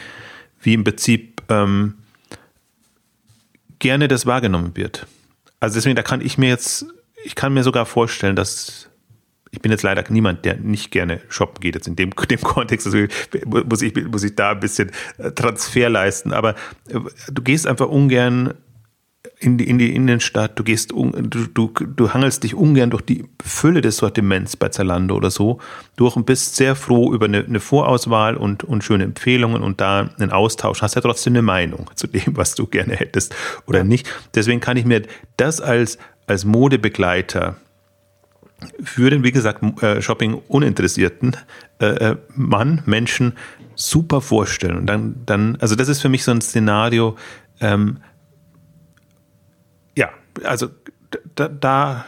wie 0.61 0.75
im 0.75 0.85
Prinzip 0.85 1.43
ähm, 1.49 1.95
gerne 3.81 4.07
das 4.07 4.25
wahrgenommen 4.25 4.77
wird. 4.77 5.07
Also 5.59 5.75
deswegen, 5.75 5.97
da 5.97 6.03
kann 6.03 6.21
ich 6.21 6.39
mir 6.39 6.49
jetzt, 6.49 6.87
ich 7.25 7.35
kann 7.35 7.53
mir 7.55 7.65
sogar 7.65 7.87
vorstellen, 7.87 8.37
dass 8.37 8.89
ich 9.51 9.61
bin 9.61 9.71
jetzt 9.71 9.83
leider 9.83 10.05
niemand, 10.11 10.45
der 10.45 10.57
nicht 10.57 10.91
gerne 10.91 11.21
shoppen 11.29 11.61
geht, 11.61 11.77
jetzt 11.77 11.87
in 11.87 11.97
dem, 11.97 12.11
dem 12.11 12.41
Kontext, 12.41 12.87
also 12.87 12.99
muss 13.47 13.83
ich, 13.83 13.95
muss 14.07 14.25
ich 14.25 14.35
da 14.35 14.51
ein 14.51 14.61
bisschen 14.61 14.91
äh, 15.19 15.31
Transfer 15.31 15.89
leisten, 15.89 16.33
aber 16.33 16.57
äh, 16.89 16.99
du 17.33 17.43
gehst 17.43 17.67
einfach 17.67 17.89
ungern 17.89 18.55
in 19.45 19.59
die, 19.59 19.69
in 19.69 19.79
die 19.79 19.95
Innenstadt, 19.95 20.59
du 20.59 20.65
gehst, 20.65 20.93
du, 20.93 21.11
du, 21.13 21.69
du 21.69 22.13
hangelst 22.13 22.43
dich 22.43 22.55
ungern 22.55 22.91
durch 22.91 23.03
die 23.03 23.25
Fülle 23.45 23.81
des 23.81 23.99
Sortiments 23.99 24.57
bei 24.57 24.69
Zalando 24.69 25.17
oder 25.17 25.31
so 25.31 25.61
durch 25.97 26.17
und 26.17 26.27
bist 26.27 26.57
sehr 26.57 26.75
froh 26.77 27.13
über 27.13 27.27
eine, 27.27 27.45
eine 27.45 27.61
Vorauswahl 27.61 28.37
und, 28.37 28.65
und 28.65 28.83
schöne 28.83 29.05
Empfehlungen 29.05 29.63
und 29.63 29.81
da 29.81 30.11
einen 30.19 30.33
Austausch. 30.33 30.83
Hast 30.83 30.95
ja 30.95 31.01
trotzdem 31.01 31.35
eine 31.35 31.43
Meinung 31.43 31.91
zu 31.95 32.07
dem, 32.07 32.37
was 32.37 32.55
du 32.55 32.67
gerne 32.67 32.95
hättest 32.97 33.35
oder 33.67 33.81
ja. 33.81 33.85
nicht. 33.85 34.09
Deswegen 34.35 34.61
kann 34.61 34.77
ich 34.77 34.85
mir 34.85 35.03
das 35.37 35.61
als, 35.61 35.99
als 36.27 36.45
Modebegleiter 36.45 37.57
für 38.83 39.11
den, 39.11 39.25
wie 39.25 39.33
gesagt, 39.33 39.63
äh, 39.83 40.01
Shopping 40.01 40.41
uninteressierten 40.49 41.37
äh, 41.81 41.87
äh, 41.87 42.17
Mann, 42.35 42.83
Menschen 42.87 43.35
super 43.75 44.21
vorstellen. 44.21 44.77
Und 44.77 44.87
dann, 44.87 45.17
dann, 45.27 45.57
also 45.61 45.75
das 45.75 45.89
ist 45.89 46.01
für 46.01 46.09
mich 46.09 46.25
so 46.25 46.31
ein 46.31 46.41
Szenario, 46.41 47.17
ähm, 47.61 47.99
also 50.43 50.69
da, 51.35 51.49
da 51.49 52.05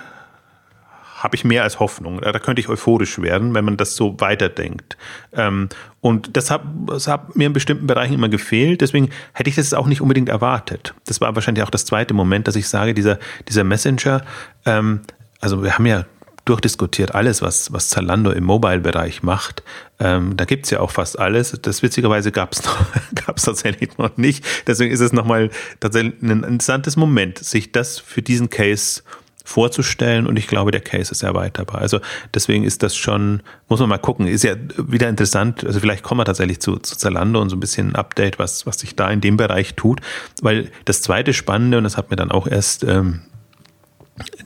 habe 1.17 1.35
ich 1.35 1.45
mehr 1.45 1.63
als 1.63 1.81
Hoffnung. 1.81 2.21
Da 2.21 2.39
könnte 2.39 2.61
ich 2.61 2.69
euphorisch 2.69 3.21
werden, 3.21 3.55
wenn 3.55 3.65
man 3.65 3.77
das 3.77 3.97
so 3.97 4.21
weiterdenkt. 4.21 4.97
Ähm, 5.33 5.69
und 6.01 6.37
das 6.37 6.51
hat, 6.51 6.63
das 6.87 7.09
hat 7.09 7.35
mir 7.37 7.47
in 7.47 7.53
bestimmten 7.53 7.87
Bereichen 7.87 8.15
immer 8.15 8.29
gefehlt. 8.29 8.81
Deswegen 8.83 9.11
hätte 9.33 9.49
ich 9.49 9.57
das 9.57 9.73
auch 9.75 9.87
nicht 9.87 10.01
unbedingt 10.01 10.29
erwartet. 10.29 10.95
Das 11.07 11.21
war 11.21 11.35
wahrscheinlich 11.35 11.65
auch 11.65 11.71
das 11.71 11.87
zweite 11.87 12.13
Moment, 12.15 12.47
dass 12.47 12.57
ich 12.57 12.69
sage, 12.69 12.93
dieser, 12.93 13.19
dieser 13.49 13.65
Messenger, 13.65 14.23
ähm, 14.67 15.01
also 15.41 15.63
wir 15.63 15.75
haben 15.75 15.87
ja 15.87 16.05
durchdiskutiert, 16.45 17.15
alles, 17.15 17.43
was, 17.43 17.73
was 17.73 17.89
Zalando 17.89 18.31
im 18.31 18.45
Mobile-Bereich 18.45 19.23
macht. 19.23 19.63
Ähm, 19.99 20.37
da 20.37 20.45
gibt's 20.45 20.71
ja 20.71 20.81
auch 20.81 20.91
fast 20.91 21.19
alles. 21.19 21.59
Das 21.63 21.83
witzigerweise 21.83 22.33
gab's 22.33 22.63
gab's 23.27 23.43
tatsächlich 23.43 23.97
noch 23.99 24.17
nicht. 24.17 24.45
Deswegen 24.67 24.93
ist 24.93 25.01
es 25.01 25.13
nochmal 25.13 25.51
tatsächlich 25.81 26.15
ein 26.23 26.43
interessantes 26.43 26.97
Moment, 26.97 27.39
sich 27.39 27.73
das 27.73 27.99
für 27.99 28.23
diesen 28.23 28.51
Case 28.51 29.03
vorzustellen 29.47 30.27
und 30.27 30.37
ich 30.37 30.49
glaube, 30.49 30.73
der 30.73 30.81
Case 30.81 31.13
ist 31.13 31.23
erweiterbar. 31.23 31.81
Also 31.81 32.01
deswegen 32.35 32.65
ist 32.65 32.83
das 32.83 32.97
schon, 32.97 33.43
muss 33.69 33.79
man 33.79 33.89
mal 33.89 33.99
gucken, 33.99 34.27
ist 34.27 34.43
ja 34.43 34.57
wieder 34.77 35.09
interessant, 35.09 35.65
also 35.65 35.79
vielleicht 35.79 36.03
kommen 36.03 36.19
wir 36.19 36.25
tatsächlich 36.25 36.61
zu, 36.61 36.77
zu 36.79 36.97
Zalando 36.97 37.41
und 37.41 37.49
so 37.49 37.57
ein 37.57 37.61
bisschen 37.61 37.91
ein 37.91 37.95
Update, 37.95 38.41
was, 38.41 38.67
was 38.67 38.81
sich 38.81 38.97
da 38.97 39.09
in 39.09 39.21
dem 39.21 39.37
Bereich 39.37 39.75
tut, 39.77 40.01
weil 40.43 40.73
das 40.85 41.01
zweite 41.01 41.33
Spannende, 41.33 41.79
und 41.79 41.85
das 41.85 41.97
hat 41.97 42.11
mir 42.11 42.17
dann 42.17 42.33
auch 42.33 42.49
erst 42.49 42.83
ähm, 42.83 43.21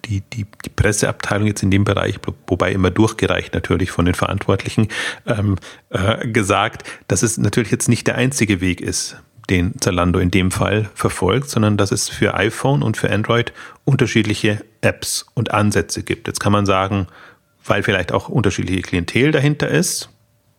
die, 0.04 0.22
die, 0.32 0.46
die 0.64 0.70
Presseabteilung 0.70 1.46
jetzt 1.46 1.62
in 1.62 1.70
dem 1.70 1.84
Bereich, 1.84 2.18
wobei 2.46 2.72
immer 2.72 2.90
durchgereicht 2.90 3.54
natürlich 3.54 3.90
von 3.90 4.04
den 4.04 4.14
Verantwortlichen, 4.14 4.88
ähm, 5.26 5.56
äh, 5.90 6.26
gesagt, 6.28 6.84
dass 7.08 7.22
es 7.22 7.38
natürlich 7.38 7.70
jetzt 7.70 7.88
nicht 7.88 8.06
der 8.06 8.16
einzige 8.16 8.60
Weg 8.60 8.80
ist, 8.80 9.16
den 9.48 9.80
Zalando 9.80 10.18
in 10.18 10.30
dem 10.30 10.50
Fall 10.50 10.88
verfolgt, 10.94 11.50
sondern 11.50 11.76
dass 11.76 11.92
es 11.92 12.08
für 12.08 12.34
iPhone 12.34 12.82
und 12.82 12.96
für 12.96 13.10
Android 13.10 13.52
unterschiedliche 13.84 14.64
Apps 14.80 15.26
und 15.34 15.50
Ansätze 15.52 16.02
gibt. 16.02 16.28
Jetzt 16.28 16.40
kann 16.40 16.52
man 16.52 16.66
sagen, 16.66 17.06
weil 17.64 17.82
vielleicht 17.82 18.12
auch 18.12 18.28
unterschiedliche 18.28 18.82
Klientel 18.82 19.32
dahinter 19.32 19.68
ist, 19.68 20.10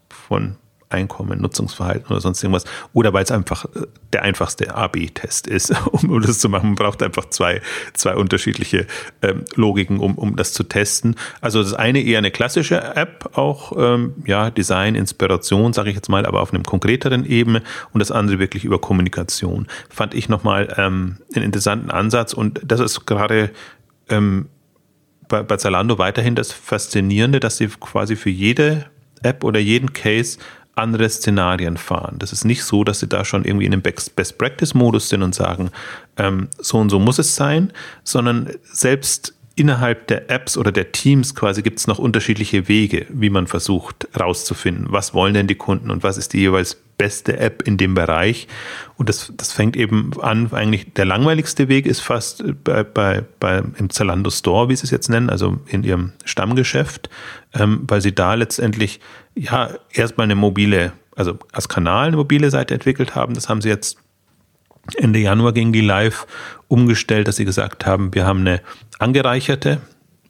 von 0.10 0.58
Einkommen, 0.92 1.42
Nutzungsverhalten 1.42 2.08
oder 2.12 2.22
sonst 2.22 2.44
irgendwas. 2.44 2.66
Oder 2.94 3.14
weil 3.14 3.24
es 3.24 3.32
einfach 3.32 3.66
äh, 3.66 3.88
der 4.14 4.24
einfachste 4.24 4.76
AB-Test 4.76 5.48
ist, 5.48 5.74
um, 5.92 6.22
das 6.22 6.40
zu 6.40 6.50
machen. 6.50 6.70
Man 6.70 6.76
braucht 6.76 7.04
einfach 7.04 7.30
zwei, 7.30 7.62
zwei 7.94 8.16
unterschiedliche 8.16 8.88
ähm, 9.22 9.44
Logiken, 9.56 10.00
um, 10.00 10.16
um 10.16 10.36
das 10.36 10.54
zu 10.54 10.64
testen. 10.64 11.16
Also 11.42 11.62
das 11.62 11.74
eine 11.74 12.02
eher 12.02 12.18
eine 12.18 12.32
klassische 12.32 12.82
App, 12.96 13.38
auch 13.38 13.74
ähm, 13.78 14.16
ja, 14.26 14.50
Design, 14.50 14.96
Inspiration, 14.96 15.74
sage 15.74 15.90
ich 15.90 15.96
jetzt 15.96 16.10
mal, 16.10 16.26
aber 16.26 16.42
auf 16.42 16.54
einem 16.54 16.64
konkreteren 16.64 17.26
Ebene 17.26 17.64
und 17.94 18.00
das 18.00 18.12
andere 18.12 18.40
wirklich 18.40 18.66
über 18.66 18.80
Kommunikation. 18.80 19.68
Fand 19.90 20.14
ich 20.14 20.30
nochmal 20.30 20.74
ähm, 20.78 21.18
einen 21.36 21.46
interessanten 21.46 21.92
Ansatz 21.92 22.34
und 22.34 22.62
das 22.64 22.80
ist 22.80 23.06
gerade 23.06 23.52
ähm, 24.10 24.48
bei, 25.32 25.42
bei 25.42 25.58
Zalando 25.58 25.98
weiterhin 25.98 26.36
das 26.36 26.52
Faszinierende, 26.52 27.40
dass 27.40 27.58
sie 27.58 27.68
quasi 27.68 28.16
für 28.16 28.30
jede 28.30 28.86
App 29.24 29.44
oder 29.44 29.60
jeden 29.60 29.94
Case 29.94 30.38
andere 30.76 31.10
Szenarien 31.10 31.78
fahren. 31.78 32.16
Das 32.20 32.32
ist 32.32 32.46
nicht 32.46 32.64
so, 32.64 32.84
dass 32.84 33.00
sie 33.00 33.08
da 33.08 33.26
schon 33.26 33.44
irgendwie 33.44 33.66
in 33.66 33.74
einem 33.74 33.82
Best-Practice-Modus 33.82 35.10
sind 35.10 35.22
und 35.22 35.36
sagen, 35.36 35.70
ähm, 36.18 36.48
so 36.60 36.78
und 36.78 36.90
so 36.90 37.00
muss 37.00 37.20
es 37.20 37.36
sein, 37.36 37.74
sondern 38.04 38.50
selbst 38.64 39.34
innerhalb 39.56 40.08
der 40.08 40.30
Apps 40.30 40.58
oder 40.58 40.72
der 40.72 40.92
Teams 40.92 41.36
quasi 41.36 41.62
gibt 41.62 41.80
es 41.80 41.88
noch 41.88 42.00
unterschiedliche 42.00 42.68
Wege, 42.68 43.06
wie 43.10 43.30
man 43.30 43.48
versucht 43.48 44.08
herauszufinden, 44.14 44.88
was 44.90 45.14
wollen 45.14 45.34
denn 45.34 45.48
die 45.48 45.56
Kunden 45.56 45.92
und 45.92 46.04
was 46.04 46.18
ist 46.18 46.34
die 46.34 46.40
jeweils 46.40 46.78
beste 47.02 47.40
App 47.40 47.64
in 47.64 47.78
dem 47.78 47.96
Bereich. 47.96 48.48
Und 48.96 49.10
das, 49.10 49.34
das 49.36 49.52
fängt 49.52 49.76
eben 49.76 50.12
an, 50.22 50.52
eigentlich 50.54 50.94
der 50.94 51.06
langweiligste 51.06 51.68
Weg 51.68 51.88
ist 51.88 52.00
fast 52.00 52.44
bei, 52.64 52.84
bei, 52.84 53.24
bei 53.40 53.64
im 53.80 53.90
Zalando 53.90 54.30
Store, 54.30 54.70
wie 54.70 54.76
sie 54.76 54.84
es 54.84 54.92
jetzt 54.92 55.10
nennen, 55.10 55.32
also 55.32 55.60
in 55.66 55.84
ihrem 55.84 56.12
Stammgeschäft, 56.26 57.10
ähm, 57.56 57.86
weil 57.88 58.02
sie 58.02 58.14
da 58.14 58.36
letztendlich 58.36 59.00
ja 59.34 59.72
erstmal 59.92 60.26
eine 60.26 60.36
mobile, 60.36 60.92
also 61.16 61.40
als 61.52 61.68
Kanal 61.68 62.10
eine 62.10 62.18
mobile 62.18 62.52
Seite 62.52 62.76
entwickelt 62.76 63.16
haben. 63.16 63.34
Das 63.34 63.50
haben 63.50 63.62
sie 63.62 63.70
jetzt 63.70 63.98
Ende 64.98 65.18
Januar 65.18 65.54
ging 65.54 65.74
die 65.74 65.82
live 65.82 66.28
umgestellt, 66.68 67.28
dass 67.28 67.38
sie 67.38 67.46
gesagt 67.46 67.88
haben, 67.88 68.14
wir 68.14 68.28
haben 68.28 68.42
eine 68.42 68.62
angereicherte 69.00 69.82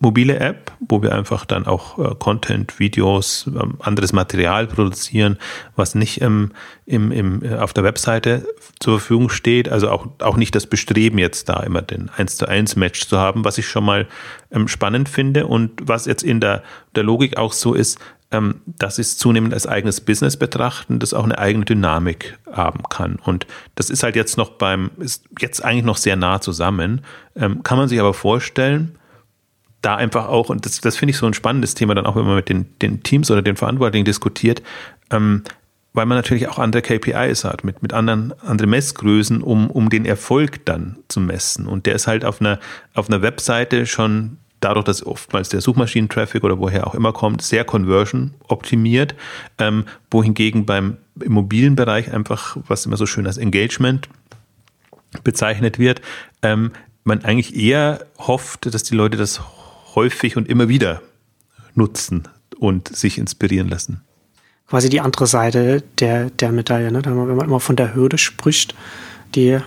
mobile 0.01 0.39
App, 0.39 0.71
wo 0.79 1.01
wir 1.01 1.13
einfach 1.15 1.45
dann 1.45 1.65
auch 1.65 1.97
äh, 1.99 2.15
Content, 2.15 2.79
Videos, 2.79 3.45
ähm, 3.47 3.75
anderes 3.79 4.13
Material 4.13 4.67
produzieren, 4.67 5.37
was 5.75 5.95
nicht 5.95 6.19
im, 6.21 6.51
im, 6.85 7.11
im, 7.11 7.43
äh, 7.43 7.55
auf 7.55 7.71
der 7.71 7.83
Webseite 7.83 8.45
zur 8.79 8.99
Verfügung 8.99 9.29
steht. 9.29 9.69
Also 9.69 9.89
auch, 9.89 10.07
auch 10.19 10.37
nicht 10.37 10.55
das 10.55 10.65
Bestreben, 10.65 11.19
jetzt 11.19 11.47
da 11.49 11.61
immer 11.61 11.83
den 11.83 12.09
1 12.09 12.37
zu 12.37 12.47
1 12.47 12.75
Match 12.75 13.07
zu 13.07 13.17
haben, 13.17 13.45
was 13.45 13.59
ich 13.59 13.67
schon 13.67 13.85
mal 13.85 14.07
ähm, 14.51 14.67
spannend 14.67 15.07
finde 15.07 15.45
und 15.45 15.71
was 15.83 16.05
jetzt 16.05 16.23
in 16.23 16.39
der, 16.39 16.63
der 16.95 17.03
Logik 17.03 17.37
auch 17.37 17.53
so 17.53 17.75
ist, 17.75 17.99
ähm, 18.31 18.61
dass 18.65 18.97
es 18.97 19.17
zunehmend 19.17 19.53
als 19.53 19.67
eigenes 19.67 20.01
Business 20.01 20.35
betrachten, 20.35 20.99
das 20.99 21.13
auch 21.13 21.25
eine 21.25 21.37
eigene 21.37 21.65
Dynamik 21.65 22.39
haben 22.51 22.83
kann. 22.89 23.17
Und 23.23 23.45
das 23.75 23.89
ist 23.91 24.01
halt 24.01 24.15
jetzt 24.15 24.37
noch 24.37 24.51
beim, 24.51 24.89
ist 24.97 25.25
jetzt 25.39 25.63
eigentlich 25.63 25.85
noch 25.85 25.97
sehr 25.97 26.15
nah 26.15 26.41
zusammen, 26.41 27.01
ähm, 27.35 27.61
kann 27.61 27.77
man 27.77 27.87
sich 27.87 27.99
aber 27.99 28.13
vorstellen, 28.13 28.97
da 29.81 29.95
einfach 29.95 30.27
auch, 30.27 30.49
und 30.49 30.65
das, 30.65 30.79
das 30.81 30.97
finde 30.97 31.11
ich 31.11 31.17
so 31.17 31.25
ein 31.25 31.33
spannendes 31.33 31.75
Thema, 31.75 31.95
dann 31.95 32.05
auch 32.05 32.15
wenn 32.15 32.25
man 32.25 32.35
mit 32.35 32.49
den, 32.49 32.67
den 32.81 33.03
Teams 33.03 33.31
oder 33.31 33.41
den 33.41 33.55
Verantwortlichen 33.55 34.05
diskutiert, 34.05 34.61
ähm, 35.09 35.43
weil 35.93 36.05
man 36.05 36.17
natürlich 36.17 36.47
auch 36.47 36.57
andere 36.57 36.81
KPIs 36.81 37.43
hat, 37.43 37.63
mit, 37.63 37.81
mit 37.81 37.91
anderen, 37.93 38.33
anderen 38.41 38.69
Messgrößen, 38.69 39.41
um, 39.41 39.69
um 39.69 39.89
den 39.89 40.05
Erfolg 40.05 40.65
dann 40.65 40.97
zu 41.07 41.19
messen. 41.19 41.67
Und 41.67 41.85
der 41.85 41.95
ist 41.95 42.07
halt 42.07 42.23
auf 42.23 42.39
einer, 42.39 42.59
auf 42.93 43.09
einer 43.09 43.21
Webseite 43.21 43.85
schon 43.85 44.37
dadurch, 44.61 44.85
dass 44.85 45.05
oftmals 45.05 45.49
der 45.49 45.59
Suchmaschinentraffic 45.59 46.43
oder 46.43 46.59
woher 46.59 46.87
auch 46.87 46.95
immer 46.95 47.11
kommt, 47.11 47.41
sehr 47.41 47.65
conversion 47.65 48.35
optimiert, 48.47 49.15
ähm, 49.57 49.85
wohingegen 50.09 50.65
beim 50.65 50.97
Immobilienbereich 51.19 52.13
einfach, 52.13 52.57
was 52.67 52.85
immer 52.85 52.97
so 52.97 53.05
schön 53.05 53.27
als 53.27 53.37
Engagement 53.37 54.07
bezeichnet 55.23 55.77
wird, 55.77 56.01
ähm, 56.41 56.71
man 57.03 57.25
eigentlich 57.25 57.55
eher 57.55 58.05
hofft, 58.19 58.73
dass 58.73 58.83
die 58.83 58.95
Leute 58.95 59.17
das 59.17 59.41
häufig 59.95 60.37
und 60.37 60.47
immer 60.47 60.69
wieder 60.69 61.01
nutzen 61.75 62.27
und 62.57 62.95
sich 62.95 63.17
inspirieren 63.17 63.69
lassen. 63.69 64.01
Quasi 64.67 64.89
die 64.89 65.01
andere 65.01 65.27
Seite 65.27 65.83
der, 65.99 66.29
der 66.29 66.51
Medaille, 66.51 66.91
ne? 66.91 67.03
wenn 67.03 67.15
man 67.15 67.47
immer 67.47 67.59
von 67.59 67.75
der 67.75 67.93
Hürde 67.93 68.17
spricht, 68.17 68.73
die 69.35 69.59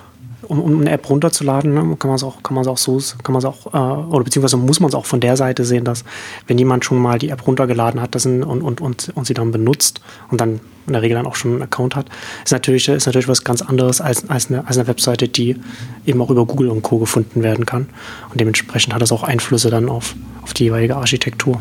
um, 0.49 0.61
um 0.61 0.81
eine 0.81 0.91
App 0.91 1.09
runterzuladen, 1.09 1.75
ne, 1.75 1.97
kann 1.99 2.09
man 2.09 2.17
es 2.17 2.23
auch, 2.23 2.43
kann 2.43 2.55
man 2.55 2.63
es 2.63 2.69
auch 2.69 2.79
so, 2.79 3.01
kann 3.23 3.33
man 3.33 3.39
es 3.39 3.45
auch, 3.45 3.67
äh, 3.73 4.07
oder 4.09 4.25
beziehungsweise 4.25 4.57
muss 4.57 4.81
man 4.81 4.89
es 4.89 4.95
auch 4.95 5.07
von 5.07 5.21
der 5.21 5.37
Seite 5.37 5.65
sehen, 5.65 5.85
dass 5.85 6.05
wenn 6.47 6.59
jemand 6.59 6.85
schon 6.85 6.99
mal 6.99 7.19
die 7.19 7.31
App 7.31 7.47
runtergeladen 7.47 8.01
hat, 8.01 8.15
das 8.15 8.27
und, 8.27 8.43
und, 8.43 8.81
und, 8.81 9.13
und 9.15 9.27
sie 9.27 9.35
dann 9.35 9.53
benutzt 9.53 10.01
und 10.31 10.41
dann 10.41 10.61
in 10.87 10.93
der 10.93 11.03
Regel 11.03 11.17
dann 11.17 11.27
auch 11.27 11.37
schon 11.37 11.53
einen 11.53 11.63
Account 11.63 11.97
hat, 11.97 12.07
ist 12.45 12.53
natürlich, 12.53 12.89
ist 12.89 13.07
natürlich 13.07 13.29
was 13.29 13.45
ganz 13.45 13.63
anderes 13.63 14.01
als, 14.01 14.29
als, 14.29 14.51
eine, 14.51 14.67
als 14.67 14.77
eine 14.77 14.87
Webseite, 14.87 15.29
die 15.29 15.57
eben 16.05 16.21
auch 16.21 16.31
über 16.31 16.45
Google 16.45 16.69
und 16.69 16.83
Co. 16.83 16.99
gefunden 16.99 17.43
werden 17.43 17.65
kann. 17.65 17.89
Und 18.31 18.41
dementsprechend 18.41 18.95
hat 18.95 19.01
das 19.01 19.13
auch 19.13 19.23
Einflüsse 19.23 19.71
dann 19.71 19.89
auf, 19.89 20.15
auf 20.43 20.53
die 20.53 20.65
jeweilige 20.65 20.97
Architektur. 20.97 21.61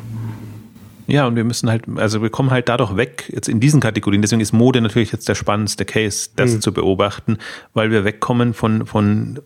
Ja, 1.08 1.28
und 1.28 1.36
wir 1.36 1.43
müssen 1.43 1.70
halt, 1.70 1.84
also 1.95 2.22
wir 2.22 2.30
kommen 2.30 2.51
halt 2.51 2.70
dadurch 2.70 2.95
weg, 2.95 3.32
jetzt 3.34 3.49
in 3.49 3.60
diesen 3.60 3.82
Kategorien, 3.82 4.22
deswegen 4.22 4.41
ist 4.41 4.54
Mode 4.54 4.82
natürlich 4.82 5.12
jetzt 5.12 5.28
der 5.28 5.36
spannendste 5.36 5.86
Case, 5.86 6.30
das 6.36 6.54
mhm. 6.54 6.62
zu 6.62 6.74
beobachten, 6.74 7.38
weil 7.74 7.91
wir 7.91 8.06
wegkommen 8.06 8.54
von, 8.54 8.86
von 8.86 9.39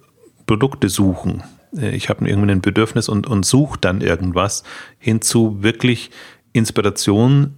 Produkte 0.45 0.89
suchen. 0.89 1.43
Äh, 1.75 1.95
ich 1.95 2.09
habe 2.09 2.27
irgendwie 2.27 2.51
ein 2.51 2.61
Bedürfnis 2.61 3.09
und, 3.09 3.27
und 3.27 3.45
suche 3.45 3.79
dann 3.79 4.01
irgendwas, 4.01 4.63
hinzu 4.99 5.63
wirklich 5.63 6.11
Inspiration 6.53 7.55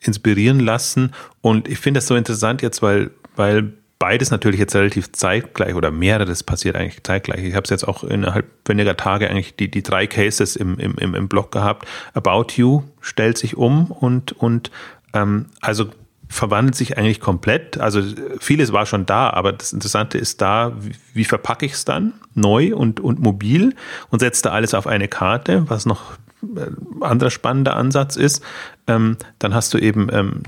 inspirieren 0.00 0.60
lassen. 0.60 1.12
Und 1.40 1.68
ich 1.68 1.78
finde 1.78 1.98
das 1.98 2.06
so 2.06 2.16
interessant 2.16 2.62
jetzt, 2.62 2.82
weil, 2.82 3.10
weil 3.36 3.74
beides 3.98 4.30
natürlich 4.30 4.60
jetzt 4.60 4.74
relativ 4.74 5.12
zeitgleich 5.12 5.74
oder 5.74 5.90
mehreres 5.90 6.42
passiert 6.42 6.76
eigentlich 6.76 7.02
zeitgleich. 7.02 7.44
Ich 7.44 7.54
habe 7.54 7.64
es 7.64 7.70
jetzt 7.70 7.86
auch 7.86 8.04
innerhalb 8.04 8.46
weniger 8.66 8.96
Tage 8.96 9.30
eigentlich 9.30 9.56
die, 9.56 9.70
die 9.70 9.82
drei 9.82 10.06
Cases 10.06 10.56
im, 10.56 10.78
im, 10.78 11.14
im 11.14 11.28
Blog 11.28 11.52
gehabt. 11.52 11.86
About 12.12 12.46
You 12.56 12.82
stellt 13.00 13.38
sich 13.38 13.56
um 13.56 13.90
und, 13.90 14.32
und 14.32 14.70
ähm, 15.14 15.46
also 15.60 15.86
verwandelt 16.28 16.74
sich 16.74 16.98
eigentlich 16.98 17.20
komplett. 17.20 17.78
Also 17.78 18.02
vieles 18.40 18.72
war 18.72 18.86
schon 18.86 19.06
da, 19.06 19.30
aber 19.30 19.52
das 19.52 19.72
Interessante 19.72 20.18
ist 20.18 20.40
da, 20.40 20.72
wie, 20.80 20.94
wie 21.12 21.24
verpacke 21.24 21.64
ich 21.64 21.72
es 21.72 21.84
dann 21.84 22.14
neu 22.34 22.74
und, 22.74 23.00
und 23.00 23.20
mobil 23.20 23.74
und 24.10 24.18
setze 24.18 24.42
da 24.42 24.50
alles 24.50 24.74
auf 24.74 24.86
eine 24.86 25.08
Karte, 25.08 25.68
was 25.70 25.86
noch 25.86 26.14
ein 26.42 26.56
äh, 27.00 27.04
anderer 27.04 27.30
spannender 27.30 27.76
Ansatz 27.76 28.16
ist. 28.16 28.42
Ähm, 28.86 29.16
dann 29.38 29.54
hast 29.54 29.72
du 29.74 29.78
eben 29.78 30.08
ähm, 30.12 30.42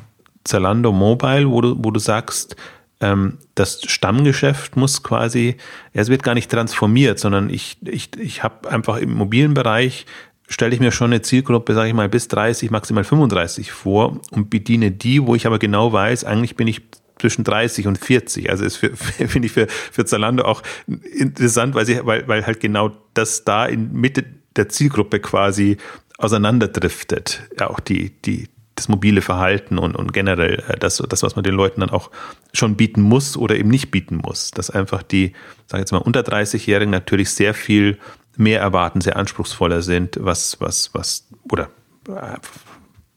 Zalando 0.45 0.93
Mobile, 0.93 1.51
wo 1.51 1.61
du, 1.61 1.77
wo 1.79 1.91
du 1.91 2.01
sagst, 2.01 2.57
das 2.99 3.83
Stammgeschäft 3.87 4.77
muss 4.77 5.03
quasi, 5.03 5.57
es 5.93 6.09
wird 6.09 6.23
gar 6.23 6.35
nicht 6.35 6.51
transformiert, 6.51 7.19
sondern 7.19 7.51
ich, 7.51 7.77
ich, 7.83 8.17
ich 8.19 8.43
habe 8.43 8.71
einfach 8.71 8.97
im 8.97 9.13
mobilen 9.13 9.53
Bereich 9.53 10.07
stelle 10.49 10.75
ich 10.75 10.81
mir 10.81 10.93
schon 10.93 11.13
eine 11.13 11.23
Zielgruppe, 11.23 11.75
sage 11.75 11.89
ich 11.89 11.95
mal, 11.95 12.09
bis 12.09 12.29
30, 12.29 12.71
maximal 12.71 13.05
35 13.05 13.73
vor 13.73 14.21
und 14.31 14.49
bediene 14.49 14.93
die, 14.93 15.27
wo 15.27 15.35
ich 15.35 15.47
aber 15.47 15.59
genau 15.59 15.93
weiß, 15.93 16.25
eigentlich 16.25 16.57
bin 16.57 16.69
ich 16.69 16.83
zwischen 17.19 17.45
30 17.45 17.87
und 17.87 17.99
40. 17.99 18.51
Also 18.51 18.65
ist 18.65 18.77
finde 18.77 19.47
ich 19.47 19.53
für, 19.53 19.67
für 19.69 20.05
Zalando 20.05 20.45
auch 20.45 20.63
interessant, 20.87 21.75
weil, 21.75 21.87
sie, 21.87 22.01
weil, 22.05 22.27
weil 22.29 22.47
halt 22.47 22.61
genau 22.61 22.93
das 23.15 23.45
da 23.45 23.67
in 23.67 23.93
Mitte 23.93 24.25
der 24.55 24.69
Zielgruppe 24.69 25.21
quasi 25.21 25.77
auseinanderdriftet. 26.19 27.43
Ja, 27.59 27.69
auch 27.69 27.81
die, 27.81 28.11
die, 28.23 28.49
das 28.77 28.89
mobile 28.89 29.23
Verhalten 29.23 29.79
und, 29.79 29.97
und 29.97 30.13
generell 30.13 30.63
äh, 30.69 30.79
das, 30.79 31.03
das, 31.09 31.23
was 31.23 31.35
man 31.35 31.43
den 31.43 31.55
Leuten 31.55 31.81
dann 31.81 31.91
auch 31.91 32.11
schon 32.53 32.77
bieten 32.77 33.03
muss 33.03 33.37
oder 33.37 33.57
eben 33.57 33.69
nicht 33.69 33.91
bieten 33.91 34.17
muss. 34.17 34.53
Dass 34.53 34.71
einfach 34.71 35.03
die, 35.03 35.33
sage 35.67 35.83
jetzt 35.83 35.93
mal, 35.93 35.99
unter 35.99 36.21
30-Jährigen 36.21 36.91
natürlich 36.91 37.31
sehr 37.31 37.55
viel 37.55 37.99
mehr 38.37 38.61
erwarten, 38.61 39.01
sehr 39.01 39.17
anspruchsvoller 39.17 39.83
sind, 39.83 40.19
was, 40.21 40.61
was, 40.61 40.91
was, 40.93 41.27
oder 41.51 41.71
äh, 42.09 42.37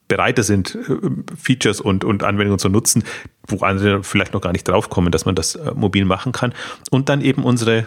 bereiter 0.08 0.42
sind, 0.42 0.74
äh, 0.74 1.36
Features 1.36 1.80
und, 1.80 2.04
und 2.04 2.24
Anwendungen 2.24 2.58
zu 2.58 2.70
nutzen, 2.70 3.04
wo 3.46 3.64
andere 3.64 4.02
vielleicht 4.02 4.32
noch 4.32 4.40
gar 4.40 4.52
nicht 4.52 4.66
draufkommen, 4.66 5.12
dass 5.12 5.26
man 5.26 5.34
das 5.34 5.58
mobil 5.74 6.06
machen 6.06 6.32
kann. 6.32 6.54
Und 6.90 7.08
dann 7.10 7.20
eben 7.20 7.44
unsere 7.44 7.86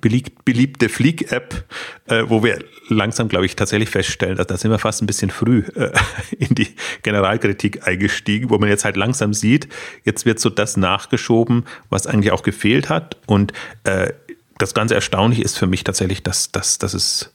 beliebte 0.00 0.88
Flieg-App, 0.88 1.64
äh, 2.06 2.24
wo 2.26 2.42
wir 2.42 2.64
langsam, 2.88 3.28
glaube 3.28 3.46
ich, 3.46 3.56
tatsächlich 3.56 3.90
feststellen, 3.90 4.36
dass 4.36 4.46
da 4.46 4.56
sind 4.56 4.70
wir 4.70 4.78
fast 4.78 5.02
ein 5.02 5.06
bisschen 5.06 5.30
früh 5.30 5.64
äh, 5.74 5.92
in 6.38 6.54
die 6.54 6.68
Generalkritik 7.02 7.86
eingestiegen, 7.86 8.50
wo 8.50 8.58
man 8.58 8.68
jetzt 8.68 8.84
halt 8.84 8.96
langsam 8.96 9.34
sieht, 9.34 9.68
jetzt 10.04 10.26
wird 10.26 10.40
so 10.40 10.50
das 10.50 10.76
nachgeschoben, 10.76 11.64
was 11.90 12.06
eigentlich 12.06 12.32
auch 12.32 12.42
gefehlt 12.42 12.88
hat. 12.88 13.16
Und 13.26 13.52
äh, 13.84 14.12
das 14.58 14.74
ganz 14.74 14.92
Erstaunliche 14.92 15.42
ist 15.42 15.58
für 15.58 15.66
mich 15.66 15.84
tatsächlich, 15.84 16.22
dass, 16.22 16.52
dass, 16.52 16.78
dass 16.78 16.94
es 16.94 17.33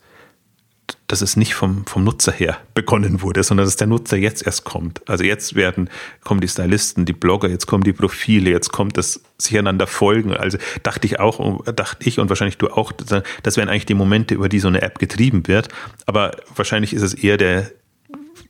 dass 1.08 1.22
es 1.22 1.36
nicht 1.36 1.56
vom, 1.56 1.86
vom 1.86 2.04
Nutzer 2.04 2.32
her 2.32 2.58
begonnen 2.74 3.22
wurde, 3.22 3.44
sondern 3.44 3.66
dass 3.66 3.76
der 3.76 3.88
Nutzer 3.88 4.18
jetzt 4.18 4.46
erst 4.46 4.64
kommt. 4.64 5.08
Also 5.10 5.24
jetzt 5.24 5.56
werden, 5.56 5.90
kommen 6.24 6.42
die 6.42 6.48
Stylisten, 6.48 7.06
die 7.06 7.14
Blogger, 7.14 7.50
jetzt 7.50 7.66
kommen 7.66 7.84
die 7.84 7.94
Profile, 7.94 8.50
jetzt 8.50 8.72
kommt 8.72 8.98
das 8.98 9.22
sich 9.38 9.58
einander 9.58 9.88
folgen. 9.88 10.34
Also 10.34 10.58
dachte 10.84 11.08
ich 11.08 11.20
auch, 11.20 11.64
dachte 11.66 12.08
ich 12.08 12.20
und 12.20 12.30
wahrscheinlich 12.30 12.58
du 12.58 12.70
auch, 12.70 12.92
das 12.92 13.58
wären 13.58 13.70
eigentlich 13.70 13.86
die 13.86 13.94
Momente, 13.94 14.36
über 14.36 14.50
die 14.50 14.60
so 14.60 14.68
eine 14.68 14.82
App 14.82 15.00
getrieben 15.00 15.48
wird. 15.48 15.70
Aber 16.06 16.38
wahrscheinlich 16.56 16.94
ist 16.94 17.02
es 17.02 17.14
eher 17.14 17.38
der 17.38 17.72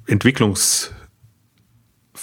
Entwicklungs- 0.07 0.91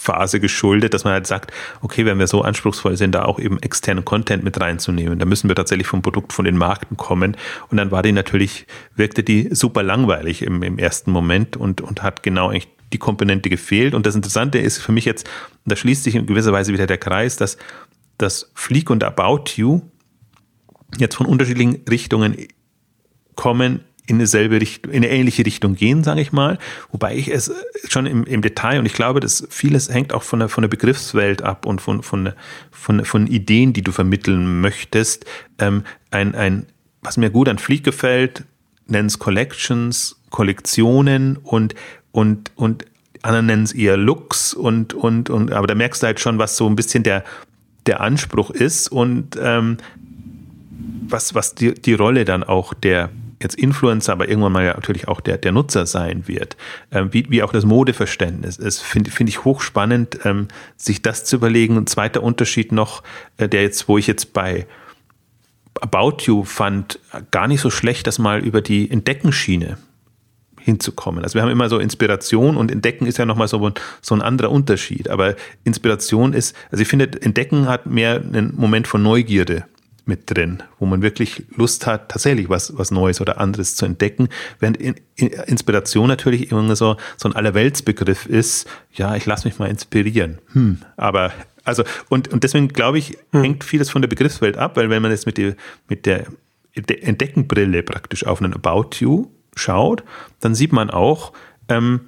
Phase 0.07 0.39
geschuldet, 0.39 0.93
dass 0.93 1.03
man 1.03 1.13
halt 1.13 1.27
sagt, 1.27 1.51
okay, 1.81 2.05
wenn 2.05 2.17
wir 2.17 2.27
so 2.27 2.41
anspruchsvoll 2.41 2.95
sind, 2.95 3.13
da 3.13 3.25
auch 3.25 3.39
eben 3.39 3.59
externen 3.59 4.05
Content 4.05 4.43
mit 4.43 4.59
reinzunehmen, 4.59 5.19
dann 5.19 5.27
müssen 5.27 5.49
wir 5.49 5.55
tatsächlich 5.55 5.87
vom 5.87 6.01
Produkt 6.01 6.31
von 6.31 6.45
den 6.45 6.55
Marken 6.55 6.95
kommen. 6.95 7.35
Und 7.69 7.77
dann 7.77 7.91
war 7.91 8.03
die 8.03 8.13
natürlich, 8.13 8.67
wirkte 8.95 9.21
die 9.21 9.49
super 9.53 9.83
langweilig 9.83 10.43
im, 10.43 10.63
im 10.63 10.79
ersten 10.79 11.11
Moment 11.11 11.57
und, 11.57 11.81
und 11.81 12.03
hat 12.03 12.23
genau 12.23 12.49
eigentlich 12.49 12.69
die 12.93 12.97
Komponente 12.97 13.49
gefehlt. 13.49 13.93
Und 13.93 14.05
das 14.05 14.15
Interessante 14.15 14.59
ist 14.59 14.77
für 14.77 14.93
mich 14.93 15.03
jetzt, 15.03 15.29
da 15.65 15.75
schließt 15.75 16.05
sich 16.05 16.15
in 16.15 16.25
gewisser 16.25 16.53
Weise 16.53 16.71
wieder 16.71 16.87
der 16.87 16.97
Kreis, 16.97 17.35
dass 17.35 17.57
das 18.17 18.49
Fleek 18.55 18.89
und 18.89 19.03
About 19.03 19.51
You 19.55 19.81
jetzt 20.97 21.15
von 21.15 21.25
unterschiedlichen 21.25 21.83
Richtungen 21.89 22.47
kommen 23.35 23.81
in 24.07 24.19
dieselbe 24.19 24.59
Richtung, 24.59 24.91
in 24.91 25.03
eine 25.03 25.09
ähnliche 25.09 25.45
Richtung 25.45 25.75
gehen, 25.75 26.03
sage 26.03 26.21
ich 26.21 26.31
mal. 26.31 26.57
Wobei 26.91 27.15
ich 27.15 27.27
es 27.27 27.51
schon 27.89 28.05
im, 28.05 28.23
im 28.23 28.41
Detail 28.41 28.79
und 28.79 28.85
ich 28.85 28.93
glaube, 28.93 29.19
dass 29.19 29.45
vieles 29.49 29.89
hängt 29.89 30.13
auch 30.13 30.23
von 30.23 30.39
der, 30.39 30.49
von 30.49 30.61
der 30.61 30.69
Begriffswelt 30.69 31.41
ab 31.41 31.65
und 31.65 31.81
von, 31.81 32.01
von, 32.01 32.31
von, 32.71 33.05
von 33.05 33.27
Ideen, 33.27 33.73
die 33.73 33.81
du 33.81 33.91
vermitteln 33.91 34.61
möchtest. 34.61 35.25
Ähm, 35.59 35.83
ein, 36.09 36.35
ein, 36.35 36.65
was 37.01 37.17
mir 37.17 37.29
gut 37.29 37.49
an 37.49 37.59
Fleet 37.59 37.83
gefällt, 37.83 38.45
nennen 38.87 39.07
es 39.07 39.19
Collections, 39.19 40.19
Kollektionen 40.29 41.37
und, 41.37 41.75
und, 42.11 42.51
und 42.55 42.85
andere 43.21 43.43
nennen 43.43 43.63
es 43.63 43.73
eher 43.73 43.97
Looks 43.97 44.53
und, 44.53 44.93
und, 44.93 45.29
und, 45.29 45.51
aber 45.51 45.67
da 45.67 45.75
merkst 45.75 46.01
du 46.01 46.07
halt 46.07 46.19
schon, 46.19 46.39
was 46.39 46.55
so 46.55 46.67
ein 46.67 46.75
bisschen 46.75 47.03
der, 47.03 47.25
der 47.85 47.99
Anspruch 47.99 48.51
ist 48.51 48.89
und 48.89 49.37
ähm, 49.41 49.77
was, 51.09 51.35
was 51.35 51.55
die, 51.55 51.73
die 51.73 51.93
Rolle 51.93 52.25
dann 52.25 52.43
auch 52.43 52.73
der, 52.73 53.09
jetzt 53.41 53.55
Influencer, 53.55 54.13
aber 54.13 54.27
irgendwann 54.27 54.51
mal 54.51 54.65
ja 54.65 54.73
natürlich 54.73 55.07
auch 55.07 55.21
der, 55.21 55.37
der 55.37 55.51
Nutzer 55.51 55.85
sein 55.85 56.27
wird, 56.27 56.57
ähm, 56.91 57.13
wie, 57.13 57.25
wie 57.29 57.43
auch 57.43 57.51
das 57.51 57.65
Modeverständnis 57.65 58.57
ist, 58.57 58.81
finde 58.81 59.11
find 59.11 59.29
ich 59.29 59.43
hochspannend, 59.45 60.19
ähm, 60.25 60.47
sich 60.75 61.01
das 61.01 61.23
zu 61.23 61.35
überlegen. 61.35 61.77
Ein 61.77 61.87
zweiter 61.87 62.23
Unterschied 62.23 62.71
noch, 62.71 63.03
äh, 63.37 63.47
der 63.47 63.61
jetzt, 63.61 63.87
wo 63.87 63.97
ich 63.97 64.07
jetzt 64.07 64.33
bei 64.33 64.65
About 65.79 66.17
You 66.21 66.43
fand, 66.43 66.99
gar 67.29 67.47
nicht 67.47 67.61
so 67.61 67.69
schlecht, 67.69 68.07
das 68.07 68.17
mal 68.17 68.39
über 68.39 68.61
die 68.61 68.89
Entdeckenschiene 68.89 69.77
hinzukommen. 70.59 71.23
Also 71.23 71.35
wir 71.35 71.43
haben 71.43 71.49
immer 71.49 71.69
so 71.69 71.79
Inspiration 71.79 72.57
und 72.57 72.71
Entdecken 72.71 73.05
ist 73.05 73.17
ja 73.17 73.25
nochmal 73.25 73.47
so, 73.47 73.71
so 74.01 74.15
ein 74.15 74.21
anderer 74.21 74.51
Unterschied. 74.51 75.09
Aber 75.09 75.35
Inspiration 75.63 76.33
ist, 76.33 76.55
also 76.71 76.81
ich 76.81 76.87
finde, 76.87 77.09
Entdecken 77.21 77.67
hat 77.67 77.85
mehr 77.85 78.15
einen 78.15 78.53
Moment 78.55 78.87
von 78.87 79.01
Neugierde 79.01 79.65
mit 80.07 80.29
drin, 80.29 80.63
wo 80.79 80.85
man 80.85 81.01
wirklich 81.01 81.43
Lust 81.55 81.85
hat, 81.85 82.09
tatsächlich 82.09 82.49
was, 82.49 82.77
was 82.77 82.91
Neues 82.91 83.21
oder 83.21 83.39
anderes 83.39 83.75
zu 83.75 83.85
entdecken. 83.85 84.29
Während 84.59 84.77
Inspiration 85.17 86.07
natürlich 86.07 86.51
immer 86.51 86.75
so, 86.75 86.97
so 87.17 87.29
ein 87.29 87.35
Allerweltsbegriff 87.35 88.25
ist, 88.25 88.67
ja, 88.93 89.15
ich 89.15 89.25
lasse 89.25 89.47
mich 89.47 89.59
mal 89.59 89.69
inspirieren. 89.69 90.39
Hm, 90.53 90.79
aber 90.95 91.31
also, 91.63 91.83
und, 92.07 92.29
und 92.29 92.43
deswegen 92.43 92.69
glaube 92.69 92.97
ich, 92.97 93.17
hm. 93.31 93.41
hängt 93.41 93.63
vieles 93.63 93.89
von 93.89 94.01
der 94.01 94.07
Begriffswelt 94.07 94.57
ab, 94.57 94.77
weil 94.77 94.89
wenn 94.89 95.01
man 95.01 95.11
jetzt 95.11 95.25
mit, 95.25 95.37
die, 95.37 95.53
mit 95.89 96.05
der 96.05 96.27
Entdeckenbrille 96.73 97.83
praktisch 97.83 98.25
auf 98.25 98.41
einen 98.41 98.53
About 98.53 98.89
You 98.99 99.27
schaut, 99.55 100.03
dann 100.39 100.55
sieht 100.55 100.71
man 100.71 100.89
auch, 100.89 101.33
ähm, 101.67 102.01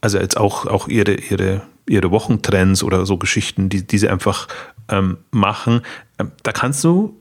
also 0.00 0.18
jetzt 0.18 0.36
auch, 0.36 0.66
auch 0.66 0.86
ihre, 0.88 1.14
ihre, 1.14 1.62
ihre 1.88 2.10
Wochentrends 2.10 2.84
oder 2.84 3.04
so 3.04 3.16
Geschichten, 3.16 3.68
die, 3.68 3.86
die 3.86 3.98
sie 3.98 4.08
einfach 4.08 4.46
ähm, 4.88 5.18
machen, 5.30 5.82
ähm, 6.18 6.32
da 6.42 6.52
kannst 6.52 6.84
du 6.84 7.19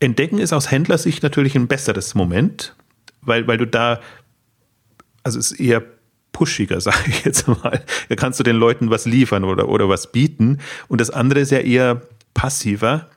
Entdecken 0.00 0.38
ist 0.38 0.52
aus 0.52 0.70
Händlersicht 0.70 1.22
natürlich 1.22 1.54
ein 1.56 1.66
besseres 1.66 2.14
Moment, 2.14 2.74
weil, 3.20 3.46
weil 3.46 3.58
du 3.58 3.66
da, 3.66 4.00
also 5.22 5.38
es 5.38 5.52
ist 5.52 5.60
eher 5.60 5.82
pushiger, 6.32 6.80
sage 6.80 7.08
ich 7.08 7.24
jetzt 7.24 7.48
mal. 7.48 7.84
Da 8.08 8.16
kannst 8.16 8.38
du 8.38 8.44
den 8.44 8.56
Leuten 8.56 8.90
was 8.90 9.06
liefern 9.06 9.44
oder, 9.44 9.68
oder 9.68 9.88
was 9.88 10.12
bieten. 10.12 10.58
Und 10.88 11.00
das 11.00 11.10
andere 11.10 11.40
ist 11.40 11.50
ja 11.50 11.58
eher 11.58 12.02
passiver. 12.34 13.08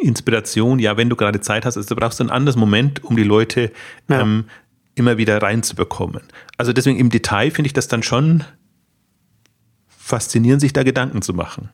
Inspiration, 0.00 0.78
ja, 0.78 0.96
wenn 0.96 1.08
du 1.08 1.16
gerade 1.16 1.40
Zeit 1.40 1.66
hast, 1.66 1.76
also 1.76 1.94
du 1.94 2.00
brauchst 2.00 2.20
ein 2.20 2.30
anderes 2.30 2.56
Moment, 2.56 3.04
um 3.04 3.16
die 3.16 3.22
Leute 3.22 3.70
ja. 4.08 4.20
ähm, 4.20 4.46
immer 4.94 5.18
wieder 5.18 5.40
reinzubekommen. 5.40 6.22
Also 6.56 6.72
deswegen 6.72 6.98
im 6.98 7.10
Detail 7.10 7.50
finde 7.50 7.66
ich 7.66 7.74
das 7.74 7.86
dann 7.86 8.02
schon 8.02 8.44
faszinierend, 9.88 10.60
sich 10.60 10.72
da 10.72 10.82
Gedanken 10.82 11.22
zu 11.22 11.34
machen. 11.34 11.68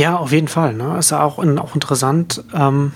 Ja, 0.00 0.16
auf 0.16 0.32
jeden 0.32 0.48
Fall. 0.48 0.72
Ne? 0.72 0.96
Ist 0.98 1.10
ja 1.10 1.22
auch, 1.22 1.36
auch 1.36 1.74
interessant. 1.74 2.42
Ähm, 2.54 2.92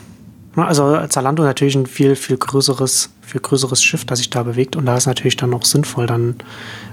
also 0.56 1.06
Zalando 1.06 1.42
natürlich 1.42 1.76
ein 1.76 1.84
viel, 1.84 2.16
viel 2.16 2.38
größeres, 2.38 3.10
viel 3.20 3.42
größeres 3.42 3.82
Schiff, 3.82 4.06
das 4.06 4.20
sich 4.20 4.30
da 4.30 4.42
bewegt. 4.42 4.74
Und 4.74 4.86
da 4.86 4.96
ist 4.96 5.04
natürlich 5.04 5.36
dann 5.36 5.52
auch 5.52 5.66
sinnvoll, 5.66 6.06
dann 6.06 6.36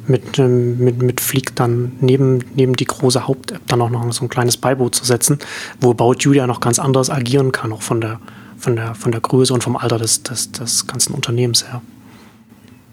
mit, 0.07 0.37
ähm, 0.37 0.79
mit, 0.79 1.01
mit 1.01 1.21
Flieg 1.21 1.55
dann 1.55 1.93
neben, 2.01 2.43
neben 2.55 2.75
die 2.75 2.83
große 2.83 3.25
Haupt-App 3.25 3.61
dann 3.67 3.81
auch 3.81 3.89
noch 3.89 4.11
so 4.11 4.25
ein 4.25 4.27
kleines 4.27 4.57
Beiboot 4.57 4.95
zu 4.95 5.05
setzen, 5.05 5.39
wo 5.79 5.91
About 5.91 6.15
ja 6.33 6.45
noch 6.45 6.59
ganz 6.59 6.77
anders 6.77 7.09
agieren 7.09 7.53
kann, 7.53 7.71
auch 7.71 7.81
von 7.81 8.01
der, 8.01 8.19
von 8.57 8.75
der, 8.75 8.95
von 8.95 9.13
der 9.13 9.21
Größe 9.21 9.53
und 9.53 9.63
vom 9.63 9.77
Alter 9.77 9.97
des, 9.97 10.23
des, 10.23 10.51
des 10.51 10.87
ganzen 10.87 11.13
Unternehmens 11.13 11.63
her. 11.69 11.81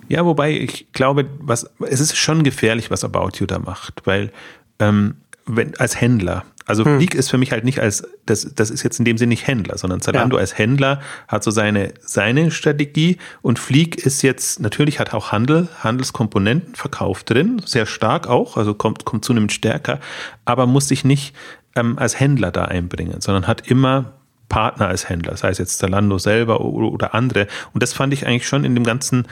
Ja, 0.08 0.24
wobei 0.24 0.52
ich 0.52 0.92
glaube, 0.92 1.26
was, 1.40 1.68
es 1.80 1.98
ist 1.98 2.16
schon 2.16 2.44
gefährlich, 2.44 2.92
was 2.92 3.02
About 3.02 3.38
You 3.40 3.46
da 3.46 3.58
macht, 3.58 4.02
weil 4.04 4.30
ähm, 4.78 5.16
wenn, 5.46 5.76
als 5.78 6.00
Händler, 6.00 6.44
also 6.68 6.84
hm. 6.84 6.98
Fleek 6.98 7.14
ist 7.14 7.30
für 7.30 7.38
mich 7.38 7.50
halt 7.50 7.64
nicht 7.64 7.80
als, 7.80 8.06
das, 8.26 8.54
das 8.54 8.70
ist 8.70 8.82
jetzt 8.82 8.98
in 8.98 9.06
dem 9.06 9.16
Sinne 9.16 9.30
nicht 9.30 9.46
Händler, 9.46 9.78
sondern 9.78 10.02
Zalando 10.02 10.36
ja. 10.36 10.42
als 10.42 10.58
Händler 10.58 11.00
hat 11.26 11.42
so 11.42 11.50
seine, 11.50 11.94
seine 12.00 12.50
Strategie 12.50 13.16
und 13.40 13.58
Fleek 13.58 13.96
ist 13.96 14.20
jetzt, 14.20 14.60
natürlich 14.60 15.00
hat 15.00 15.14
auch 15.14 15.32
Handel, 15.32 15.68
Handelskomponenten 15.82 16.74
verkauft 16.74 17.30
drin, 17.30 17.62
sehr 17.64 17.86
stark 17.86 18.28
auch, 18.28 18.58
also 18.58 18.74
kommt, 18.74 19.06
kommt 19.06 19.24
zunehmend 19.24 19.50
stärker, 19.50 19.98
aber 20.44 20.66
muss 20.66 20.88
sich 20.88 21.04
nicht 21.04 21.34
ähm, 21.74 21.98
als 21.98 22.20
Händler 22.20 22.50
da 22.50 22.66
einbringen, 22.66 23.22
sondern 23.22 23.46
hat 23.46 23.70
immer 23.70 24.12
Partner 24.50 24.88
als 24.88 25.08
Händler, 25.08 25.38
sei 25.38 25.48
es 25.48 25.58
jetzt 25.58 25.78
Zalando 25.78 26.18
selber 26.18 26.60
oder, 26.60 26.92
oder 26.92 27.14
andere. 27.14 27.46
Und 27.72 27.82
das 27.82 27.94
fand 27.94 28.12
ich 28.12 28.26
eigentlich 28.26 28.46
schon 28.46 28.64
in 28.64 28.74
dem 28.74 28.84
ganzen 28.84 29.26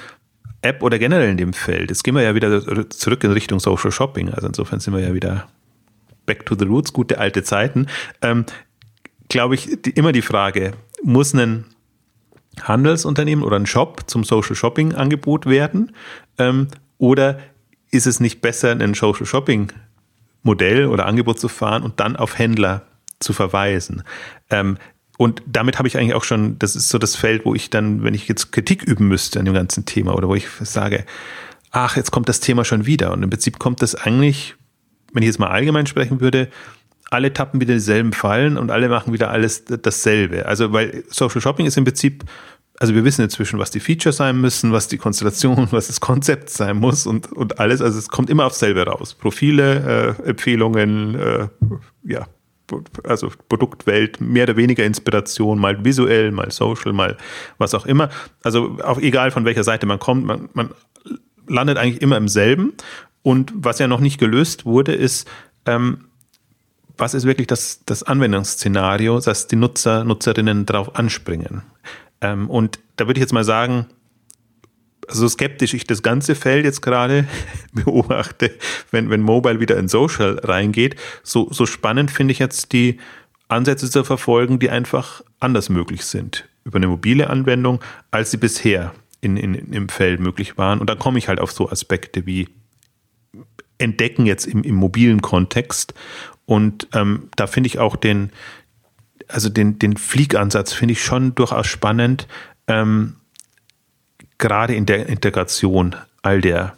App 0.62 0.82
oder 0.82 0.98
generell 0.98 1.30
in 1.30 1.36
dem 1.36 1.52
Feld. 1.52 1.90
Jetzt 1.90 2.02
gehen 2.02 2.14
wir 2.14 2.22
ja 2.22 2.34
wieder 2.34 2.88
zurück 2.90 3.24
in 3.24 3.32
Richtung 3.32 3.60
Social 3.60 3.90
Shopping. 3.90 4.30
Also 4.30 4.46
insofern 4.46 4.80
sind 4.80 4.94
wir 4.94 5.00
ja 5.00 5.14
wieder 5.14 5.48
back 6.26 6.44
to 6.46 6.54
the 6.58 6.64
roots, 6.64 6.92
gute 6.92 7.18
alte 7.18 7.42
Zeiten, 7.42 7.86
ähm, 8.22 8.44
glaube 9.28 9.54
ich, 9.54 9.78
die, 9.82 9.90
immer 9.90 10.12
die 10.12 10.22
Frage, 10.22 10.72
muss 11.02 11.34
ein 11.34 11.64
Handelsunternehmen 12.62 13.44
oder 13.44 13.56
ein 13.56 13.66
Shop 13.66 14.04
zum 14.06 14.24
Social 14.24 14.54
Shopping 14.54 14.94
Angebot 14.94 15.46
werden? 15.46 15.92
Ähm, 16.38 16.68
oder 16.98 17.38
ist 17.90 18.06
es 18.06 18.20
nicht 18.20 18.40
besser, 18.40 18.72
ein 18.72 18.94
Social 18.94 19.26
Shopping 19.26 19.72
Modell 20.42 20.86
oder 20.86 21.06
Angebot 21.06 21.40
zu 21.40 21.48
fahren 21.48 21.82
und 21.82 22.00
dann 22.00 22.16
auf 22.16 22.38
Händler 22.38 22.82
zu 23.20 23.32
verweisen? 23.32 24.02
Ähm, 24.50 24.78
und 25.18 25.42
damit 25.46 25.78
habe 25.78 25.88
ich 25.88 25.96
eigentlich 25.96 26.14
auch 26.14 26.24
schon, 26.24 26.58
das 26.58 26.76
ist 26.76 26.90
so 26.90 26.98
das 26.98 27.16
Feld, 27.16 27.44
wo 27.44 27.54
ich 27.54 27.70
dann, 27.70 28.02
wenn 28.02 28.14
ich 28.14 28.28
jetzt 28.28 28.52
Kritik 28.52 28.82
üben 28.82 29.08
müsste 29.08 29.38
an 29.38 29.46
dem 29.46 29.54
ganzen 29.54 29.86
Thema 29.86 30.14
oder 30.14 30.28
wo 30.28 30.34
ich 30.34 30.46
sage, 30.60 31.06
ach, 31.70 31.96
jetzt 31.96 32.10
kommt 32.10 32.28
das 32.28 32.40
Thema 32.40 32.64
schon 32.64 32.86
wieder. 32.86 33.12
Und 33.12 33.22
im 33.22 33.30
Prinzip 33.30 33.58
kommt 33.58 33.80
das 33.82 33.94
eigentlich 33.94 34.56
wenn 35.16 35.22
ich 35.22 35.28
jetzt 35.28 35.38
mal 35.38 35.48
allgemein 35.48 35.86
sprechen 35.86 36.20
würde, 36.20 36.48
alle 37.10 37.32
tappen 37.32 37.60
wieder 37.60 37.74
dieselben 37.74 38.12
Fallen 38.12 38.58
und 38.58 38.70
alle 38.70 38.88
machen 38.88 39.12
wieder 39.12 39.30
alles 39.30 39.64
dasselbe. 39.64 40.46
Also, 40.46 40.72
weil 40.72 41.04
Social 41.08 41.40
Shopping 41.40 41.64
ist 41.64 41.76
im 41.78 41.84
Prinzip, 41.84 42.24
also 42.78 42.94
wir 42.94 43.04
wissen 43.04 43.22
inzwischen, 43.22 43.58
was 43.58 43.70
die 43.70 43.80
Features 43.80 44.18
sein 44.18 44.38
müssen, 44.40 44.72
was 44.72 44.88
die 44.88 44.98
Konstellation, 44.98 45.68
was 45.70 45.86
das 45.86 46.00
Konzept 46.00 46.50
sein 46.50 46.76
muss 46.76 47.06
und, 47.06 47.32
und 47.32 47.58
alles. 47.58 47.80
Also 47.80 47.98
es 47.98 48.08
kommt 48.08 48.28
immer 48.28 48.44
aufs 48.44 48.58
selbe 48.58 48.84
raus. 48.84 49.14
Profile, 49.14 50.16
äh, 50.22 50.28
Empfehlungen, 50.28 51.14
äh, 51.14 51.48
ja, 52.04 52.26
also 53.04 53.30
Produktwelt, 53.48 54.20
mehr 54.20 54.42
oder 54.42 54.56
weniger 54.56 54.84
Inspiration, 54.84 55.58
mal 55.58 55.82
visuell, 55.84 56.30
mal 56.32 56.50
social, 56.50 56.92
mal 56.92 57.16
was 57.56 57.74
auch 57.74 57.86
immer. 57.86 58.10
Also 58.42 58.76
auch 58.82 58.98
egal 58.98 59.30
von 59.30 59.46
welcher 59.46 59.64
Seite 59.64 59.86
man 59.86 59.98
kommt, 59.98 60.26
man, 60.26 60.50
man 60.52 60.70
landet 61.48 61.78
eigentlich 61.78 62.02
immer 62.02 62.16
im 62.16 62.28
selben. 62.28 62.72
Und 63.26 63.52
was 63.56 63.80
ja 63.80 63.88
noch 63.88 63.98
nicht 63.98 64.20
gelöst 64.20 64.66
wurde, 64.66 64.92
ist, 64.92 65.28
ähm, 65.64 66.04
was 66.96 67.12
ist 67.12 67.24
wirklich 67.24 67.48
das, 67.48 67.80
das 67.84 68.04
Anwendungsszenario, 68.04 69.18
dass 69.18 69.48
die 69.48 69.56
Nutzer, 69.56 70.04
Nutzerinnen 70.04 70.64
darauf 70.64 70.94
anspringen. 70.94 71.62
Ähm, 72.20 72.48
und 72.48 72.78
da 72.94 73.08
würde 73.08 73.18
ich 73.18 73.22
jetzt 73.22 73.32
mal 73.32 73.42
sagen, 73.42 73.86
so 75.08 75.26
skeptisch 75.26 75.74
ich 75.74 75.88
das 75.88 76.04
ganze 76.04 76.36
Feld 76.36 76.64
jetzt 76.64 76.82
gerade 76.82 77.26
beobachte, 77.72 78.52
wenn, 78.92 79.10
wenn 79.10 79.22
Mobile 79.22 79.58
wieder 79.58 79.76
in 79.76 79.88
Social 79.88 80.38
reingeht, 80.44 80.94
so, 81.24 81.48
so 81.50 81.66
spannend 81.66 82.12
finde 82.12 82.30
ich 82.30 82.38
jetzt 82.38 82.70
die 82.70 83.00
Ansätze 83.48 83.90
zu 83.90 84.04
verfolgen, 84.04 84.60
die 84.60 84.70
einfach 84.70 85.22
anders 85.40 85.68
möglich 85.68 86.04
sind 86.04 86.48
über 86.62 86.76
eine 86.76 86.86
mobile 86.86 87.28
Anwendung, 87.28 87.80
als 88.12 88.30
sie 88.30 88.36
bisher 88.36 88.94
in, 89.20 89.36
in, 89.36 89.56
im 89.72 89.88
Feld 89.88 90.20
möglich 90.20 90.56
waren. 90.58 90.78
Und 90.78 90.88
da 90.88 90.94
komme 90.94 91.18
ich 91.18 91.26
halt 91.26 91.40
auf 91.40 91.50
so 91.50 91.68
Aspekte 91.68 92.24
wie 92.24 92.46
entdecken 93.78 94.26
jetzt 94.26 94.46
im, 94.46 94.62
im 94.62 94.74
mobilen 94.74 95.22
Kontext. 95.22 95.94
Und 96.44 96.88
ähm, 96.94 97.28
da 97.36 97.46
finde 97.46 97.68
ich 97.68 97.78
auch 97.78 97.96
den, 97.96 98.30
also 99.28 99.48
den, 99.48 99.78
den 99.78 99.96
Fliegansatz 99.96 100.72
finde 100.72 100.92
ich 100.92 101.02
schon 101.02 101.34
durchaus 101.34 101.66
spannend, 101.66 102.26
ähm, 102.68 103.16
gerade 104.38 104.74
in 104.74 104.86
der 104.86 105.08
Integration 105.08 105.96
all 106.22 106.40
der, 106.40 106.76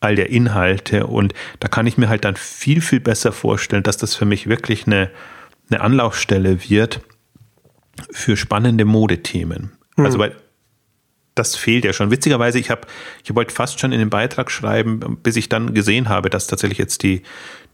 all 0.00 0.16
der 0.16 0.30
Inhalte. 0.30 1.06
Und 1.06 1.34
da 1.60 1.68
kann 1.68 1.86
ich 1.86 1.98
mir 1.98 2.08
halt 2.08 2.24
dann 2.24 2.36
viel, 2.36 2.80
viel 2.80 3.00
besser 3.00 3.32
vorstellen, 3.32 3.82
dass 3.82 3.96
das 3.96 4.14
für 4.14 4.26
mich 4.26 4.48
wirklich 4.48 4.86
eine, 4.86 5.10
eine 5.70 5.80
Anlaufstelle 5.80 6.68
wird 6.68 7.00
für 8.10 8.36
spannende 8.36 8.84
Modethemen. 8.84 9.72
Mhm. 9.96 10.04
Also 10.04 10.18
weil 10.18 10.36
das 11.34 11.56
fehlt 11.56 11.84
ja 11.84 11.92
schon. 11.92 12.10
Witzigerweise, 12.10 12.58
ich 12.58 12.70
habe, 12.70 12.82
ich 13.24 13.34
wollte 13.34 13.52
fast 13.52 13.80
schon 13.80 13.92
in 13.92 13.98
den 13.98 14.10
Beitrag 14.10 14.50
schreiben, 14.50 15.18
bis 15.22 15.36
ich 15.36 15.48
dann 15.48 15.74
gesehen 15.74 16.08
habe, 16.08 16.30
dass 16.30 16.46
tatsächlich 16.46 16.78
jetzt 16.78 17.02
die, 17.02 17.22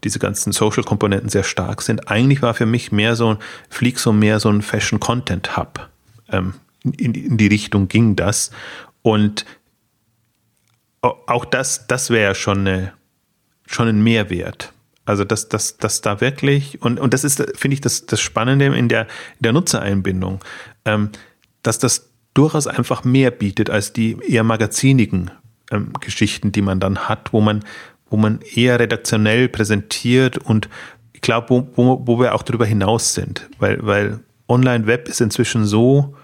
diese 0.03 0.19
ganzen 0.19 0.51
Social-Komponenten 0.51 1.29
sehr 1.29 1.43
stark 1.43 1.81
sind. 1.81 2.09
Eigentlich 2.09 2.41
war 2.41 2.53
für 2.53 2.65
mich 2.65 2.91
mehr 2.91 3.15
so, 3.15 3.37
Flieg 3.69 3.99
so 3.99 4.13
mehr 4.13 4.39
so 4.39 4.49
ein 4.49 4.61
Fashion-Content-Hub. 4.61 5.89
Ähm, 6.29 6.55
in, 6.83 7.13
in 7.13 7.37
die 7.37 7.47
Richtung 7.47 7.87
ging 7.87 8.15
das. 8.15 8.51
Und 9.03 9.45
auch 11.01 11.45
das, 11.45 11.87
das 11.87 12.09
wäre 12.09 12.35
schon 12.35 12.59
eine, 12.59 12.93
schon 13.67 13.87
ein 13.87 14.03
Mehrwert. 14.03 14.73
Also, 15.05 15.23
dass, 15.23 15.49
dass, 15.49 15.77
dass 15.77 16.01
da 16.01 16.21
wirklich, 16.21 16.81
und, 16.81 16.99
und 16.99 17.13
das 17.13 17.23
ist, 17.23 17.43
finde 17.55 17.73
ich, 17.73 17.81
das, 17.81 18.05
das 18.05 18.21
Spannende 18.21 18.65
in 18.65 18.87
der, 18.87 19.03
in 19.03 19.07
der 19.41 19.53
Nutzereinbindung, 19.53 20.39
ähm, 20.85 21.09
dass 21.63 21.79
das 21.79 22.10
durchaus 22.33 22.67
einfach 22.67 23.03
mehr 23.03 23.31
bietet 23.31 23.69
als 23.69 23.93
die 23.93 24.17
eher 24.27 24.43
magazinigen 24.43 25.31
ähm, 25.71 25.93
Geschichten, 25.99 26.51
die 26.51 26.61
man 26.61 26.79
dann 26.79 27.09
hat, 27.09 27.33
wo 27.33 27.41
man, 27.41 27.63
wo 28.09 28.17
man 28.17 28.39
eher 28.53 28.79
redaktionell 28.79 29.49
präsentiert 29.49 30.37
und 30.37 30.69
ich 31.13 31.21
glaube, 31.21 31.49
wo, 31.49 31.67
wo, 31.75 32.01
wo 32.05 32.19
wir 32.19 32.33
auch 32.33 32.43
darüber 32.43 32.65
hinaus 32.65 33.13
sind, 33.13 33.49
weil, 33.59 33.85
weil 33.85 34.19
Online-Web 34.47 35.07
ist 35.07 35.21
inzwischen 35.21 35.65
so 35.65 36.15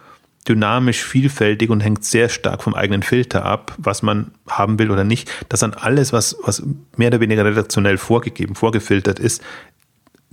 dynamisch 0.47 1.03
vielfältig 1.03 1.69
und 1.69 1.81
hängt 1.81 2.05
sehr 2.05 2.29
stark 2.29 2.63
vom 2.63 2.73
eigenen 2.73 3.03
Filter 3.03 3.45
ab, 3.45 3.75
was 3.77 4.01
man 4.01 4.31
haben 4.47 4.79
will 4.79 4.91
oder 4.91 5.03
nicht, 5.03 5.29
dass 5.49 5.59
dann 5.59 5.73
alles, 5.73 6.13
was, 6.13 6.37
was 6.43 6.63
mehr 6.95 7.09
oder 7.09 7.19
weniger 7.19 7.43
redaktionell 7.43 7.97
vorgegeben, 7.97 8.55
vorgefiltert 8.55 9.19
ist, 9.19 9.43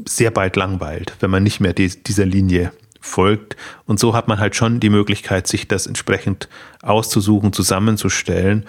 sehr 0.05 0.31
bald 0.31 0.57
langweilt, 0.57 1.14
wenn 1.20 1.31
man 1.31 1.43
nicht 1.43 1.61
mehr 1.61 1.72
die, 1.72 1.89
dieser 1.89 2.27
Linie 2.27 2.72
folgt. 3.05 3.57
Und 3.86 4.00
so 4.00 4.14
hat 4.14 4.28
man 4.28 4.38
halt 4.38 4.57
schon 4.57 4.80
die 4.80 4.90
Möglichkeit, 4.90 5.46
sich 5.46 5.68
das 5.68 5.86
entsprechend 5.86 6.48
auszusuchen, 6.82 7.52
zusammenzustellen. 7.52 8.64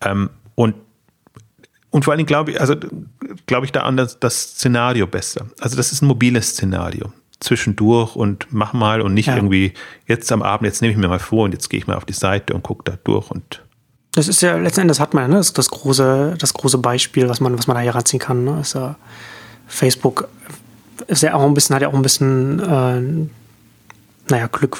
Ähm, 0.00 0.30
und, 0.54 0.74
und 1.90 2.04
vor 2.04 2.12
allen 2.12 2.18
Dingen 2.18 2.26
glaube 2.26 2.52
ich, 2.52 2.60
also 2.60 2.76
glaube 3.46 3.66
ich 3.66 3.72
da 3.72 3.80
an 3.80 3.96
das, 3.96 4.20
das 4.20 4.40
Szenario 4.42 5.06
besser. 5.06 5.46
Also 5.60 5.76
das 5.76 5.92
ist 5.92 6.02
ein 6.02 6.06
mobiles 6.06 6.50
Szenario 6.50 7.12
zwischendurch 7.40 8.16
und 8.16 8.46
mach 8.50 8.72
mal 8.72 9.00
und 9.00 9.12
nicht 9.12 9.26
ja. 9.26 9.36
irgendwie 9.36 9.74
jetzt 10.06 10.30
am 10.32 10.42
Abend, 10.42 10.66
jetzt 10.66 10.80
nehme 10.80 10.92
ich 10.92 10.98
mir 10.98 11.08
mal 11.08 11.18
vor 11.18 11.44
und 11.44 11.52
jetzt 11.52 11.68
gehe 11.68 11.78
ich 11.78 11.86
mal 11.86 11.96
auf 11.96 12.04
die 12.04 12.14
Seite 12.14 12.54
und 12.54 12.62
gucke 12.62 12.84
da 12.84 12.96
durch 13.04 13.30
und 13.30 13.62
das 14.12 14.28
ist 14.28 14.40
ja 14.42 14.56
letzten 14.56 14.82
Endes 14.82 15.00
hat 15.00 15.12
man 15.12 15.28
ne, 15.28 15.36
das, 15.36 15.52
das 15.52 15.68
große 15.68 16.36
das 16.38 16.54
große 16.54 16.78
Beispiel, 16.78 17.28
was 17.28 17.40
man 17.40 17.58
was 17.58 17.66
man 17.66 17.74
da 17.76 17.82
hier 17.82 17.94
ranziehen 17.94 18.20
kann. 18.20 18.44
Ne? 18.44 18.60
Ist 18.60 18.74
ja 18.74 18.94
Facebook 19.66 20.28
ist 21.08 21.22
ja 21.22 21.34
auch 21.34 21.44
ein 21.44 21.54
bisschen 21.54 21.74
hat 21.74 21.82
ja 21.82 21.88
auch 21.88 21.94
ein 21.94 22.02
bisschen 22.02 22.60
äh, 22.60 23.28
naja, 24.28 24.46
Glück 24.46 24.78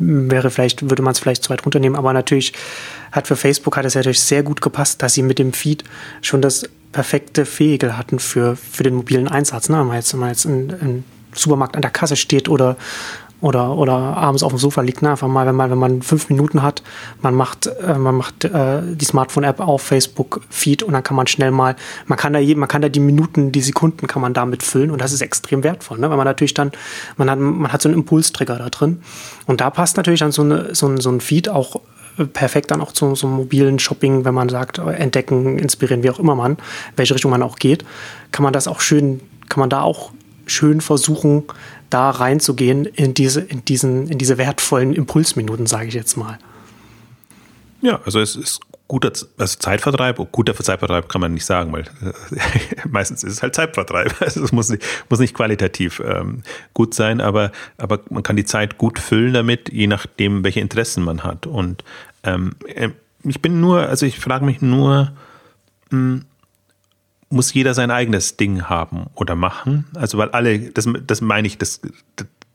wäre 0.00 0.50
vielleicht, 0.50 0.88
würde 0.88 1.02
man 1.02 1.12
es 1.12 1.18
vielleicht 1.18 1.44
zu 1.44 1.50
weit 1.50 1.64
runternehmen, 1.64 1.96
aber 1.96 2.12
natürlich 2.12 2.52
hat 3.12 3.26
für 3.26 3.36
Facebook 3.36 3.76
hat 3.76 3.84
es 3.84 3.94
natürlich 3.94 4.20
sehr 4.20 4.42
gut 4.42 4.60
gepasst, 4.60 5.02
dass 5.02 5.14
sie 5.14 5.22
mit 5.22 5.38
dem 5.38 5.52
Feed 5.52 5.84
schon 6.22 6.42
das 6.42 6.68
perfekte 6.92 7.46
Vehikel 7.46 7.96
hatten 7.96 8.18
für, 8.18 8.56
für 8.56 8.82
den 8.82 8.94
mobilen 8.94 9.28
Einsatz. 9.28 9.68
Ne? 9.68 9.78
Wenn 9.78 9.86
man 9.86 9.96
jetzt, 9.96 10.12
wenn 10.12 10.20
man 10.20 10.28
jetzt 10.30 10.44
in, 10.44 10.70
in 10.70 11.04
Supermarkt 11.32 11.76
an 11.76 11.82
der 11.82 11.90
Kasse 11.90 12.16
steht 12.16 12.48
oder 12.48 12.76
oder, 13.40 13.76
oder 13.76 13.92
abends 13.92 14.42
auf 14.42 14.52
dem 14.52 14.58
Sofa 14.58 14.82
liegt, 14.82 15.02
ne? 15.02 15.10
einfach 15.10 15.28
mal, 15.28 15.46
wenn 15.46 15.54
man, 15.54 15.70
wenn 15.70 15.78
man 15.78 16.02
fünf 16.02 16.28
Minuten 16.28 16.62
hat, 16.62 16.82
man 17.22 17.34
macht, 17.34 17.66
äh, 17.66 17.94
man 17.94 18.14
macht 18.14 18.44
äh, 18.44 18.82
die 18.84 19.04
Smartphone-App 19.04 19.60
auf 19.60 19.82
Facebook-Feed 19.82 20.82
und 20.82 20.92
dann 20.92 21.02
kann 21.02 21.16
man 21.16 21.26
schnell 21.26 21.50
mal, 21.50 21.76
man 22.06 22.18
kann 22.18 22.32
da 22.32 22.38
je, 22.38 22.54
man 22.54 22.68
kann 22.68 22.82
da 22.82 22.88
die 22.88 23.00
Minuten, 23.00 23.52
die 23.52 23.62
Sekunden 23.62 24.06
kann 24.06 24.20
man 24.20 24.34
damit 24.34 24.62
füllen 24.62 24.90
und 24.90 25.00
das 25.00 25.12
ist 25.12 25.22
extrem 25.22 25.64
wertvoll, 25.64 25.98
ne? 25.98 26.10
weil 26.10 26.16
man 26.16 26.26
natürlich 26.26 26.54
dann, 26.54 26.72
man 27.16 27.30
hat, 27.30 27.38
man 27.38 27.72
hat 27.72 27.80
so 27.80 27.88
einen 27.88 27.98
Impulstrigger 27.98 28.56
da 28.56 28.68
drin 28.68 29.02
und 29.46 29.60
da 29.60 29.70
passt 29.70 29.96
natürlich 29.96 30.20
dann 30.20 30.32
so, 30.32 30.42
eine, 30.42 30.74
so, 30.74 30.88
ein, 30.88 31.00
so 31.00 31.10
ein 31.10 31.20
Feed 31.20 31.48
auch 31.48 31.80
äh, 32.18 32.24
perfekt 32.24 32.70
dann 32.70 32.82
auch 32.82 32.92
zu 32.92 33.14
so 33.14 33.26
einem 33.26 33.36
mobilen 33.36 33.78
Shopping, 33.78 34.24
wenn 34.24 34.34
man 34.34 34.50
sagt, 34.50 34.78
äh, 34.78 34.92
entdecken, 34.92 35.58
inspirieren, 35.58 36.02
wie 36.02 36.10
auch 36.10 36.18
immer 36.18 36.34
man, 36.34 36.58
welche 36.96 37.14
Richtung 37.14 37.30
man 37.30 37.42
auch 37.42 37.56
geht, 37.56 37.86
kann 38.32 38.42
man 38.42 38.52
das 38.52 38.68
auch 38.68 38.80
schön, 38.80 39.20
kann 39.48 39.60
man 39.60 39.70
da 39.70 39.80
auch 39.80 40.12
schön 40.50 40.80
versuchen, 40.80 41.44
da 41.90 42.10
reinzugehen 42.10 42.86
in 42.86 43.14
diese, 43.14 43.40
in 43.40 43.64
diesen, 43.64 44.08
in 44.08 44.18
diese 44.18 44.38
wertvollen 44.38 44.94
Impulsminuten, 44.94 45.66
sage 45.66 45.88
ich 45.88 45.94
jetzt 45.94 46.16
mal. 46.16 46.38
Ja, 47.82 48.00
also 48.04 48.20
es 48.20 48.36
ist 48.36 48.60
guter 48.90 49.12
also 49.38 49.58
Zeitvertreib, 49.58 50.18
guter 50.32 50.54
Zeitvertreib 50.54 51.08
kann 51.08 51.20
man 51.20 51.32
nicht 51.32 51.44
sagen, 51.44 51.72
weil 51.72 51.82
äh, 51.82 52.48
meistens 52.88 53.22
ist 53.22 53.34
es 53.34 53.42
halt 53.42 53.54
Zeitvertreib. 53.54 54.14
Also 54.20 54.42
es 54.42 54.52
muss 54.52 54.68
nicht, 54.68 54.84
muss 55.08 55.20
nicht 55.20 55.34
qualitativ 55.34 56.02
ähm, 56.04 56.42
gut 56.74 56.92
sein, 56.94 57.20
aber, 57.20 57.52
aber 57.78 58.00
man 58.10 58.22
kann 58.22 58.36
die 58.36 58.44
Zeit 58.44 58.78
gut 58.78 58.98
füllen 58.98 59.32
damit, 59.32 59.72
je 59.72 59.86
nachdem, 59.86 60.42
welche 60.42 60.60
Interessen 60.60 61.04
man 61.04 61.22
hat. 61.22 61.46
Und 61.46 61.84
ähm, 62.24 62.56
äh, 62.66 62.90
ich 63.22 63.40
bin 63.40 63.60
nur, 63.60 63.86
also 63.86 64.06
ich 64.06 64.18
frage 64.18 64.44
mich 64.44 64.60
nur, 64.60 65.12
mh, 65.90 65.98
hm, 65.98 66.24
muss 67.30 67.54
jeder 67.54 67.74
sein 67.74 67.90
eigenes 67.90 68.36
Ding 68.36 68.64
haben 68.64 69.06
oder 69.14 69.36
machen? 69.36 69.86
Also 69.94 70.18
weil 70.18 70.30
alle, 70.30 70.70
das, 70.70 70.88
das 71.06 71.20
meine 71.20 71.46
ich, 71.46 71.58
das, 71.58 71.80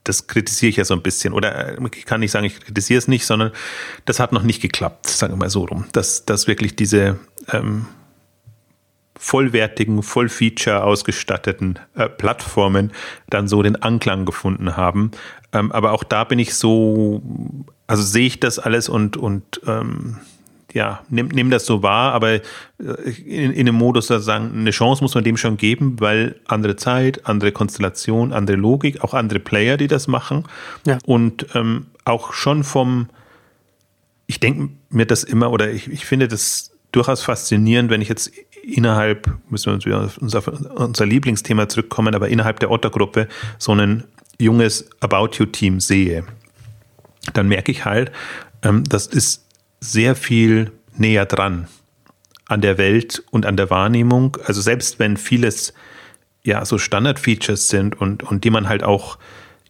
das 0.04 0.28
kritisiere 0.28 0.70
ich 0.70 0.76
ja 0.76 0.86
so 0.86 0.94
ein 0.94 1.02
bisschen. 1.02 1.34
Oder 1.34 1.78
ich 1.94 2.06
kann 2.06 2.20
nicht 2.20 2.32
sagen, 2.32 2.46
ich 2.46 2.60
kritisiere 2.60 3.00
es 3.00 3.08
nicht, 3.08 3.26
sondern 3.26 3.52
das 4.06 4.20
hat 4.20 4.32
noch 4.32 4.44
nicht 4.44 4.62
geklappt, 4.62 5.08
sagen 5.08 5.34
wir 5.34 5.38
mal 5.38 5.50
so 5.50 5.66
rum. 5.66 5.86
Dass, 5.94 6.26
dass 6.26 6.48
wirklich 6.48 6.76
diese 6.76 7.18
ähm, 7.52 7.88
vollwertigen, 9.18 10.04
vollfeature 10.04 10.84
ausgestatteten 10.84 11.80
äh, 11.96 12.10
Plattformen 12.10 12.92
dann 13.30 13.48
so 13.48 13.64
den 13.64 13.82
Anklang 13.82 14.26
gefunden 14.26 14.78
haben. 14.78 15.12
Ähm, 15.54 15.72
aber 15.72 15.94
auch 15.94 16.04
da 16.04 16.26
bin 16.26 16.38
ich 16.38 16.54
so, 16.54 17.22
also 17.88 18.04
sehe 18.04 18.28
ich 18.28 18.40
das 18.40 18.60
alles 18.60 18.90
und, 18.90 19.16
und 19.16 19.62
ähm, 19.66 20.18
ja, 20.76 21.02
nimm, 21.10 21.30
nimm 21.30 21.50
das 21.50 21.66
so 21.66 21.82
wahr, 21.84 22.12
aber 22.12 22.34
äh, 22.34 22.42
in, 23.26 23.54
in 23.54 23.66
dem 23.66 23.76
Modus 23.76 24.08
sagen, 24.08 24.52
eine 24.54 24.72
Chance 24.72 25.02
muss 25.02 25.16
man 25.16 25.24
dem 25.24 25.38
schon 25.38 25.56
geben, 25.56 25.96
weil 26.02 26.36
andere 26.48 26.76
Zeit, 26.76 27.26
andere 27.26 27.54
Konstellation, 27.54 28.34
andere 28.34 28.58
Logik, 28.58 29.02
auch 29.02 29.14
andere 29.14 29.40
Player, 29.40 29.78
die 29.78 29.88
das 29.88 30.10
machen. 30.10 30.44
Ja. 30.86 30.98
Und 31.06 31.48
ähm, 31.56 31.88
auch 32.04 32.34
schon 32.34 32.66
vom, 32.66 33.08
ich 34.28 34.42
denke 34.42 34.74
mir 34.90 35.06
das 35.06 35.24
immer, 35.24 35.50
oder 35.50 35.72
ich, 35.72 35.90
ich 35.90 36.06
finde 36.06 36.28
das 36.28 36.72
durchaus 36.92 37.24
faszinierend, 37.24 37.90
wenn 37.90 38.02
ich 38.02 38.10
jetzt 38.10 38.34
innerhalb, 38.62 39.34
müssen 39.50 39.68
wir 39.68 39.76
uns 39.76 39.86
wieder 39.86 40.04
auf 40.04 40.18
unser, 40.18 40.44
unser 40.78 41.06
Lieblingsthema 41.06 41.70
zurückkommen, 41.70 42.16
aber 42.16 42.28
innerhalb 42.28 42.60
der 42.60 42.70
Ottergruppe 42.70 43.30
so 43.60 43.72
ein 43.72 44.04
junges 44.40 44.90
About 45.00 45.38
You-Team 45.38 45.80
sehe. 45.80 46.26
Dann 47.32 47.48
merke 47.48 47.72
ich 47.72 47.86
halt, 47.86 48.12
ähm, 48.62 48.84
das 48.84 49.08
ist 49.08 49.45
sehr 49.92 50.16
viel 50.16 50.72
näher 50.98 51.26
dran 51.26 51.68
an 52.48 52.62
der 52.62 52.78
Welt 52.78 53.24
und 53.32 53.46
an 53.46 53.58
der 53.58 53.70
Wahrnehmung. 53.70 54.38
Also 54.46 54.62
selbst 54.62 55.00
wenn 55.00 55.18
vieles 55.18 55.74
ja 56.44 56.64
so 56.66 56.78
Standard-Features 56.78 57.70
sind 57.70 58.00
und, 58.00 58.24
und 58.24 58.44
die 58.44 58.50
man 58.50 58.70
halt 58.70 58.84
auch 58.84 59.18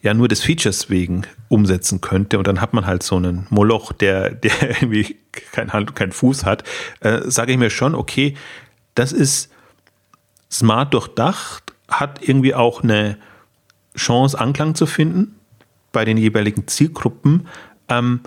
ja 0.01 0.13
nur 0.13 0.27
des 0.27 0.43
Features 0.43 0.89
wegen 0.89 1.23
umsetzen 1.47 2.01
könnte 2.01 2.37
und 2.37 2.47
dann 2.47 2.61
hat 2.61 2.73
man 2.73 2.85
halt 2.85 3.01
so 3.01 3.15
einen 3.15 3.47
Moloch, 3.49 3.91
der, 3.91 4.29
der 4.35 4.81
irgendwie 4.81 5.17
kein 5.31 5.73
Hand 5.73 5.89
und 5.89 5.95
kein 5.95 6.11
Fuß 6.11 6.45
hat, 6.45 6.63
äh, 6.99 7.21
sage 7.25 7.53
ich 7.53 7.57
mir 7.57 7.69
schon, 7.69 7.95
okay, 7.95 8.35
das 8.93 9.11
ist 9.11 9.51
smart 10.51 10.93
durchdacht, 10.93 11.73
hat 11.87 12.21
irgendwie 12.21 12.53
auch 12.53 12.83
eine 12.83 13.17
Chance, 13.97 14.39
Anklang 14.39 14.75
zu 14.75 14.85
finden 14.85 15.35
bei 15.91 16.05
den 16.05 16.17
jeweiligen 16.17 16.67
Zielgruppen, 16.67 17.47
ähm, 17.87 18.21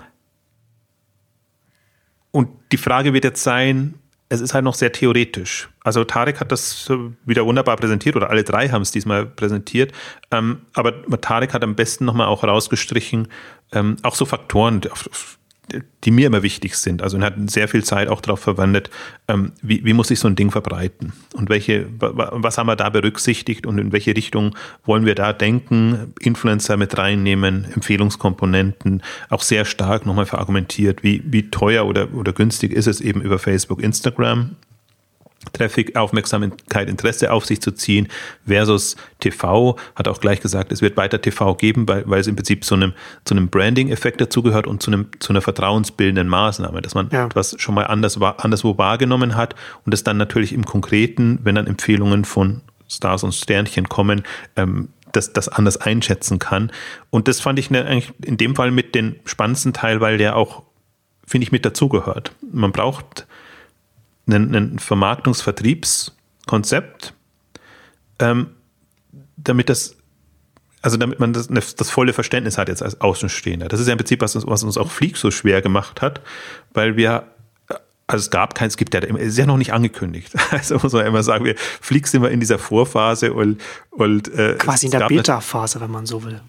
und 2.39 2.47
die 2.71 2.77
Frage 2.77 3.11
wird 3.13 3.25
jetzt 3.25 3.43
sein, 3.43 3.95
es 4.29 4.39
ist 4.39 4.53
halt 4.53 4.63
noch 4.63 4.73
sehr 4.73 4.93
theoretisch. 4.93 5.67
Also 5.83 6.05
Tarek 6.05 6.39
hat 6.39 6.53
das 6.53 6.89
wieder 7.25 7.45
wunderbar 7.45 7.75
präsentiert 7.75 8.15
oder 8.15 8.29
alle 8.29 8.45
drei 8.45 8.69
haben 8.69 8.81
es 8.81 8.91
diesmal 8.91 9.25
präsentiert. 9.25 9.91
Ähm, 10.31 10.61
aber 10.73 11.03
Tarek 11.19 11.53
hat 11.53 11.65
am 11.65 11.75
besten 11.75 12.05
nochmal 12.05 12.27
auch 12.27 12.45
rausgestrichen, 12.45 13.27
ähm, 13.73 13.97
auch 14.03 14.15
so 14.15 14.23
Faktoren, 14.23 14.79
auf, 14.89 15.37
die 16.03 16.11
mir 16.11 16.27
immer 16.27 16.43
wichtig 16.43 16.75
sind. 16.75 17.01
Also 17.01 17.17
er 17.17 17.23
hat 17.23 17.35
sehr 17.49 17.67
viel 17.67 17.83
Zeit 17.83 18.07
auch 18.07 18.21
darauf 18.21 18.39
verwendet, 18.39 18.89
ähm, 19.27 19.51
wie, 19.61 19.83
wie 19.85 19.93
muss 19.93 20.09
sich 20.09 20.19
so 20.19 20.27
ein 20.27 20.35
Ding 20.35 20.51
verbreiten 20.51 21.13
und 21.33 21.49
welche, 21.49 21.87
was 21.99 22.57
haben 22.57 22.67
wir 22.67 22.75
da 22.75 22.89
berücksichtigt 22.89 23.65
und 23.65 23.77
in 23.77 23.91
welche 23.91 24.15
Richtung 24.15 24.55
wollen 24.85 25.05
wir 25.05 25.15
da 25.15 25.33
denken, 25.33 26.13
Influencer 26.19 26.77
mit 26.77 26.97
reinnehmen, 26.97 27.65
Empfehlungskomponenten, 27.73 29.03
auch 29.29 29.41
sehr 29.41 29.65
stark 29.65 30.05
nochmal 30.05 30.25
verargumentiert, 30.25 31.03
wie, 31.03 31.21
wie 31.25 31.49
teuer 31.49 31.85
oder, 31.85 32.13
oder 32.13 32.33
günstig 32.33 32.71
ist 32.71 32.87
es 32.87 33.01
eben 33.01 33.21
über 33.21 33.39
Facebook, 33.39 33.81
Instagram 33.81 34.55
Traffic, 35.53 35.95
Aufmerksamkeit, 35.95 36.89
Interesse 36.89 37.31
auf 37.31 37.45
sich 37.45 37.61
zu 37.61 37.71
ziehen 37.71 38.07
versus 38.45 38.97
TV. 39.19 39.77
Hat 39.95 40.07
auch 40.07 40.19
gleich 40.19 40.41
gesagt, 40.41 40.71
es 40.71 40.81
wird 40.81 40.97
weiter 40.97 41.21
TV 41.21 41.55
geben, 41.55 41.87
weil, 41.87 42.03
weil 42.07 42.19
es 42.19 42.27
im 42.27 42.35
Prinzip 42.35 42.65
zu 42.65 42.75
einem, 42.75 42.93
zu 43.23 43.33
einem 43.33 43.47
Branding-Effekt 43.47 44.19
dazugehört 44.19 44.67
und 44.67 44.83
zu, 44.83 44.91
einem, 44.91 45.07
zu 45.19 45.31
einer 45.31 45.41
vertrauensbildenden 45.41 46.27
Maßnahme, 46.27 46.81
dass 46.81 46.93
man 46.93 47.09
ja. 47.11 47.25
etwas 47.25 47.55
schon 47.57 47.75
mal 47.75 47.85
anders, 47.85 48.21
anderswo 48.21 48.77
wahrgenommen 48.77 49.35
hat 49.35 49.55
und 49.85 49.93
es 49.93 50.03
dann 50.03 50.17
natürlich 50.17 50.53
im 50.53 50.65
Konkreten, 50.65 51.39
wenn 51.43 51.55
dann 51.55 51.67
Empfehlungen 51.67 52.25
von 52.25 52.61
Stars 52.89 53.23
und 53.23 53.33
Sternchen 53.33 53.87
kommen, 53.87 54.23
ähm, 54.55 54.89
das, 55.11 55.33
das 55.33 55.47
anders 55.47 55.77
einschätzen 55.77 56.39
kann. 56.39 56.71
Und 57.09 57.27
das 57.27 57.39
fand 57.39 57.59
ich 57.59 57.71
ne, 57.71 57.85
eigentlich 57.85 58.13
in 58.23 58.37
dem 58.37 58.55
Fall 58.55 58.71
mit 58.71 58.93
den 58.93 59.15
spannendsten 59.25 59.73
Teil, 59.73 60.01
weil 60.01 60.17
der 60.17 60.35
auch, 60.35 60.63
finde 61.25 61.43
ich, 61.43 61.51
mit 61.51 61.65
dazugehört. 61.65 62.33
Man 62.51 62.71
braucht 62.71 63.25
ein, 64.33 64.55
ein 64.55 64.79
Vermarktungs-Vertriebskonzept, 64.79 67.13
ähm, 68.19 68.47
damit 69.37 69.69
das, 69.69 69.95
also 70.81 70.97
damit 70.97 71.19
man 71.19 71.33
das, 71.33 71.47
das 71.47 71.89
volle 71.89 72.13
Verständnis 72.13 72.57
hat 72.57 72.69
jetzt 72.69 72.81
als 72.83 73.01
Außenstehender. 73.01 73.67
Das 73.67 73.79
ist 73.79 73.87
ja 73.87 73.93
im 73.93 73.97
Prinzip, 73.97 74.21
was 74.21 74.35
uns, 74.35 74.45
was 74.47 74.63
uns 74.63 74.77
auch 74.77 74.91
Flieg 74.91 75.17
so 75.17 75.31
schwer 75.31 75.61
gemacht 75.61 76.01
hat, 76.01 76.21
weil 76.73 76.95
wir 76.97 77.23
also 78.07 78.23
es 78.23 78.31
gab 78.31 78.55
keins, 78.55 78.73
es 78.73 78.77
gibt 78.77 78.95
ja, 78.95 79.01
es 79.01 79.27
ist 79.27 79.37
ja 79.37 79.45
noch 79.45 79.57
nicht 79.57 79.71
angekündigt. 79.71 80.33
Also 80.51 80.79
muss 80.79 80.93
man 80.93 81.05
immer 81.05 81.21
sagen, 81.21 81.45
wir 81.45 81.53
Flieg 81.57 82.07
sind 82.07 82.23
wir 82.23 82.31
in 82.31 82.39
dieser 82.39 82.57
Vorphase 82.57 83.33
und, 83.33 83.61
und 83.91 84.33
äh, 84.33 84.55
quasi 84.55 84.87
in 84.87 84.93
der 84.93 85.07
Beta-Phase, 85.07 85.79
wenn 85.79 85.91
man 85.91 86.07
so 86.07 86.23
will. 86.23 86.41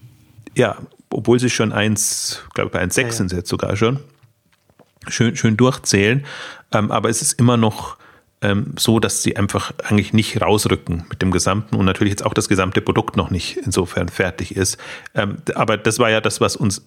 Ja, 0.55 0.78
obwohl 1.11 1.39
sie 1.39 1.51
schon 1.51 1.72
eins, 1.72 2.43
glaube 2.55 2.68
ich, 2.68 2.72
bei 2.72 2.83
1,6 2.83 3.01
ja, 3.01 3.07
ja. 3.07 3.12
sind 3.12 3.28
sie 3.28 3.37
jetzt 3.37 3.51
sogar 3.51 3.76
schon 3.76 4.01
schön, 5.09 5.36
schön 5.36 5.57
durchzählen. 5.57 6.24
Ähm, 6.72 6.90
aber 6.90 7.09
es 7.09 7.22
ist 7.22 7.38
immer 7.38 7.57
noch 7.57 7.96
ähm, 8.42 8.74
so, 8.78 9.01
dass 9.01 9.22
sie 9.22 9.36
einfach 9.36 9.72
eigentlich 9.84 10.12
nicht 10.12 10.40
rausrücken 10.40 11.05
mit 11.09 11.22
dem 11.22 11.30
Gesamten 11.30 11.76
und 11.76 11.84
natürlich 11.84 12.12
jetzt 12.12 12.24
auch 12.24 12.34
das 12.34 12.48
gesamte 12.48 12.80
Produkt 12.80 13.16
noch 13.16 13.30
nicht 13.30 13.59
insofern 13.59 14.09
fertig 14.09 14.57
ist. 14.57 14.78
Ähm, 15.14 15.38
aber 15.55 15.76
das 15.76 15.98
war 15.98 16.11
ja 16.11 16.20
das, 16.20 16.40
was 16.40 16.57
uns 16.57 16.82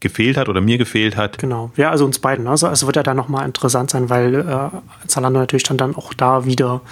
gefehlt 0.00 0.36
hat 0.36 0.48
oder 0.48 0.60
mir 0.60 0.78
gefehlt 0.78 1.16
hat. 1.16 1.38
Genau, 1.38 1.70
ja, 1.76 1.90
also 1.90 2.04
uns 2.04 2.18
beiden. 2.18 2.46
Also 2.48 2.66
es 2.68 2.84
wird 2.84 2.96
ja 2.96 3.02
dann 3.02 3.16
nochmal 3.16 3.46
interessant 3.46 3.90
sein, 3.90 4.10
weil 4.10 4.34
äh, 4.34 5.06
Zalando 5.06 5.40
natürlich 5.40 5.62
dann, 5.62 5.78
dann 5.78 5.94
auch 5.94 6.12
da 6.12 6.44
wieder 6.44 6.82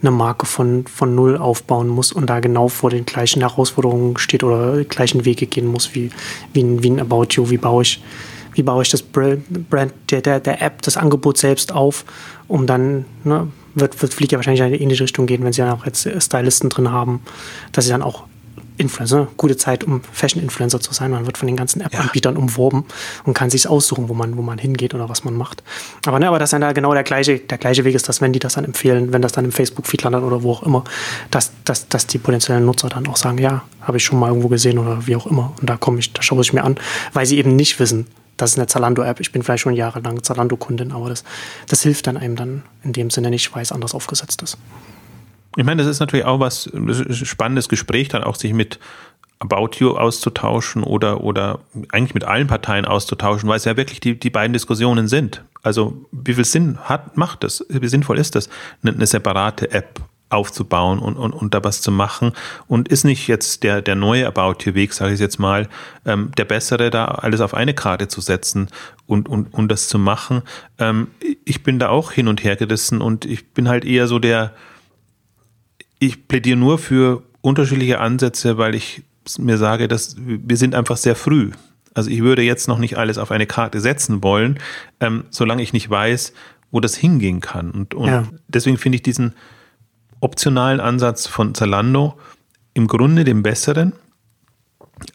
eine 0.00 0.10
Marke 0.10 0.46
von, 0.46 0.86
von 0.86 1.14
Null 1.14 1.36
aufbauen 1.36 1.88
muss 1.88 2.12
und 2.12 2.26
da 2.26 2.40
genau 2.40 2.68
vor 2.68 2.90
den 2.90 3.04
gleichen 3.06 3.40
Herausforderungen 3.40 4.16
steht 4.18 4.44
oder 4.44 4.84
gleichen 4.84 5.24
Wege 5.24 5.46
gehen 5.46 5.66
muss 5.66 5.94
wie, 5.94 6.10
wie, 6.52 6.82
wie 6.82 6.90
ein 6.90 7.00
About 7.00 7.28
You, 7.30 7.50
wie 7.50 7.58
baue 7.58 7.82
ich 7.82 8.02
wie 8.58 8.64
baue 8.64 8.82
ich 8.82 8.90
das 8.90 9.02
Brand 9.02 9.92
der, 10.10 10.20
der, 10.20 10.40
der 10.40 10.60
App, 10.60 10.82
das 10.82 10.96
Angebot 10.96 11.38
selbst 11.38 11.72
auf, 11.72 12.04
um 12.48 12.66
dann, 12.66 13.04
ne, 13.22 13.46
wird, 13.76 14.02
wird 14.02 14.12
Flieg 14.12 14.32
ja 14.32 14.38
wahrscheinlich 14.38 14.60
in 14.60 14.66
eine 14.66 14.80
ähnliche 14.80 15.04
Richtung 15.04 15.26
gehen, 15.26 15.44
wenn 15.44 15.52
sie 15.52 15.62
dann 15.62 15.70
auch 15.70 15.86
jetzt 15.86 16.08
Stylisten 16.18 16.68
drin 16.68 16.90
haben, 16.90 17.22
dass 17.70 17.84
sie 17.84 17.92
dann 17.92 18.02
auch 18.02 18.24
Influencer, 18.78 19.28
gute 19.36 19.56
Zeit, 19.56 19.84
um 19.84 20.00
Fashion-Influencer 20.12 20.80
zu 20.80 20.92
sein. 20.94 21.10
Man 21.10 21.26
wird 21.26 21.36
von 21.36 21.46
den 21.46 21.56
ganzen 21.56 21.80
App-Anbietern 21.80 22.34
ja. 22.34 22.40
umworben 22.40 22.84
und 23.24 23.34
kann 23.34 23.50
sich 23.50 23.68
aussuchen, 23.68 24.08
wo 24.08 24.14
man, 24.14 24.36
wo 24.36 24.42
man 24.42 24.58
hingeht 24.58 24.94
oder 24.94 25.08
was 25.08 25.24
man 25.24 25.34
macht. 25.34 25.62
Aber, 26.06 26.18
ne, 26.18 26.28
aber 26.28 26.38
das 26.38 26.52
ist 26.52 26.58
dann 26.60 26.74
genau 26.74 26.94
der 26.94 27.02
gleiche, 27.02 27.38
der 27.38 27.58
gleiche 27.58 27.84
Weg 27.84 27.94
ist, 27.94 28.08
dass 28.08 28.20
wenn 28.20 28.32
die 28.32 28.38
das 28.38 28.54
dann 28.54 28.64
empfehlen, 28.64 29.12
wenn 29.12 29.22
das 29.22 29.32
dann 29.32 29.44
im 29.44 29.52
Facebook-Feed 29.52 30.02
landet 30.02 30.22
oder 30.22 30.42
wo 30.42 30.52
auch 30.52 30.62
immer, 30.62 30.84
dass, 31.30 31.52
dass, 31.64 31.88
dass 31.88 32.06
die 32.06 32.18
potenziellen 32.18 32.64
Nutzer 32.64 32.88
dann 32.88 33.06
auch 33.08 33.16
sagen, 33.16 33.38
ja, 33.38 33.62
habe 33.82 33.96
ich 33.96 34.04
schon 34.04 34.18
mal 34.18 34.28
irgendwo 34.28 34.48
gesehen 34.48 34.78
oder 34.78 35.06
wie 35.06 35.16
auch 35.16 35.26
immer. 35.26 35.52
Und 35.60 35.68
da 35.68 35.76
komme 35.76 35.98
ich, 35.98 36.12
da 36.12 36.22
schaue 36.22 36.42
ich 36.42 36.52
mir 36.52 36.62
an, 36.62 36.76
weil 37.12 37.26
sie 37.26 37.38
eben 37.38 37.56
nicht 37.56 37.80
wissen, 37.80 38.06
das 38.38 38.52
ist 38.52 38.58
eine 38.58 38.66
Zalando-App. 38.66 39.20
Ich 39.20 39.32
bin 39.32 39.42
vielleicht 39.42 39.62
schon 39.62 39.74
jahrelang 39.74 40.22
Zalando-Kundin, 40.22 40.92
aber 40.92 41.10
das, 41.10 41.24
das 41.68 41.82
hilft 41.82 42.06
dann 42.06 42.16
einem 42.16 42.36
dann 42.36 42.62
in 42.82 42.94
dem 42.94 43.10
Sinne 43.10 43.30
nicht, 43.30 43.54
weil 43.54 43.62
es 43.62 43.72
anders 43.72 43.94
aufgesetzt 43.94 44.40
ist. 44.42 44.56
Ich 45.56 45.64
meine, 45.64 45.82
das 45.82 45.90
ist 45.90 46.00
natürlich 46.00 46.24
auch 46.24 46.40
was, 46.40 46.70
spannendes 47.12 47.68
Gespräch, 47.68 48.08
dann 48.08 48.22
auch 48.22 48.36
sich 48.36 48.52
mit 48.52 48.78
About 49.40 49.70
You 49.78 49.96
auszutauschen 49.96 50.82
oder, 50.82 51.22
oder 51.22 51.60
eigentlich 51.92 52.14
mit 52.14 52.24
allen 52.24 52.46
Parteien 52.46 52.84
auszutauschen, 52.84 53.48
weil 53.48 53.56
es 53.56 53.64
ja 53.64 53.76
wirklich 53.76 54.00
die, 54.00 54.18
die 54.18 54.30
beiden 54.30 54.52
Diskussionen 54.52 55.08
sind. 55.08 55.44
Also, 55.62 56.06
wie 56.12 56.34
viel 56.34 56.44
Sinn 56.44 56.78
hat, 56.84 57.16
macht 57.16 57.44
das? 57.44 57.64
Wie 57.68 57.88
sinnvoll 57.88 58.18
ist 58.18 58.34
das, 58.34 58.48
eine, 58.82 58.94
eine 58.94 59.06
separate 59.06 59.70
App 59.70 60.00
aufzubauen 60.30 60.98
und, 60.98 61.16
und, 61.16 61.32
und 61.32 61.54
da 61.54 61.64
was 61.64 61.80
zu 61.80 61.90
machen. 61.90 62.32
Und 62.66 62.88
ist 62.88 63.04
nicht 63.04 63.28
jetzt 63.28 63.62
der, 63.62 63.82
der 63.82 63.94
neue 63.94 64.26
About 64.26 64.64
You 64.64 64.74
Weg, 64.74 64.92
sage 64.92 65.14
ich 65.14 65.20
jetzt 65.20 65.38
mal, 65.38 65.68
ähm, 66.04 66.30
der 66.36 66.44
bessere, 66.44 66.90
da 66.90 67.06
alles 67.06 67.40
auf 67.40 67.54
eine 67.54 67.74
Karte 67.74 68.08
zu 68.08 68.20
setzen 68.20 68.68
und, 69.06 69.28
und, 69.28 69.52
und 69.54 69.68
das 69.68 69.88
zu 69.88 69.98
machen. 69.98 70.42
Ähm, 70.78 71.08
ich 71.44 71.62
bin 71.62 71.78
da 71.78 71.88
auch 71.88 72.12
hin 72.12 72.28
und 72.28 72.44
her 72.44 72.56
gerissen 72.56 73.00
und 73.00 73.24
ich 73.24 73.52
bin 73.52 73.68
halt 73.68 73.84
eher 73.84 74.06
so 74.06 74.18
der, 74.18 74.52
ich 75.98 76.28
plädiere 76.28 76.58
nur 76.58 76.78
für 76.78 77.22
unterschiedliche 77.40 78.00
Ansätze, 78.00 78.58
weil 78.58 78.74
ich 78.74 79.02
mir 79.38 79.58
sage, 79.58 79.88
dass 79.88 80.16
wir 80.18 80.56
sind 80.56 80.74
einfach 80.74 80.96
sehr 80.96 81.16
früh. 81.16 81.50
Also 81.94 82.10
ich 82.10 82.22
würde 82.22 82.42
jetzt 82.42 82.68
noch 82.68 82.78
nicht 82.78 82.96
alles 82.96 83.18
auf 83.18 83.30
eine 83.30 83.46
Karte 83.46 83.80
setzen 83.80 84.22
wollen, 84.22 84.58
ähm, 85.00 85.24
solange 85.30 85.62
ich 85.62 85.72
nicht 85.72 85.88
weiß, 85.88 86.32
wo 86.70 86.80
das 86.80 86.94
hingehen 86.94 87.40
kann. 87.40 87.70
Und, 87.70 87.94
und 87.94 88.08
ja. 88.08 88.24
deswegen 88.46 88.76
finde 88.76 88.96
ich 88.96 89.02
diesen 89.02 89.34
optionalen 90.20 90.80
Ansatz 90.80 91.26
von 91.26 91.54
Zalando 91.54 92.18
im 92.74 92.86
Grunde 92.86 93.24
den 93.24 93.42
besseren. 93.42 93.92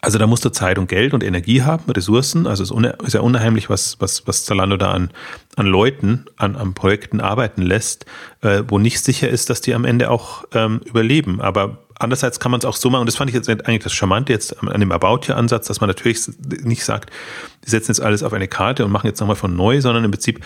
Also 0.00 0.18
da 0.18 0.26
musst 0.26 0.44
du 0.44 0.50
Zeit 0.50 0.78
und 0.78 0.88
Geld 0.88 1.12
und 1.12 1.22
Energie 1.22 1.62
haben, 1.62 1.90
Ressourcen. 1.90 2.46
Also 2.46 2.62
es 2.64 2.92
ist 3.02 3.12
ja 3.12 3.20
unheimlich, 3.20 3.68
was, 3.68 4.00
was, 4.00 4.26
was 4.26 4.44
Zalando 4.44 4.76
da 4.76 4.92
an, 4.92 5.10
an 5.56 5.66
Leuten, 5.66 6.24
an, 6.36 6.56
an 6.56 6.72
Projekten 6.72 7.20
arbeiten 7.20 7.62
lässt, 7.62 8.06
äh, 8.40 8.62
wo 8.66 8.78
nicht 8.78 9.00
sicher 9.00 9.28
ist, 9.28 9.50
dass 9.50 9.60
die 9.60 9.74
am 9.74 9.84
Ende 9.84 10.10
auch 10.10 10.44
ähm, 10.52 10.80
überleben. 10.86 11.40
Aber 11.42 11.84
andererseits 11.98 12.40
kann 12.40 12.50
man 12.50 12.60
es 12.60 12.64
auch 12.64 12.76
so 12.76 12.88
machen, 12.88 13.02
und 13.02 13.06
das 13.06 13.16
fand 13.16 13.30
ich 13.30 13.34
jetzt 13.34 13.48
eigentlich 13.48 13.82
das 13.82 13.92
Charmante 13.92 14.32
jetzt 14.32 14.62
an 14.62 14.80
dem 14.80 14.92
About-Here-Ansatz, 14.92 15.66
dass 15.66 15.80
man 15.80 15.88
natürlich 15.88 16.20
nicht 16.62 16.84
sagt, 16.84 17.10
die 17.66 17.70
setzen 17.70 17.90
jetzt 17.90 18.00
alles 18.00 18.22
auf 18.22 18.32
eine 18.32 18.48
Karte 18.48 18.84
und 18.84 18.90
machen 18.90 19.06
jetzt 19.06 19.20
nochmal 19.20 19.36
von 19.36 19.54
neu, 19.54 19.80
sondern 19.80 20.04
im 20.04 20.10
Prinzip 20.10 20.42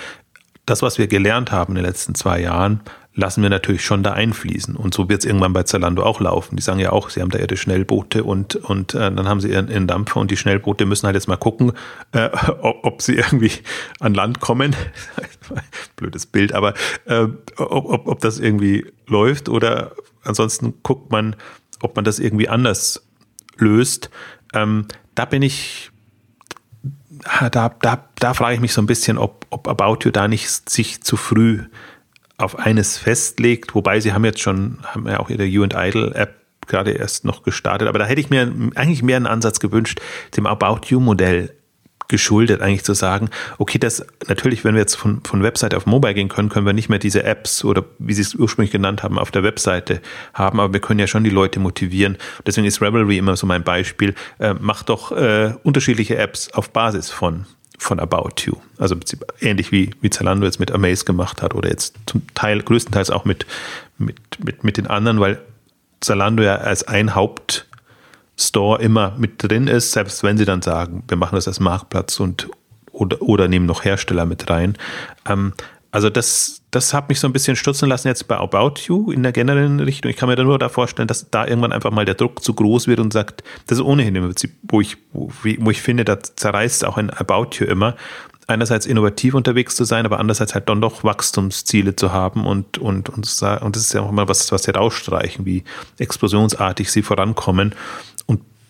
das, 0.66 0.82
was 0.82 0.98
wir 0.98 1.06
gelernt 1.06 1.52
haben 1.52 1.72
in 1.72 1.76
den 1.76 1.84
letzten 1.84 2.14
zwei 2.14 2.40
Jahren, 2.40 2.80
lassen 3.18 3.42
wir 3.42 3.50
natürlich 3.50 3.84
schon 3.84 4.04
da 4.04 4.12
einfließen. 4.12 4.76
Und 4.76 4.94
so 4.94 5.08
wird 5.08 5.20
es 5.20 5.24
irgendwann 5.24 5.52
bei 5.52 5.64
Zalando 5.64 6.04
auch 6.04 6.20
laufen. 6.20 6.54
Die 6.54 6.62
sagen 6.62 6.78
ja 6.78 6.92
auch, 6.92 7.10
sie 7.10 7.20
haben 7.20 7.30
da 7.30 7.38
ihre 7.40 7.56
Schnellboote 7.56 8.22
und, 8.22 8.54
und 8.54 8.94
äh, 8.94 9.10
dann 9.10 9.28
haben 9.28 9.40
sie 9.40 9.48
ihren, 9.50 9.68
ihren, 9.68 9.88
Dampfer 9.88 10.20
und 10.20 10.30
die 10.30 10.36
Schnellboote 10.36 10.86
müssen 10.86 11.06
halt 11.06 11.16
jetzt 11.16 11.26
mal 11.26 11.36
gucken, 11.36 11.72
äh, 12.12 12.30
ob, 12.60 12.84
ob, 12.84 13.02
sie 13.02 13.16
irgendwie 13.16 13.50
an 13.98 14.14
Land 14.14 14.38
kommen. 14.38 14.76
Blödes 15.96 16.26
Bild, 16.26 16.52
aber 16.52 16.74
äh, 17.06 17.26
ob, 17.56 17.90
ob, 17.90 18.06
ob 18.06 18.20
das 18.20 18.38
irgendwie 18.38 18.86
läuft 19.08 19.48
oder 19.48 19.92
ansonsten 20.22 20.74
guckt 20.84 21.10
man, 21.10 21.34
ob 21.82 21.96
man 21.96 22.04
das 22.04 22.20
irgendwie 22.20 22.48
anders 22.48 23.04
löst. 23.56 24.10
Ähm, 24.54 24.86
da 25.16 25.24
bin 25.24 25.42
ich 25.42 25.90
da, 27.50 27.68
da, 27.68 28.08
da 28.14 28.34
frage 28.34 28.54
ich 28.54 28.60
mich 28.60 28.72
so 28.72 28.80
ein 28.80 28.86
bisschen, 28.86 29.18
ob, 29.18 29.44
ob 29.50 29.66
About 29.66 30.04
You 30.04 30.12
da 30.12 30.28
nicht 30.28 30.70
sich 30.70 31.02
zu 31.02 31.16
früh 31.16 31.64
auf 32.38 32.58
eines 32.58 32.96
festlegt, 32.96 33.74
wobei 33.74 34.00
sie 34.00 34.12
haben 34.12 34.24
jetzt 34.24 34.40
schon, 34.40 34.78
haben 34.84 35.06
ja 35.06 35.20
auch 35.20 35.28
ihre 35.28 35.44
You 35.44 35.64
and 35.64 35.74
Idle 35.76 36.14
App 36.14 36.36
gerade 36.66 36.92
erst 36.92 37.24
noch 37.24 37.42
gestartet, 37.42 37.88
aber 37.88 37.98
da 37.98 38.06
hätte 38.06 38.20
ich 38.20 38.30
mir 38.30 38.52
eigentlich 38.74 39.02
mehr 39.02 39.16
einen 39.16 39.26
Ansatz 39.26 39.58
gewünscht, 39.58 40.00
dem 40.36 40.46
About 40.46 40.88
You 40.88 41.00
Modell 41.00 41.50
geschuldet, 42.08 42.62
eigentlich 42.62 42.84
zu 42.84 42.94
sagen, 42.94 43.28
okay, 43.58 43.78
das 43.78 44.04
natürlich, 44.26 44.64
wenn 44.64 44.74
wir 44.74 44.80
jetzt 44.80 44.94
von, 44.94 45.20
von 45.24 45.42
Webseite 45.42 45.76
auf 45.76 45.84
Mobile 45.84 46.14
gehen 46.14 46.28
können, 46.28 46.48
können 46.48 46.64
wir 46.64 46.72
nicht 46.72 46.88
mehr 46.88 46.98
diese 46.98 47.22
Apps 47.22 47.64
oder 47.64 47.84
wie 47.98 48.14
sie 48.14 48.22
es 48.22 48.34
ursprünglich 48.34 48.70
genannt 48.70 49.02
haben, 49.02 49.18
auf 49.18 49.30
der 49.30 49.42
Webseite 49.42 50.00
haben, 50.32 50.58
aber 50.58 50.72
wir 50.72 50.80
können 50.80 51.00
ja 51.00 51.06
schon 51.06 51.24
die 51.24 51.30
Leute 51.30 51.60
motivieren. 51.60 52.16
Deswegen 52.46 52.66
ist 52.66 52.80
Revelry 52.80 53.18
immer 53.18 53.36
so 53.36 53.46
mein 53.46 53.62
Beispiel. 53.62 54.14
Äh, 54.38 54.54
macht 54.54 54.88
doch 54.88 55.12
äh, 55.12 55.54
unterschiedliche 55.62 56.16
Apps 56.16 56.50
auf 56.52 56.70
Basis 56.70 57.10
von 57.10 57.44
von 57.78 58.00
About 58.00 58.42
You. 58.44 58.54
Also 58.76 58.96
ähnlich 59.40 59.72
wie, 59.72 59.90
wie 60.00 60.10
Zalando 60.10 60.44
jetzt 60.44 60.60
mit 60.60 60.72
Amaze 60.72 61.04
gemacht 61.04 61.42
hat 61.42 61.54
oder 61.54 61.70
jetzt 61.70 61.96
zum 62.06 62.22
Teil, 62.34 62.60
größtenteils 62.62 63.10
auch 63.10 63.24
mit, 63.24 63.46
mit, 63.96 64.18
mit, 64.44 64.64
mit 64.64 64.76
den 64.76 64.86
anderen, 64.86 65.20
weil 65.20 65.40
Zalando 66.00 66.42
ja 66.42 66.56
als 66.56 66.86
ein 66.86 67.14
Hauptstore 67.14 68.82
immer 68.82 69.14
mit 69.16 69.42
drin 69.42 69.68
ist, 69.68 69.92
selbst 69.92 70.22
wenn 70.22 70.36
sie 70.36 70.44
dann 70.44 70.62
sagen, 70.62 71.04
wir 71.08 71.16
machen 71.16 71.36
das 71.36 71.48
als 71.48 71.60
Marktplatz 71.60 72.20
und 72.20 72.48
oder, 72.92 73.22
oder 73.22 73.48
nehmen 73.48 73.66
noch 73.66 73.84
Hersteller 73.84 74.26
mit 74.26 74.50
rein. 74.50 74.76
Ähm, 75.26 75.52
also 75.90 76.10
das, 76.10 76.60
das 76.70 76.92
hat 76.92 77.08
mich 77.08 77.18
so 77.18 77.26
ein 77.26 77.32
bisschen 77.32 77.56
stutzen 77.56 77.88
lassen 77.88 78.08
jetzt 78.08 78.28
bei 78.28 78.36
About 78.36 78.74
You 78.86 79.10
in 79.10 79.22
der 79.22 79.32
generellen 79.32 79.80
Richtung. 79.80 80.10
Ich 80.10 80.16
kann 80.16 80.28
mir 80.28 80.36
da 80.36 80.44
nur 80.44 80.58
da 80.58 80.68
vorstellen, 80.68 81.08
dass 81.08 81.30
da 81.30 81.46
irgendwann 81.46 81.72
einfach 81.72 81.90
mal 81.90 82.04
der 82.04 82.14
Druck 82.14 82.44
zu 82.44 82.52
groß 82.52 82.88
wird 82.88 83.00
und 83.00 83.12
sagt, 83.12 83.42
das 83.66 83.78
ist 83.78 83.84
ohnehin 83.84 84.14
im 84.14 84.24
Prinzip, 84.24 84.52
wo 84.62 84.80
ich, 84.80 84.98
wo, 85.12 85.30
wo 85.42 85.70
ich 85.70 85.80
finde, 85.80 86.04
da 86.04 86.18
zerreißt 86.20 86.84
auch 86.84 86.98
ein 86.98 87.10
About 87.10 87.56
You 87.58 87.66
immer. 87.66 87.96
Einerseits 88.46 88.86
innovativ 88.86 89.34
unterwegs 89.34 89.76
zu 89.76 89.84
sein, 89.84 90.06
aber 90.06 90.18
andererseits 90.18 90.54
halt 90.54 90.68
dann 90.70 90.80
doch 90.80 91.04
Wachstumsziele 91.04 91.96
zu 91.96 92.12
haben 92.12 92.46
und, 92.46 92.78
und, 92.78 93.10
und, 93.10 93.42
und 93.42 93.76
das 93.76 93.82
ist 93.82 93.92
ja 93.92 94.00
auch 94.00 94.10
mal 94.10 94.28
was, 94.28 94.52
was 94.52 94.62
sie 94.62 94.70
rausstreichen, 94.70 95.44
wie 95.44 95.64
explosionsartig 95.98 96.90
sie 96.90 97.02
vorankommen 97.02 97.74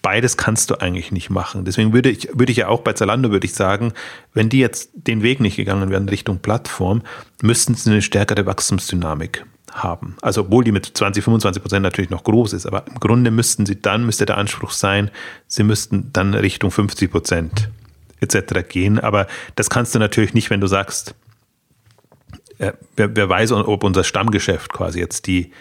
beides 0.03 0.37
kannst 0.37 0.71
du 0.71 0.77
eigentlich 0.77 1.13
nicht 1.13 1.31
machen. 1.31 1.65
Deswegen 1.65 1.93
würde 1.93 2.11
ich, 2.11 2.29
würde 2.33 2.53
ich 2.53 2.59
ja 2.59 2.69
auch 2.69 2.81
bei 2.81 2.93
Zalando 2.93 3.31
würde 3.31 3.47
ich 3.47 3.55
sagen, 3.55 3.93
wenn 4.35 4.49
die 4.49 4.59
jetzt 4.59 4.91
den 4.95 5.23
Weg 5.23 5.41
nicht 5.41 5.57
gegangen 5.57 5.91
wären 5.91 6.09
Richtung 6.09 6.39
Plattform, 6.39 7.03
müssten 7.43 7.75
sie 7.75 7.91
eine 7.91 8.03
stärkere 8.03 8.47
Wachstumsdynamik 8.47 9.45
haben. 9.73 10.17
Also 10.23 10.43
obwohl 10.43 10.65
die 10.65 10.73
mit 10.73 10.87
20, 10.87 11.25
25 11.25 11.63
Prozent 11.63 11.83
natürlich 11.83 12.11
noch 12.11 12.25
groß 12.25 12.53
ist, 12.53 12.67
aber 12.67 12.87
im 12.87 13.01
Grunde 13.01 13.31
müssten 13.31 13.67
sie 13.67 13.81
dann, 13.81 14.07
müsste 14.07 14.27
der 14.27 14.39
Anspruch 14.39 14.71
sein, 14.71 15.11
sie 15.47 15.63
müssten 15.63 16.11
dann 16.13 16.35
Richtung 16.35 16.71
50 16.71 17.11
Prozent 17.11 17.71
etc. 18.21 18.69
gehen. 18.69 18.99
Aber 18.99 19.27
das 19.57 19.71
kannst 19.71 19.95
du 19.95 19.99
natürlich 19.99 20.35
nicht, 20.35 20.51
wenn 20.51 20.61
du 20.61 20.67
sagst, 20.67 21.15
äh, 22.59 22.73
wer, 22.97 23.15
wer 23.15 23.29
weiß, 23.29 23.53
ob 23.53 23.85
unser 23.85 24.05
Stammgeschäft 24.05 24.73
quasi 24.73 24.99
jetzt 24.99 25.27
die, 25.27 25.53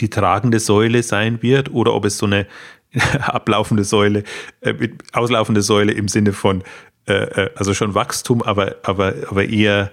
die 0.00 0.10
tragende 0.10 0.60
Säule 0.60 1.02
sein 1.02 1.42
wird 1.42 1.70
oder 1.70 1.94
ob 1.94 2.04
es 2.04 2.18
so 2.18 2.26
eine 2.26 2.46
ablaufende 3.20 3.84
Säule, 3.84 4.24
äh, 4.60 4.88
auslaufende 5.12 5.62
Säule 5.62 5.92
im 5.92 6.08
Sinne 6.08 6.32
von, 6.32 6.62
äh, 7.06 7.12
äh, 7.12 7.50
also 7.56 7.74
schon 7.74 7.94
Wachstum, 7.94 8.42
aber, 8.42 8.76
aber, 8.82 9.14
aber 9.28 9.44
eher 9.44 9.90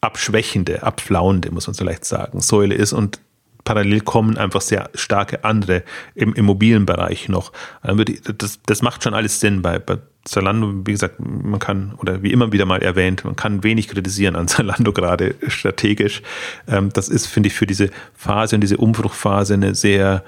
abschwächende, 0.00 0.82
abflauende, 0.82 1.50
muss 1.50 1.66
man 1.66 1.74
vielleicht 1.74 2.04
sagen, 2.04 2.40
Säule 2.40 2.74
ist 2.74 2.92
und 2.92 3.20
parallel 3.64 4.00
kommen 4.00 4.38
einfach 4.38 4.60
sehr 4.60 4.90
starke 4.94 5.44
andere 5.44 5.82
im 6.14 6.32
Immobilienbereich 6.34 7.28
noch. 7.28 7.52
Das, 7.82 8.60
das 8.64 8.80
macht 8.80 9.02
schon 9.02 9.12
alles 9.12 9.40
Sinn 9.40 9.60
bei, 9.60 9.78
bei 9.78 9.98
Zalando, 10.24 10.86
wie 10.86 10.92
gesagt, 10.92 11.16
man 11.18 11.58
kann, 11.58 11.94
oder 11.98 12.22
wie 12.22 12.32
immer 12.32 12.52
wieder 12.52 12.64
mal 12.64 12.82
erwähnt, 12.82 13.24
man 13.24 13.36
kann 13.36 13.62
wenig 13.62 13.88
kritisieren 13.88 14.36
an 14.36 14.48
Zalando 14.48 14.92
gerade 14.92 15.34
strategisch. 15.48 16.22
Ähm, 16.66 16.90
das 16.92 17.08
ist, 17.08 17.26
finde 17.26 17.48
ich, 17.48 17.54
für 17.54 17.66
diese 17.66 17.90
Phase 18.14 18.56
und 18.56 18.60
diese 18.60 18.76
Umbruchphase 18.76 19.54
eine 19.54 19.74
sehr 19.74 20.24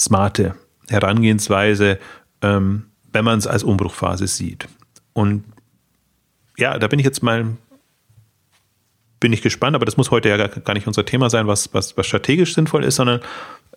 smarte 0.00 0.54
Herangehensweise, 0.88 1.98
ähm, 2.42 2.86
wenn 3.12 3.24
man 3.24 3.38
es 3.38 3.46
als 3.46 3.62
Umbruchphase 3.62 4.26
sieht. 4.26 4.68
Und 5.12 5.44
ja, 6.56 6.78
da 6.78 6.88
bin 6.88 6.98
ich 6.98 7.04
jetzt 7.04 7.22
mal 7.22 7.56
bin 9.20 9.32
ich 9.32 9.42
gespannt, 9.42 9.74
aber 9.74 9.84
das 9.84 9.96
muss 9.96 10.10
heute 10.10 10.28
ja 10.28 10.46
gar 10.46 10.74
nicht 10.74 10.86
unser 10.86 11.04
Thema 11.04 11.30
sein, 11.30 11.46
was, 11.46 11.74
was, 11.74 11.96
was 11.96 12.06
strategisch 12.06 12.54
sinnvoll 12.54 12.84
ist, 12.84 12.96
sondern 12.96 13.20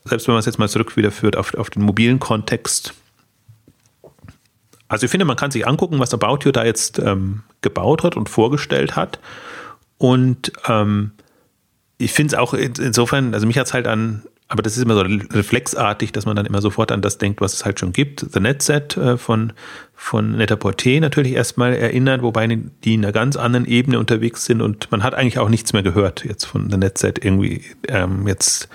selbst 0.04 0.28
wenn 0.28 0.34
man 0.34 0.40
es 0.40 0.46
jetzt 0.46 0.60
mal 0.60 0.70
zurück 0.70 0.96
wieder 0.98 1.12
auf, 1.40 1.54
auf 1.56 1.70
den 1.70 1.84
mobilen 1.84 2.20
Kontext. 2.20 2.94
Also 4.88 5.06
ich 5.06 5.12
finde, 5.12 5.26
man 5.26 5.38
kann 5.38 5.52
sich 5.52 5.66
angucken, 5.68 6.00
was 6.00 6.14
About 6.14 6.40
You 6.44 6.52
da 6.52 6.66
jetzt 6.66 7.00
ähm, 7.00 7.44
gebaut 7.62 8.04
hat 8.04 8.18
und 8.18 8.30
vorgestellt 8.30 8.96
hat. 8.96 9.20
Und 9.98 10.52
ähm, 10.68 11.12
ich 11.98 12.12
finde 12.12 12.36
es 12.36 12.40
auch 12.40 12.54
insofern, 12.54 13.34
also 13.34 13.48
mich 13.48 13.58
hat 13.58 13.68
es 13.68 13.74
halt 13.74 13.88
an 13.88 14.24
aber 14.52 14.64
das 14.64 14.76
ist 14.76 14.84
immer 14.84 14.96
so 14.96 15.02
reflexartig, 15.02 16.12
dass 16.12 16.26
man 16.26 16.36
dann 16.36 16.46
immer 16.46 16.62
sofort 16.62 16.92
an 16.92 17.02
das 17.02 17.18
denkt, 17.18 17.40
was 17.40 17.54
es 17.54 17.64
halt 17.64 17.80
schon 17.80 17.94
gibt. 17.94 18.26
The 18.34 18.42
Netset 18.42 18.98
äh, 18.98 19.18
von, 19.18 19.54
von 19.96 20.34
Net-a-Porter 20.34 21.00
natürlich 21.00 21.32
erstmal 21.32 21.74
erinnert, 21.74 22.22
wobei 22.22 22.48
die 22.84 22.94
in 22.96 23.06
einer 23.06 23.14
ganz 23.14 23.38
anderen 23.38 23.66
Ebene 23.66 23.98
unterwegs 23.98 24.44
sind 24.44 24.62
und 24.62 24.92
man 24.92 25.04
hat 25.04 25.16
eigentlich 25.16 25.40
auch 25.40 25.48
nichts 25.48 25.72
mehr 25.72 25.84
gehört 25.84 26.26
jetzt 26.26 26.44
von 26.44 26.70
The 26.70 26.76
Netset 26.76 27.24
irgendwie 27.24 27.64
ähm, 27.88 28.28
jetzt, 28.28 28.68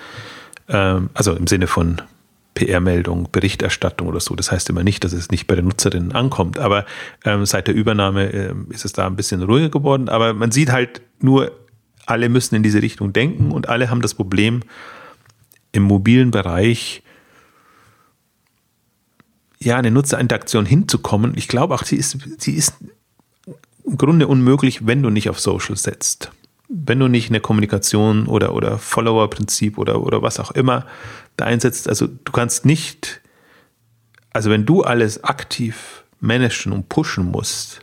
ähm, 0.67 1.11
also 1.13 1.33
im 1.33 1.45
Sinne 1.45 1.67
von 1.67 2.01
PR-Meldung, 2.55 3.29
Berichterstattung 3.31 4.07
oder 4.07 4.19
so. 4.19 4.33
Das 4.33 4.51
heißt 4.51 4.71
immer 4.71 4.83
nicht, 4.83 5.03
dass 5.03 5.13
es 5.13 5.29
nicht 5.29 5.45
bei 5.45 5.53
den 5.53 5.65
Nutzerinnen 5.65 6.11
ankommt, 6.11 6.57
aber 6.57 6.87
ähm, 7.23 7.45
seit 7.45 7.67
der 7.67 7.75
Übernahme 7.75 8.33
äh, 8.33 8.53
ist 8.71 8.83
es 8.83 8.93
da 8.93 9.05
ein 9.05 9.15
bisschen 9.15 9.43
ruhiger 9.43 9.69
geworden. 9.69 10.09
Aber 10.09 10.33
man 10.33 10.49
sieht 10.49 10.71
halt 10.71 11.01
nur, 11.19 11.51
alle 12.07 12.29
müssen 12.29 12.55
in 12.55 12.63
diese 12.63 12.81
Richtung 12.81 13.13
denken 13.13 13.51
und 13.51 13.69
alle 13.69 13.91
haben 13.91 14.01
das 14.01 14.15
Problem, 14.15 14.61
im 15.77 15.83
mobilen 15.83 16.31
Bereich 16.31 17.03
ja 19.59 19.77
eine 19.77 19.91
Nutzerinteraktion 19.91 20.65
hinzukommen. 20.65 21.33
Ich 21.37 21.47
glaube 21.47 21.75
auch, 21.75 21.83
sie 21.83 21.95
ist, 21.95 22.17
sie 22.39 22.53
ist 22.53 22.73
im 23.85 23.97
Grunde 23.97 24.27
unmöglich, 24.27 24.85
wenn 24.85 25.03
du 25.03 25.09
nicht 25.09 25.29
auf 25.29 25.39
Social 25.39 25.77
setzt. 25.77 26.31
Wenn 26.67 26.99
du 26.99 27.07
nicht 27.07 27.29
eine 27.29 27.39
Kommunikation 27.39 28.25
oder, 28.25 28.53
oder 28.53 28.77
Follower-Prinzip 28.77 29.77
oder, 29.77 30.01
oder 30.01 30.21
was 30.21 30.39
auch 30.39 30.51
immer 30.51 30.85
da 31.37 31.45
einsetzt. 31.45 31.87
Also 31.87 32.07
du 32.07 32.31
kannst 32.31 32.65
nicht, 32.65 33.21
also 34.33 34.49
wenn 34.49 34.65
du 34.65 34.81
alles 34.81 35.23
aktiv 35.23 36.03
managen 36.19 36.73
und 36.73 36.89
pushen 36.89 37.25
musst, 37.25 37.81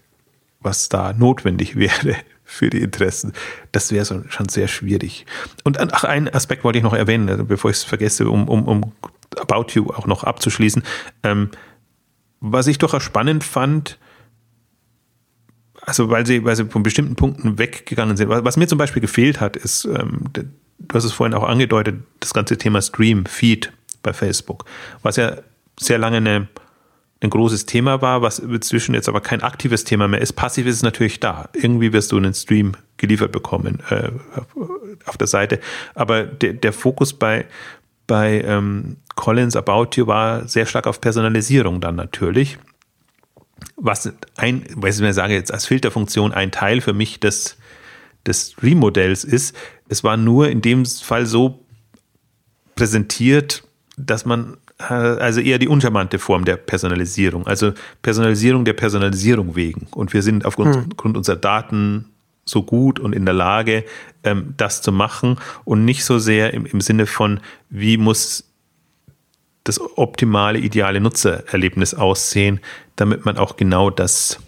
was 0.60 0.88
da 0.88 1.12
notwendig 1.12 1.76
wäre, 1.76 2.16
für 2.54 2.70
die 2.70 2.80
Interessen. 2.80 3.32
Das 3.72 3.92
wäre 3.92 4.24
schon 4.28 4.48
sehr 4.48 4.68
schwierig. 4.68 5.26
Und 5.64 5.78
ach, 5.80 6.04
einen 6.04 6.28
Aspekt 6.28 6.64
wollte 6.64 6.78
ich 6.78 6.84
noch 6.84 6.94
erwähnen, 6.94 7.28
also 7.28 7.44
bevor 7.44 7.70
ich 7.70 7.78
es 7.78 7.84
vergesse, 7.84 8.28
um, 8.28 8.48
um, 8.48 8.64
um 8.66 8.92
About 9.36 9.72
You 9.72 9.90
auch 9.90 10.06
noch 10.06 10.24
abzuschließen. 10.24 10.82
Ähm, 11.22 11.50
was 12.40 12.66
ich 12.66 12.78
durchaus 12.78 13.02
spannend 13.02 13.42
fand, 13.44 13.98
also 15.80 16.10
weil 16.10 16.26
sie, 16.26 16.44
weil 16.44 16.56
sie 16.56 16.66
von 16.66 16.82
bestimmten 16.82 17.16
Punkten 17.16 17.58
weggegangen 17.58 18.16
sind. 18.16 18.28
Was 18.28 18.56
mir 18.56 18.66
zum 18.66 18.78
Beispiel 18.78 19.02
gefehlt 19.02 19.40
hat, 19.40 19.56
ist, 19.56 19.84
ähm, 19.84 20.24
du 20.32 20.44
hast 20.94 21.04
es 21.04 21.12
vorhin 21.12 21.34
auch 21.34 21.42
angedeutet, 21.42 22.02
das 22.20 22.32
ganze 22.32 22.56
Thema 22.56 22.80
Stream, 22.80 23.26
Feed, 23.26 23.72
bei 24.02 24.12
Facebook, 24.12 24.66
was 25.02 25.16
ja 25.16 25.38
sehr 25.80 25.98
lange 25.98 26.18
eine, 26.18 26.48
ein 27.24 27.30
großes 27.30 27.66
Thema 27.66 28.02
war, 28.02 28.22
was 28.22 28.38
inzwischen 28.38 28.94
jetzt 28.94 29.08
aber 29.08 29.20
kein 29.20 29.42
aktives 29.42 29.84
Thema 29.84 30.06
mehr 30.06 30.20
ist. 30.20 30.34
Passiv 30.34 30.66
ist 30.66 30.76
es 30.76 30.82
natürlich 30.82 31.20
da. 31.20 31.48
Irgendwie 31.54 31.92
wirst 31.92 32.12
du 32.12 32.18
einen 32.18 32.34
Stream 32.34 32.72
geliefert 32.98 33.32
bekommen 33.32 33.82
äh, 33.88 34.10
auf 35.06 35.16
der 35.16 35.26
Seite. 35.26 35.58
Aber 35.94 36.24
der, 36.24 36.52
der 36.52 36.72
Fokus 36.72 37.14
bei, 37.14 37.46
bei 38.06 38.42
ähm, 38.42 38.98
Collins 39.16 39.56
About 39.56 39.90
You 39.94 40.06
war 40.06 40.46
sehr 40.46 40.66
stark 40.66 40.86
auf 40.86 41.00
Personalisierung 41.00 41.80
dann 41.80 41.96
natürlich. 41.96 42.58
Was 43.76 44.12
ein, 44.36 44.66
was 44.74 44.96
ich 44.96 45.02
mir 45.02 45.14
sage 45.14 45.32
jetzt 45.32 45.52
als 45.52 45.66
Filterfunktion 45.66 46.32
ein 46.32 46.52
Teil 46.52 46.82
für 46.82 46.92
mich 46.92 47.20
des, 47.20 47.56
des 48.26 48.54
Remodells 48.62 49.24
ist. 49.24 49.56
Es 49.88 50.04
war 50.04 50.16
nur 50.16 50.50
in 50.50 50.60
dem 50.60 50.84
Fall 50.84 51.24
so 51.24 51.64
präsentiert, 52.74 53.64
dass 53.96 54.26
man 54.26 54.58
also 54.90 55.40
eher 55.40 55.58
die 55.58 55.68
uncharmante 55.68 56.18
Form 56.18 56.44
der 56.44 56.56
Personalisierung, 56.56 57.46
also 57.46 57.72
Personalisierung 58.02 58.64
der 58.64 58.72
Personalisierung 58.74 59.56
wegen. 59.56 59.86
Und 59.92 60.12
wir 60.12 60.22
sind 60.22 60.44
aufgrund 60.44 60.76
hm. 60.76 61.16
unserer 61.16 61.36
Daten 61.36 62.06
so 62.44 62.62
gut 62.62 63.00
und 63.00 63.14
in 63.14 63.24
der 63.24 63.34
Lage, 63.34 63.84
ähm, 64.22 64.54
das 64.56 64.82
zu 64.82 64.92
machen 64.92 65.38
und 65.64 65.84
nicht 65.84 66.04
so 66.04 66.18
sehr 66.18 66.52
im, 66.54 66.66
im 66.66 66.80
Sinne 66.80 67.06
von, 67.06 67.40
wie 67.70 67.96
muss 67.96 68.44
das 69.64 69.80
optimale, 69.96 70.58
ideale 70.58 71.00
Nutzererlebnis 71.00 71.94
aussehen, 71.94 72.60
damit 72.96 73.24
man 73.24 73.38
auch 73.38 73.56
genau 73.56 73.88
das 73.90 74.38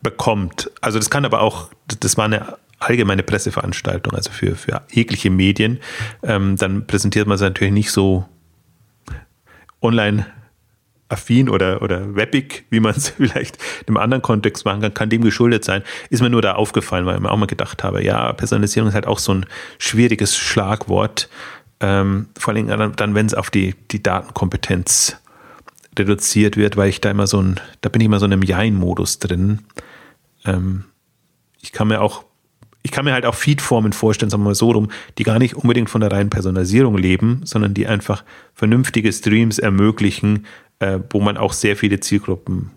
bekommt. 0.00 0.70
Also 0.80 0.98
das 0.98 1.10
kann 1.10 1.24
aber 1.24 1.40
auch, 1.40 1.70
das 1.98 2.16
war 2.16 2.26
eine 2.26 2.56
allgemeine 2.78 3.22
Presseveranstaltung, 3.22 4.14
also 4.14 4.30
für, 4.30 4.56
für 4.56 4.82
jegliche 4.90 5.30
Medien. 5.30 5.80
Ähm, 6.22 6.56
dann 6.56 6.86
präsentiert 6.86 7.26
man 7.26 7.34
es 7.34 7.40
natürlich 7.40 7.74
nicht 7.74 7.90
so 7.90 8.26
online 9.80 10.26
affin 11.10 11.48
oder, 11.48 11.82
oder 11.82 12.14
webbig, 12.14 12.64
wie 12.70 12.80
man 12.80 12.94
es 12.94 13.08
vielleicht 13.16 13.58
in 13.82 13.88
einem 13.88 13.96
anderen 13.98 14.22
Kontext 14.22 14.64
machen 14.64 14.80
kann, 14.80 14.94
kann 14.94 15.10
dem 15.10 15.22
geschuldet 15.22 15.64
sein. 15.64 15.82
Ist 16.08 16.22
mir 16.22 16.30
nur 16.30 16.42
da 16.42 16.54
aufgefallen, 16.54 17.04
weil 17.06 17.16
ich 17.16 17.20
mir 17.20 17.30
auch 17.30 17.36
mal 17.36 17.46
gedacht 17.46 17.84
habe, 17.84 18.02
ja, 18.02 18.32
Personalisierung 18.32 18.88
ist 18.88 18.94
halt 18.94 19.06
auch 19.06 19.18
so 19.18 19.34
ein 19.34 19.46
schwieriges 19.78 20.36
Schlagwort. 20.36 21.28
Ähm, 21.80 22.28
vor 22.38 22.54
allem 22.54 22.68
dann, 22.68 22.94
dann 22.94 23.14
wenn 23.14 23.26
es 23.26 23.34
auf 23.34 23.50
die, 23.50 23.74
die 23.90 24.02
Datenkompetenz 24.02 25.16
reduziert 25.98 26.56
wird, 26.56 26.76
weil 26.76 26.88
ich 26.88 27.00
da 27.00 27.10
immer 27.10 27.26
so 27.26 27.42
ein, 27.42 27.60
da 27.80 27.88
bin 27.88 28.00
ich 28.00 28.06
immer 28.06 28.20
so 28.20 28.26
in 28.26 28.32
einem 28.32 28.42
Jein-Modus 28.42 29.18
drin. 29.18 29.60
Ähm, 30.44 30.84
ich 31.60 31.72
kann 31.72 31.88
mir 31.88 32.00
auch, 32.00 32.24
ich 32.82 32.90
kann 32.90 33.04
mir 33.04 33.12
halt 33.12 33.26
auch 33.26 33.34
Feedformen 33.34 33.92
vorstellen, 33.92 34.30
sagen 34.30 34.42
wir 34.42 34.50
mal 34.50 34.54
so 34.54 34.70
rum, 34.70 34.90
die 35.18 35.22
gar 35.22 35.38
nicht 35.38 35.54
unbedingt 35.54 35.90
von 35.90 36.00
der 36.00 36.10
reinen 36.10 36.30
Personalisierung 36.30 36.96
leben, 36.96 37.42
sondern 37.44 37.74
die 37.74 37.86
einfach 37.86 38.24
vernünftige 38.54 39.12
Streams 39.12 39.58
ermöglichen, 39.58 40.46
äh, 40.78 40.98
wo 41.10 41.20
man 41.20 41.36
auch 41.36 41.52
sehr 41.52 41.76
viele 41.76 42.00
Zielgruppen 42.00 42.70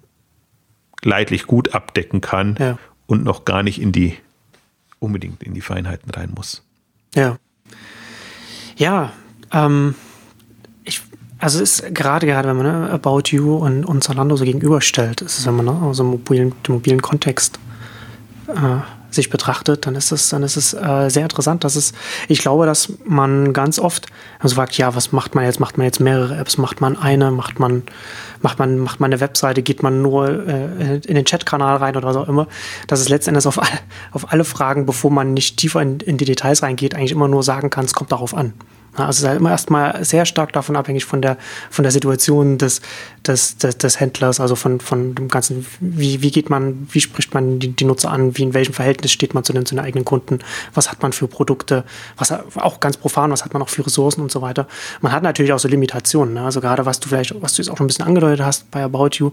leidlich 1.04 1.48
gut 1.48 1.74
abdecken 1.74 2.22
kann 2.22 2.56
ja. 2.60 2.78
und 3.06 3.24
noch 3.24 3.46
gar 3.46 3.64
nicht 3.64 3.82
in 3.82 3.92
die 3.92 4.18
unbedingt 5.00 5.44
in 5.44 5.54
die 5.54 5.62
Feinheiten 5.62 6.10
rein 6.12 6.32
muss. 6.36 6.64
Ja. 7.14 7.38
Ja, 8.76 9.14
ähm, 9.52 9.96
ich, 10.84 11.02
also 11.38 11.62
es 11.62 11.80
ist 11.80 11.94
gerade 11.94 12.26
gerade, 12.26 12.48
wenn 12.50 12.58
man 12.58 12.66
ne, 12.66 12.90
About 12.90 13.24
You 13.28 13.56
und, 13.58 13.86
und 13.86 14.04
Zalando 14.04 14.36
so 14.36 14.46
gegenüberstellt, 14.46 15.22
ist 15.22 15.40
es, 15.40 15.46
wenn 15.46 15.56
man 15.56 15.66
ne, 15.66 15.94
dem 15.96 16.06
mobilen, 16.08 16.54
dem 16.68 16.76
mobilen 16.76 17.02
Kontext 17.02 17.60
äh, 18.48 18.80
sich 19.14 19.30
betrachtet, 19.30 19.86
dann 19.86 19.96
ist 19.96 20.12
es, 20.12 20.30
dann 20.30 20.44
ist 20.44 20.58
es 20.58 20.74
äh, 20.74 21.10
sehr 21.10 21.24
interessant, 21.24 21.64
dass 21.64 21.76
es, 21.76 21.94
ich 22.28 22.40
glaube, 22.40 22.66
dass 22.66 22.94
man 23.06 23.54
ganz 23.54 23.80
oft 23.80 24.08
also 24.40 24.56
fragt, 24.56 24.78
ja, 24.78 24.96
was 24.96 25.12
macht 25.12 25.36
man 25.36 25.46
jetzt? 25.46 25.60
Macht 25.60 25.78
man 25.78 25.86
jetzt 25.86 26.00
mehrere 26.00 26.38
Apps? 26.38 26.58
Macht 26.58 26.82
man 26.82 26.98
eine? 26.98 27.32
Macht 27.32 27.60
man, 27.60 27.84
macht 28.42 28.60
man, 28.60 28.80
macht 28.80 29.00
man 29.00 29.12
eine 29.12 29.22
Webseite? 29.22 29.62
Geht 29.62 29.84
man 29.84 30.02
nur 30.02 30.48
äh, 30.48 30.96
in 30.96 31.16
den 31.16 31.26
Chatkanal 31.26 31.78
rein 31.78 31.96
oder 31.96 32.10
was 32.10 32.18
auch 32.18 32.28
immer? 32.28 32.48
Dass 32.88 33.00
es 33.00 33.10
letztendlich 33.10 33.46
auf, 33.48 33.62
all, 33.62 33.68
auf 34.12 34.32
alle 34.32 34.44
Fragen, 34.44 34.86
bevor 34.86 35.12
man 35.12 35.34
nicht 35.34 35.58
tiefer 35.58 35.82
in, 35.82 36.00
in 36.00 36.18
die 36.18 36.26
Details 36.26 36.64
reingeht, 36.64 36.96
eigentlich 36.96 37.12
immer 37.12 37.28
nur 37.28 37.44
sagen 37.44 37.70
kann, 37.70 37.86
es 37.86 37.94
kommt 37.94 38.12
darauf 38.12 38.34
an. 38.34 38.54
Also 38.96 39.10
es 39.10 39.20
ist 39.20 39.28
halt 39.28 39.40
immer 39.40 39.52
erstmal 39.52 40.06
sehr 40.06 40.26
stark 40.26 40.54
davon 40.54 40.76
abhängig 40.76 41.06
von 41.06 41.22
der, 41.22 41.38
von 41.72 41.84
der 41.84 41.92
Situation 41.92 42.58
des, 42.58 42.82
des, 43.26 43.58
des, 43.58 43.78
des 43.78 44.00
Händlers, 44.00 44.40
also 44.40 44.56
von, 44.56 44.80
von 44.80 45.16
dem 45.16 45.30
Ganzen, 45.30 45.66
wie, 45.80 46.22
wie 46.22 46.30
geht 46.30 46.50
man, 46.50 46.88
wie 46.92 47.02
spricht 47.02 47.34
man 47.34 47.60
die, 47.60 47.70
die 47.70 47.86
Nutzer 47.86 48.12
an, 48.12 48.38
wie 48.38 48.44
in 48.44 48.54
welchem 48.54 48.74
Verhältnis 48.74 49.12
steht 49.12 49.34
man 49.34 49.44
zu 49.44 49.52
den, 49.52 49.66
zu 49.66 49.74
den 49.76 49.84
eigenen 49.84 50.06
Kunden, 50.06 50.40
was 50.74 50.92
hat 50.92 51.02
man 51.02 51.12
für 51.12 51.28
Produkte, 51.28 51.84
was 52.18 52.32
auch 52.32 52.80
ganz 52.80 52.98
profan, 52.98 53.32
was 53.32 53.44
hat 53.44 53.54
man 53.54 53.64
auch 53.64 53.70
für 53.70 53.86
Ressourcen 53.86 54.22
und 54.22 54.32
so 54.32 54.42
weiter. 54.42 54.68
Man 55.02 55.12
hat 55.12 55.24
natürlich 55.24 55.54
auch 55.54 55.60
so 55.60 55.68
Limitationen, 55.68 56.36
ne? 56.36 56.42
also 56.42 56.62
gerade 56.62 56.86
was 56.86 57.00
du 57.00 57.10
vielleicht, 57.10 57.34
was 57.42 57.56
du 57.56 57.62
jetzt 57.62 57.70
auch 57.70 57.78
schon 57.78 57.86
ein 57.86 57.88
bisschen 57.88 58.06
angedeutet 58.06 58.46
hast 58.46 58.70
bei 58.70 58.84
About 58.84 59.10
You, 59.14 59.32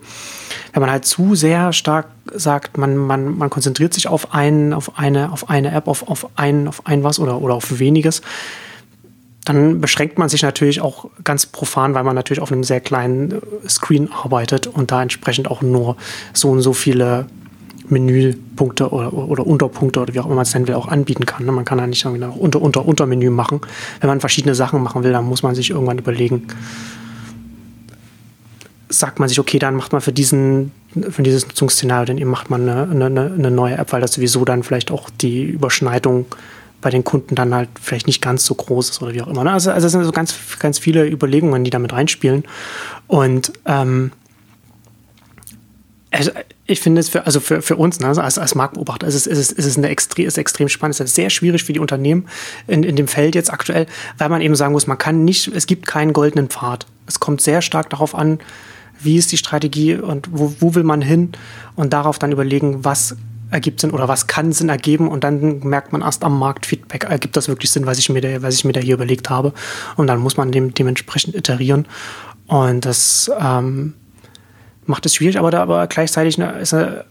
wenn 0.73 0.81
man 0.81 0.91
halt 0.91 1.05
zu 1.05 1.35
sehr 1.35 1.73
stark 1.73 2.07
sagt, 2.33 2.79
man, 2.79 2.97
man, 2.97 3.37
man 3.37 3.51
konzentriert 3.51 3.93
sich 3.93 4.09
auf 4.09 4.33
einen, 4.33 4.73
auf 4.73 4.99
eine, 4.99 5.33
auf 5.33 5.51
eine 5.51 5.73
App, 5.73 5.89
auf, 5.89 6.09
auf 6.09 6.29
ein, 6.37 6.69
auf 6.69 6.87
ein 6.87 7.05
was 7.05 7.19
oder, 7.19 7.41
oder 7.43 7.55
auf 7.55 7.79
weniges, 7.79 8.23
dann 9.53 9.81
beschränkt 9.81 10.17
man 10.17 10.29
sich 10.29 10.43
natürlich 10.43 10.81
auch 10.81 11.07
ganz 11.25 11.45
profan, 11.45 11.95
weil 11.95 12.05
man 12.05 12.15
natürlich 12.15 12.41
auf 12.41 12.53
einem 12.53 12.63
sehr 12.63 12.81
kleinen 12.81 13.33
äh, 13.33 13.69
Screen 13.69 14.09
arbeitet 14.13 14.69
und 14.69 14.93
da 14.93 15.03
entsprechend 15.03 15.51
auch 15.51 15.61
nur 15.61 15.97
so 16.33 16.51
und 16.51 16.61
so 16.61 16.73
viele 16.73 17.27
Menüpunkte 17.89 18.91
oder, 18.91 19.13
oder 19.13 19.45
Unterpunkte 19.45 20.01
oder 20.01 20.15
wie 20.15 20.21
auch 20.21 20.27
immer 20.27 20.37
man 20.37 20.43
es 20.43 20.55
nennen 20.55 20.69
will, 20.69 20.77
auch 20.77 20.87
anbieten 20.87 21.27
kann. 21.27 21.45
Man 21.47 21.65
kann 21.65 21.79
da 21.79 21.87
nicht 21.89 22.05
irgendwie 22.05 22.25
noch 22.25 22.37
unter, 22.37 22.63
unter, 22.63 22.87
Untermenü 22.87 23.31
machen. 23.31 23.61
Wenn 24.01 24.09
man 24.09 24.21
verschiedene 24.21 24.55
Sachen 24.55 24.81
machen 24.83 25.03
will, 25.03 25.11
dann 25.11 25.25
muss 25.25 25.43
man 25.43 25.57
sich 25.57 25.71
irgendwann 25.71 25.99
überlegen, 25.99 26.47
sagt 28.89 29.19
man 29.19 29.29
sich, 29.29 29.41
okay, 29.41 29.59
dann 29.59 29.75
macht 29.75 29.91
man 29.91 30.01
für 30.01 30.13
diesen, 30.13 30.71
für 31.11 31.25
dieses 31.25 31.49
Nutzungsszenario, 31.49 32.05
dann 32.05 32.19
eben 32.19 32.31
macht 32.31 32.51
man 32.51 32.69
eine, 32.69 33.05
eine, 33.05 33.33
eine 33.37 33.51
neue 33.51 33.77
App, 33.77 33.93
weil 33.93 34.01
das 34.01 34.13
sowieso 34.13 34.45
dann 34.45 34.63
vielleicht 34.63 34.93
auch 34.93 35.11
die 35.11 35.43
Überschneidung 35.43 36.27
bei 36.81 36.91
den 36.91 37.05
Kunden 37.05 37.35
dann 37.35 37.55
halt 37.55 37.69
vielleicht 37.81 38.07
nicht 38.07 38.23
ganz 38.23 38.45
so 38.45 38.55
groß 38.55 38.91
ist 38.91 39.03
oder 39.03 39.13
wie 39.13 39.23
auch 39.23 39.29
immer. 39.29 39.45
Ne? 39.45 39.53
Also, 39.53 39.71
also 39.71 39.87
es 39.87 39.93
sind 39.93 40.05
so 40.05 40.13
ganz, 40.13 40.35
ganz 40.59 40.79
viele 40.79 41.07
Überlegungen, 41.07 41.65
die 41.65 41.71
damit 41.71 41.93
reinspielen. 41.93 42.45
Und 43.07 43.53
ähm, 43.67 44.13
ich 46.67 46.81
finde 46.81 47.01
es 47.01 47.09
für, 47.09 47.27
also 47.27 47.41
für, 47.41 47.63
für 47.63 47.77
uns, 47.77 48.01
ne, 48.01 48.09
also 48.09 48.21
als, 48.21 48.39
als 48.39 48.55
Marktbeobachter, 48.55 49.07
ist 49.07 49.15
es, 49.15 49.27
ist 49.27 49.39
es, 49.39 49.53
ist 49.53 49.67
es 49.67 49.77
eine 49.77 49.89
extrem, 49.89 50.27
ist 50.27 50.39
extrem 50.39 50.69
spannend. 50.69 50.95
Es 50.95 51.01
ist 51.01 51.15
sehr 51.15 51.31
schwierig 51.31 51.65
für 51.65 51.73
die 51.73 51.81
Unternehmen 51.81 52.27
in, 52.67 52.83
in 52.83 52.97
dem 52.97 53.09
Feld 53.09 53.35
jetzt 53.35 53.53
aktuell, 53.53 53.87
weil 54.19 54.29
man 54.29 54.41
eben 54.41 54.57
sagen 54.57 54.73
muss, 54.73 54.87
man 54.87 54.99
kann 54.99 55.25
nicht, 55.25 55.49
es 55.49 55.67
gibt 55.67 55.87
keinen 55.87 56.13
goldenen 56.13 56.49
Pfad. 56.49 56.87
Es 57.07 57.21
kommt 57.21 57.41
sehr 57.41 57.63
stark 57.63 57.91
darauf 57.91 58.15
an, 58.15 58.39
wie 59.01 59.17
ist 59.17 59.33
die 59.33 59.37
Strategie 59.37 59.95
und 59.95 60.29
wo, 60.31 60.55
wo 60.61 60.75
will 60.75 60.85
man 60.85 61.01
hin 61.01 61.33
und 61.75 61.93
darauf 61.93 62.19
dann 62.19 62.33
überlegen, 62.33 62.85
was 62.85 63.17
ergibt 63.51 63.81
Sinn 63.81 63.91
oder 63.91 64.09
was 64.09 64.27
kann 64.27 64.53
Sinn 64.53 64.69
ergeben? 64.69 65.09
Und 65.09 65.25
dann 65.25 65.61
merkt 65.61 65.93
man 65.93 66.03
erst 66.03 66.25
am 66.25 66.39
Marktfeedback, 66.39 67.05
ergibt 67.05 67.37
das 67.37 67.49
wirklich 67.49 67.71
Sinn, 67.71 67.87
was 67.87 67.99
ich 67.99 68.09
mir 68.09 68.21
da, 68.21 68.43
was 68.43 68.55
ich 68.55 68.65
mir 68.65 68.73
da 68.73 68.81
hier 68.81 68.95
überlegt 68.95 69.31
habe? 69.31 69.53
Und 69.97 70.07
dann 70.07 70.19
muss 70.19 70.37
man 70.37 70.53
dem, 70.53 70.75
dementsprechend 70.75 71.35
iterieren. 71.35 71.87
Und 72.47 72.85
das 72.85 73.31
ähm, 73.39 73.95
macht 74.87 75.07
es 75.07 75.15
schwierig, 75.15 75.39
aber 75.39 75.51
da 75.51 75.63
aber 75.63 75.87
gleichzeitig 75.87 76.41
eine, 76.41 76.59
ist 76.59 76.75
eine 76.75 77.05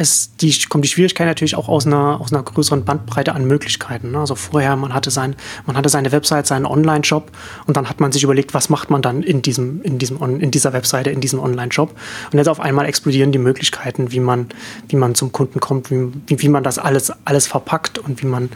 ist 0.00 0.40
die, 0.40 0.52
kommt 0.68 0.84
die 0.84 0.88
Schwierigkeit 0.88 1.26
natürlich 1.26 1.54
auch 1.54 1.68
aus 1.68 1.86
einer, 1.86 2.20
aus 2.20 2.32
einer 2.32 2.42
größeren 2.42 2.84
Bandbreite 2.84 3.34
an 3.34 3.44
Möglichkeiten. 3.44 4.12
Ne? 4.12 4.18
Also 4.18 4.34
vorher, 4.34 4.74
man 4.76 4.94
hatte, 4.94 5.10
sein, 5.10 5.36
man 5.66 5.76
hatte 5.76 5.90
seine 5.90 6.10
Website, 6.10 6.46
seinen 6.46 6.64
Online-Shop 6.64 7.30
und 7.66 7.76
dann 7.76 7.88
hat 7.88 8.00
man 8.00 8.10
sich 8.10 8.22
überlegt, 8.22 8.54
was 8.54 8.70
macht 8.70 8.88
man 8.88 9.02
dann 9.02 9.22
in, 9.22 9.42
diesem, 9.42 9.82
in, 9.82 9.98
diesem, 9.98 10.40
in 10.40 10.50
dieser 10.50 10.72
Webseite, 10.72 11.10
in 11.10 11.20
diesem 11.20 11.38
Online-Shop. 11.38 11.94
Und 12.32 12.38
jetzt 12.38 12.48
auf 12.48 12.60
einmal 12.60 12.86
explodieren 12.86 13.30
die 13.30 13.38
Möglichkeiten, 13.38 14.10
wie 14.10 14.20
man, 14.20 14.46
wie 14.88 14.96
man 14.96 15.14
zum 15.14 15.32
Kunden 15.32 15.60
kommt, 15.60 15.90
wie, 15.90 16.10
wie 16.26 16.48
man 16.48 16.64
das 16.64 16.78
alles, 16.78 17.12
alles 17.26 17.46
verpackt 17.46 17.98
und 17.98 18.22
wie 18.22 18.26
man 18.26 18.48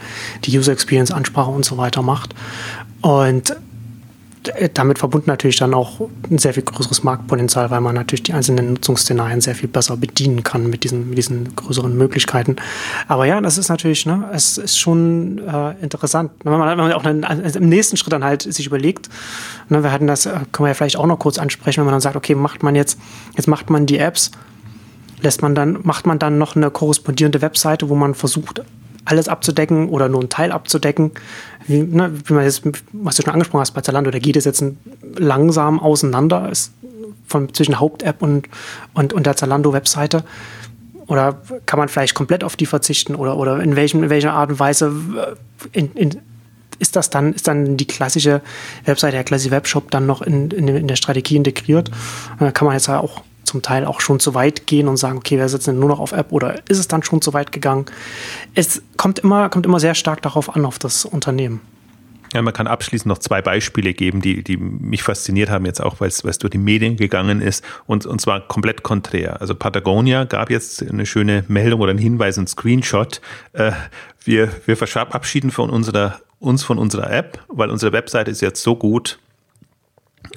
die 0.45 0.57
User 0.57 0.71
Experience, 0.71 1.11
Ansprache 1.11 1.51
und 1.51 1.63
so 1.63 1.77
weiter 1.77 2.01
macht. 2.01 2.33
Und 3.01 3.55
damit 4.73 4.99
verbunden 4.99 5.29
natürlich 5.29 5.57
dann 5.57 5.73
auch 5.73 5.99
ein 6.29 6.37
sehr 6.37 6.53
viel 6.53 6.63
größeres 6.63 7.03
Marktpotenzial, 7.03 7.71
weil 7.71 7.81
man 7.81 7.95
natürlich 7.95 8.23
die 8.23 8.33
einzelnen 8.33 8.73
Nutzungsszenarien 8.73 9.41
sehr 9.41 9.55
viel 9.55 9.69
besser 9.69 9.97
bedienen 9.97 10.43
kann 10.43 10.69
mit 10.69 10.83
diesen, 10.83 11.09
mit 11.09 11.17
diesen 11.17 11.55
größeren 11.55 11.95
Möglichkeiten. 11.97 12.55
Aber 13.07 13.25
ja, 13.25 13.39
das 13.41 13.57
ist 13.57 13.69
natürlich, 13.69 14.05
ne, 14.05 14.29
es 14.33 14.57
ist 14.57 14.77
schon 14.77 15.39
äh, 15.39 15.71
interessant. 15.81 16.31
Wenn 16.43 16.53
man, 16.53 16.69
wenn 16.69 16.77
man 16.77 16.93
auch 16.93 17.03
dann, 17.03 17.23
also 17.23 17.59
im 17.59 17.69
nächsten 17.69 17.97
Schritt 17.97 18.13
dann 18.13 18.23
halt 18.23 18.41
sich 18.41 18.65
überlegt, 18.65 19.09
ne, 19.69 19.83
wir 19.83 19.91
hatten 19.91 20.07
das, 20.07 20.25
äh, 20.25 20.31
können 20.51 20.65
wir 20.65 20.69
ja 20.69 20.73
vielleicht 20.73 20.97
auch 20.97 21.07
noch 21.07 21.19
kurz 21.19 21.37
ansprechen, 21.37 21.77
wenn 21.77 21.85
man 21.85 21.93
dann 21.93 22.01
sagt, 22.01 22.15
okay, 22.15 22.35
macht 22.35 22.63
man 22.63 22.75
jetzt, 22.75 22.99
jetzt 23.35 23.47
macht 23.47 23.69
man 23.69 23.85
die 23.85 23.97
Apps, 23.97 24.31
lässt 25.21 25.41
man 25.41 25.55
dann, 25.55 25.79
macht 25.83 26.05
man 26.05 26.19
dann 26.19 26.37
noch 26.37 26.55
eine 26.55 26.71
korrespondierende 26.71 27.41
Webseite, 27.41 27.89
wo 27.89 27.95
man 27.95 28.13
versucht, 28.13 28.61
alles 29.05 29.27
abzudecken 29.29 29.89
oder 29.89 30.09
nur 30.09 30.21
einen 30.21 30.29
Teil 30.29 30.51
abzudecken. 30.51 31.11
Wie, 31.67 31.81
ne, 31.81 32.11
wie 32.25 32.33
man 32.33 32.43
jetzt, 32.43 32.61
was 32.91 33.15
du 33.15 33.23
schon 33.23 33.33
angesprochen 33.33 33.61
hast 33.61 33.71
bei 33.71 33.81
Zalando, 33.81 34.11
da 34.11 34.19
geht 34.19 34.35
es 34.35 34.45
jetzt 34.45 34.63
langsam 35.17 35.79
auseinander 35.79 36.49
ist 36.49 36.71
von, 37.27 37.53
zwischen 37.53 37.79
Haupt-App 37.79 38.21
und, 38.21 38.47
und, 38.93 39.13
und 39.13 39.25
der 39.25 39.35
Zalando-Webseite. 39.35 40.23
Oder 41.07 41.39
kann 41.65 41.79
man 41.79 41.87
vielleicht 41.87 42.15
komplett 42.15 42.43
auf 42.43 42.55
die 42.55 42.65
verzichten 42.65 43.15
oder, 43.15 43.37
oder 43.37 43.59
in, 43.61 43.75
welchem, 43.75 44.03
in 44.03 44.09
welcher 44.09 44.33
Art 44.33 44.49
und 44.49 44.59
Weise 44.59 44.91
äh, 45.73 45.79
in, 45.79 45.91
in, 45.93 46.21
ist 46.79 46.95
das 46.95 47.09
dann, 47.09 47.33
ist 47.33 47.47
dann 47.47 47.77
die 47.77 47.85
klassische 47.85 48.41
Webseite, 48.85 49.13
der 49.13 49.23
klassische 49.23 49.51
Webshop 49.51 49.91
dann 49.91 50.05
noch 50.05 50.21
in, 50.21 50.51
in, 50.51 50.67
in 50.67 50.87
der 50.87 50.95
Strategie 50.95 51.35
integriert? 51.35 51.91
Da 52.39 52.51
kann 52.51 52.65
man 52.65 52.75
jetzt 52.75 52.87
ja 52.87 52.99
auch 52.99 53.21
zum 53.55 53.61
Teil 53.61 53.85
auch 53.85 54.01
schon 54.01 54.19
zu 54.19 54.33
weit 54.33 54.67
gehen 54.67 54.89
und 54.89 54.97
sagen, 54.97 55.17
okay, 55.17 55.37
wir 55.37 55.47
setzen 55.47 55.79
nur 55.79 55.87
noch 55.87 56.01
auf 56.01 56.11
App 56.11 56.33
oder 56.33 56.55
ist 56.67 56.77
es 56.77 56.89
dann 56.89 57.03
schon 57.03 57.21
zu 57.21 57.33
weit 57.33 57.53
gegangen? 57.53 57.85
Es 58.53 58.81
kommt 58.97 59.19
immer, 59.19 59.47
kommt 59.47 59.65
immer 59.65 59.79
sehr 59.79 59.95
stark 59.95 60.21
darauf 60.21 60.53
an, 60.53 60.65
auf 60.65 60.77
das 60.77 61.05
Unternehmen. 61.05 61.61
Ja, 62.33 62.41
man 62.41 62.53
kann 62.53 62.67
abschließend 62.67 63.07
noch 63.07 63.19
zwei 63.19 63.41
Beispiele 63.41 63.93
geben, 63.93 64.19
die, 64.19 64.43
die 64.43 64.57
mich 64.57 65.03
fasziniert 65.03 65.49
haben, 65.49 65.65
jetzt 65.65 65.81
auch, 65.81 66.01
weil 66.01 66.09
es, 66.09 66.21
durch 66.21 66.51
die 66.51 66.57
Medien 66.57 66.97
gegangen 66.97 67.39
ist 67.39 67.63
und, 67.85 68.05
und 68.05 68.19
zwar 68.19 68.45
komplett 68.45 68.83
konträr. 68.83 69.39
Also 69.39 69.55
Patagonia 69.55 70.25
gab 70.25 70.49
jetzt 70.49 70.83
eine 70.83 71.05
schöne 71.05 71.45
Meldung 71.47 71.79
oder 71.79 71.91
einen 71.91 71.99
Hinweis, 71.99 72.37
einen 72.37 72.47
Screenshot. 72.47 73.21
Äh, 73.53 73.71
wir, 74.25 74.49
wir 74.65 74.75
verabschieden 74.75 75.49
von 75.49 75.69
unserer, 75.69 76.19
uns 76.39 76.61
von 76.65 76.77
unserer 76.77 77.09
App, 77.09 77.39
weil 77.47 77.69
unsere 77.69 77.93
Webseite 77.93 78.31
ist 78.31 78.41
jetzt 78.41 78.61
so 78.61 78.75
gut, 78.75 79.17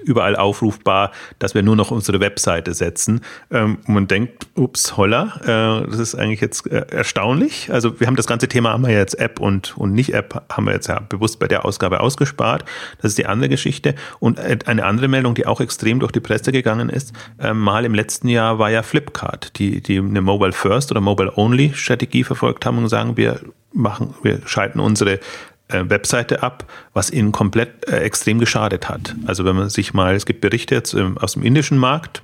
überall 0.09 0.37
aufrufbar, 0.37 1.13
dass 1.39 1.55
wir 1.55 1.63
nur 1.63 1.77
noch 1.77 1.91
unsere 1.91 2.21
Webseite 2.21 2.75
setzen. 2.75 3.21
Ähm, 3.51 3.79
man 3.87 4.09
denkt, 4.09 4.47
ups, 4.55 4.97
holla, 4.97 5.41
äh, 5.43 5.87
das 5.89 5.99
ist 5.99 6.15
eigentlich 6.15 6.41
jetzt 6.41 6.67
äh, 6.67 6.87
erstaunlich. 6.91 7.71
Also 7.71 8.01
wir 8.01 8.07
haben 8.07 8.17
das 8.17 8.27
ganze 8.27 8.49
Thema, 8.49 8.73
haben 8.73 8.87
wir 8.87 8.91
jetzt 8.91 9.19
App 9.19 9.39
und, 9.39 9.77
und 9.77 9.93
nicht 9.93 10.15
App, 10.15 10.43
haben 10.51 10.67
wir 10.67 10.73
jetzt 10.73 10.89
ja 10.89 10.99
bewusst 11.01 11.39
bei 11.39 11.47
der 11.47 11.65
Ausgabe 11.65 12.01
ausgespart. 12.01 12.65
Das 13.03 13.11
ist 13.11 13.19
die 13.19 13.27
andere 13.27 13.51
Geschichte. 13.51 13.95
Und 14.19 14.39
äh, 14.39 14.59
eine 14.65 14.85
andere 14.85 15.09
Meldung, 15.09 15.35
die 15.35 15.47
auch 15.47 15.61
extrem 15.61 16.01
durch 16.01 16.13
die 16.13 16.21
Presse 16.21 16.51
gegangen 16.51 16.89
ist, 16.89 17.13
äh, 17.39 17.53
mal 17.53 17.85
im 17.85 17.95
letzten 17.95 18.29
Jahr 18.29 18.59
war 18.59 18.71
ja 18.71 18.83
Flipkart, 18.83 19.59
die, 19.59 19.83
die 19.83 19.99
eine 19.99 20.23
Mobile 20.23 20.53
First 20.53 20.91
oder 20.91 21.01
Mobile 21.01 21.33
Only 21.37 21.73
Strategie 21.75 22.25
verfolgt 22.25 22.65
haben 22.65 22.79
und 22.79 22.89
sagen, 22.89 23.17
wir 23.17 23.41
machen, 23.73 24.15
wir 24.23 24.41
schalten 24.47 24.81
unsere 24.81 25.21
Webseite 25.69 26.43
ab, 26.43 26.65
was 26.95 27.11
ihnen 27.11 27.33
komplett 27.33 27.89
äh, 27.89 27.99
extrem 27.99 28.39
geschadet 28.39 28.89
hat. 28.89 29.15
Also 29.27 29.45
wenn 29.45 29.57
man 29.57 29.69
sich 29.71 29.95
mal, 29.95 30.15
es 30.15 30.27
gibt 30.27 30.41
Berichte 30.41 30.75
jetzt 30.75 30.95
ähm, 30.95 31.19
aus 31.19 31.35
dem 31.35 31.43
indischen 31.43 31.79
Markt, 31.79 32.23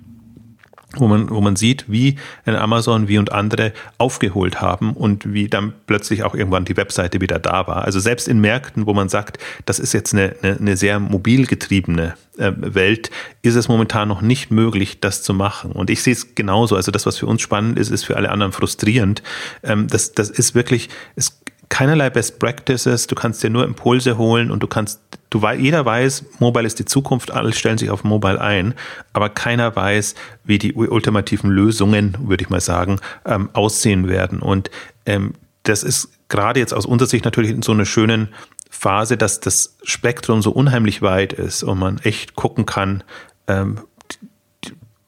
wo 0.96 1.08
man, 1.08 1.30
wo 1.30 1.40
man 1.40 1.56
sieht, 1.56 1.84
wie 1.88 2.16
ein 2.44 2.56
Amazon, 2.56 3.08
wie 3.08 3.18
und 3.18 3.32
andere 3.32 3.72
aufgeholt 3.98 4.60
haben 4.60 4.92
und 4.92 5.32
wie 5.32 5.48
dann 5.48 5.72
plötzlich 5.86 6.22
auch 6.22 6.34
irgendwann 6.34 6.64
die 6.64 6.76
Webseite 6.76 7.20
wieder 7.20 7.38
da 7.38 7.66
war. 7.66 7.84
Also 7.84 8.00
selbst 8.00 8.28
in 8.28 8.40
Märkten, 8.40 8.86
wo 8.86 8.94
man 8.94 9.08
sagt, 9.08 9.38
das 9.66 9.78
ist 9.78 9.92
jetzt 9.92 10.14
eine, 10.14 10.34
eine, 10.42 10.56
eine 10.56 10.76
sehr 10.76 11.00
mobil 11.00 11.46
getriebene 11.46 12.14
äh, 12.38 12.52
Welt, 12.56 13.10
ist 13.42 13.54
es 13.54 13.68
momentan 13.68 14.08
noch 14.08 14.22
nicht 14.22 14.50
möglich, 14.50 15.00
das 15.00 15.22
zu 15.22 15.34
machen. 15.34 15.72
Und 15.72 15.90
ich 15.90 16.02
sehe 16.02 16.12
es 16.12 16.34
genauso. 16.34 16.76
Also 16.76 16.90
das, 16.90 17.06
was 17.06 17.18
für 17.18 17.26
uns 17.26 17.42
spannend 17.42 17.78
ist, 17.78 17.90
ist 17.90 18.04
für 18.04 18.16
alle 18.16 18.30
anderen 18.30 18.52
frustrierend. 18.52 19.22
Ähm, 19.62 19.88
das, 19.88 20.12
das 20.12 20.30
ist 20.30 20.54
wirklich, 20.54 20.88
es 21.16 21.40
keinerlei 21.74 22.08
Best 22.08 22.38
Practices, 22.38 23.08
du 23.08 23.16
kannst 23.16 23.42
dir 23.42 23.50
nur 23.50 23.64
Impulse 23.64 24.16
holen 24.16 24.52
und 24.52 24.62
du 24.62 24.68
kannst, 24.68 25.00
du 25.30 25.44
jeder 25.58 25.84
weiß, 25.84 26.24
Mobile 26.38 26.68
ist 26.68 26.78
die 26.78 26.84
Zukunft, 26.84 27.32
alle 27.32 27.52
stellen 27.52 27.78
sich 27.78 27.90
auf 27.90 28.04
Mobile 28.04 28.40
ein, 28.40 28.74
aber 29.12 29.28
keiner 29.28 29.74
weiß, 29.74 30.14
wie 30.44 30.60
die 30.60 30.74
ultimativen 30.74 31.50
Lösungen, 31.50 32.16
würde 32.20 32.44
ich 32.44 32.48
mal 32.48 32.60
sagen, 32.60 33.00
ähm, 33.24 33.50
aussehen 33.54 34.06
werden. 34.06 34.38
Und 34.38 34.70
ähm, 35.04 35.34
das 35.64 35.82
ist 35.82 36.10
gerade 36.28 36.60
jetzt 36.60 36.72
aus 36.72 36.86
unserer 36.86 37.08
Sicht 37.08 37.24
natürlich 37.24 37.50
in 37.50 37.62
so 37.62 37.72
einer 37.72 37.86
schönen 37.86 38.28
Phase, 38.70 39.16
dass 39.16 39.40
das 39.40 39.76
Spektrum 39.82 40.42
so 40.42 40.52
unheimlich 40.52 41.02
weit 41.02 41.32
ist 41.32 41.64
und 41.64 41.80
man 41.80 41.98
echt 42.04 42.36
gucken 42.36 42.66
kann, 42.66 43.02
ähm, 43.48 43.80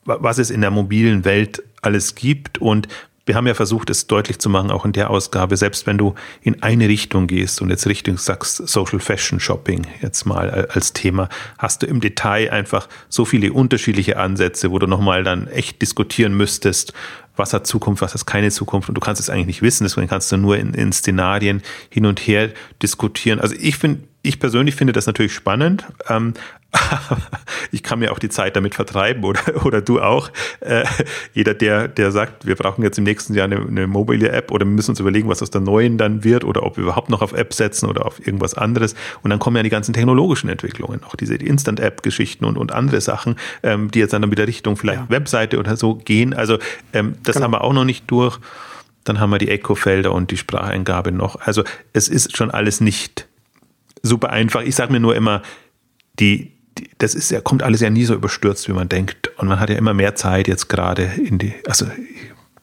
was 0.05 0.39
es 0.39 0.51
in 0.51 0.63
der 0.63 0.73
mobilen 0.73 1.25
Welt 1.25 1.63
alles 1.81 2.17
gibt 2.17 2.59
und 2.59 2.89
wir 3.27 3.35
haben 3.35 3.47
ja 3.49 3.55
versucht, 3.55 3.91
es 3.91 4.07
deutlich 4.07 4.39
zu 4.39 4.49
machen, 4.49 4.71
auch 4.71 4.85
in 4.85 4.93
der 4.93 5.11
Ausgabe, 5.11 5.57
selbst 5.57 5.87
wenn 5.87 5.99
du 5.99 6.15
in 6.43 6.63
eine 6.63 6.89
Richtung 6.89 7.27
gehst 7.27 7.61
und 7.61 7.71
jetzt 7.71 7.87
Richtung 7.87 8.19
sagst 8.19 8.69
Social 8.69 9.01
Fashion 9.01 9.41
Shopping 9.41 9.85
jetzt 10.01 10.25
mal 10.27 10.69
als 10.71 10.93
Thema, 10.93 11.29
hast 11.59 11.83
du 11.83 11.87
im 11.87 12.01
Detail 12.01 12.51
einfach 12.53 12.89
so 13.09 13.25
viele 13.25 13.53
unterschiedliche 13.53 14.19
Ansätze, 14.19 14.71
wo 14.71 14.79
du 14.79 14.87
nochmal 14.87 15.25
dann 15.25 15.49
echt 15.49 15.83
diskutieren 15.83 16.37
müsstest, 16.37 16.93
was 17.35 17.53
hat 17.53 17.67
Zukunft, 17.67 18.01
was 18.01 18.15
hat 18.15 18.27
keine 18.27 18.51
Zukunft 18.51 18.89
und 18.89 18.95
du 18.95 19.01
kannst 19.01 19.21
es 19.21 19.29
eigentlich 19.29 19.47
nicht 19.47 19.63
wissen, 19.63 19.85
deswegen 19.85 20.09
kannst 20.09 20.31
du 20.31 20.37
nur 20.37 20.57
in, 20.57 20.73
in 20.73 20.93
Szenarien 20.93 21.63
hin 21.91 22.07
und 22.07 22.21
her 22.21 22.51
diskutieren. 22.81 23.41
Also 23.41 23.57
ich 23.59 23.77
finde, 23.77 24.05
ich 24.27 24.41
persönlich 24.41 24.75
finde 24.75 24.93
das 24.93 25.07
natürlich 25.07 25.33
spannend. 25.35 25.85
Ähm, 26.09 26.35
ich 27.73 27.83
kann 27.83 27.99
mir 27.99 28.13
auch 28.13 28.19
die 28.19 28.29
Zeit 28.29 28.57
damit 28.57 28.75
vertreiben 28.75 29.25
oder, 29.25 29.41
oder 29.65 29.81
du 29.81 30.01
auch. 30.01 30.31
Äh, 30.61 30.85
jeder, 31.33 31.55
der, 31.55 31.89
der 31.89 32.11
sagt, 32.11 32.47
wir 32.47 32.55
brauchen 32.55 32.83
jetzt 32.83 32.99
im 32.99 33.05
nächsten 33.05 33.35
Jahr 33.35 33.45
eine, 33.45 33.57
eine 33.57 33.87
mobile 33.87 34.31
App 34.31 34.51
oder 34.51 34.67
wir 34.67 34.73
müssen 34.73 34.91
uns 34.91 35.01
überlegen, 35.01 35.29
was 35.29 35.43
aus 35.43 35.51
der 35.51 35.61
neuen 35.61 35.99
dann 35.99 36.25
wird 36.25 36.45
oder 36.45 36.65
ob 36.65 36.77
wir 36.77 36.85
überhaupt 36.85 37.11
noch 37.11 37.23
auf 37.23 37.33
App 37.33 37.55
setzen 37.55 37.89
oder 37.89 38.05
auf 38.05 38.25
irgendwas 38.25 38.55
anderes. 38.55 38.95
Und 39.23 39.31
dann 39.31 39.39
kommen 39.39 39.57
ja 39.57 39.63
die 39.63 39.71
ganzen 39.71 39.93
technologischen 39.93 40.49
Entwicklungen, 40.49 41.03
auch 41.05 41.17
diese 41.17 41.37
Instant-App-Geschichten 41.37 42.45
und, 42.45 42.57
und 42.59 42.73
andere 42.73 43.01
Sachen, 43.01 43.37
ähm, 43.63 43.91
die 43.91 44.01
jetzt 44.01 44.13
dann 44.13 44.31
wieder 44.31 44.47
Richtung 44.47 44.77
vielleicht 44.77 45.03
ja. 45.03 45.11
Webseite 45.11 45.59
oder 45.59 45.77
so 45.77 45.95
gehen. 45.95 46.35
Also 46.35 46.59
ähm, 46.93 47.15
das 47.23 47.35
genau. 47.35 47.45
haben 47.45 47.53
wir 47.53 47.63
auch 47.63 47.73
noch 47.73 47.85
nicht 47.85 48.11
durch. 48.11 48.39
Dann 49.05 49.21
haben 49.21 49.31
wir 49.31 49.39
die 49.39 49.49
Echo-Felder 49.49 50.13
und 50.13 50.33
die 50.33 50.37
Spracheingabe 50.37 51.13
noch. 51.13 51.37
Also 51.41 51.63
es 51.93 52.09
ist 52.09 52.37
schon 52.37 52.51
alles 52.51 52.81
nicht 52.81 53.29
super 54.07 54.31
einfach. 54.31 54.63
Ich 54.63 54.75
sage 54.75 54.93
mir 54.93 55.01
nur 55.01 55.15
immer, 55.15 55.43
die, 56.19 56.53
das 56.99 57.15
ist 57.15 57.31
ja, 57.31 57.41
kommt 57.41 57.63
alles 57.63 57.81
ja 57.81 57.91
nie 57.91 58.05
so 58.05 58.15
überstürzt, 58.15 58.69
wie 58.69 58.73
man 58.73 58.89
denkt. 58.89 59.31
Und 59.39 59.49
man 59.49 59.61
hat 59.61 59.71
ja 59.71 59.77
immer 59.77 59.95
mehr 59.95 60.15
Zeit 60.15 60.49
jetzt 60.49 60.69
gerade 60.69 61.05
in 61.05 61.39
die, 61.39 61.55
also 61.67 61.87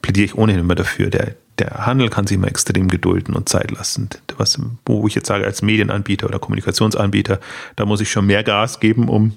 plädiere 0.01 0.25
ich 0.25 0.35
ohnehin 0.35 0.61
immer 0.61 0.75
dafür. 0.75 1.09
Der, 1.09 1.35
der 1.59 1.85
Handel 1.85 2.09
kann 2.09 2.27
sich 2.27 2.35
immer 2.35 2.47
extrem 2.47 2.87
gedulden 2.87 3.35
und 3.35 3.49
Zeit 3.49 3.71
lassen. 3.71 4.09
Was, 4.37 4.59
wo 4.85 5.07
ich 5.07 5.15
jetzt 5.15 5.27
sage, 5.27 5.45
als 5.45 5.61
Medienanbieter 5.61 6.27
oder 6.27 6.39
Kommunikationsanbieter, 6.39 7.39
da 7.75 7.85
muss 7.85 8.01
ich 8.01 8.11
schon 8.11 8.25
mehr 8.25 8.43
Gas 8.43 8.79
geben, 8.79 9.09
um 9.09 9.33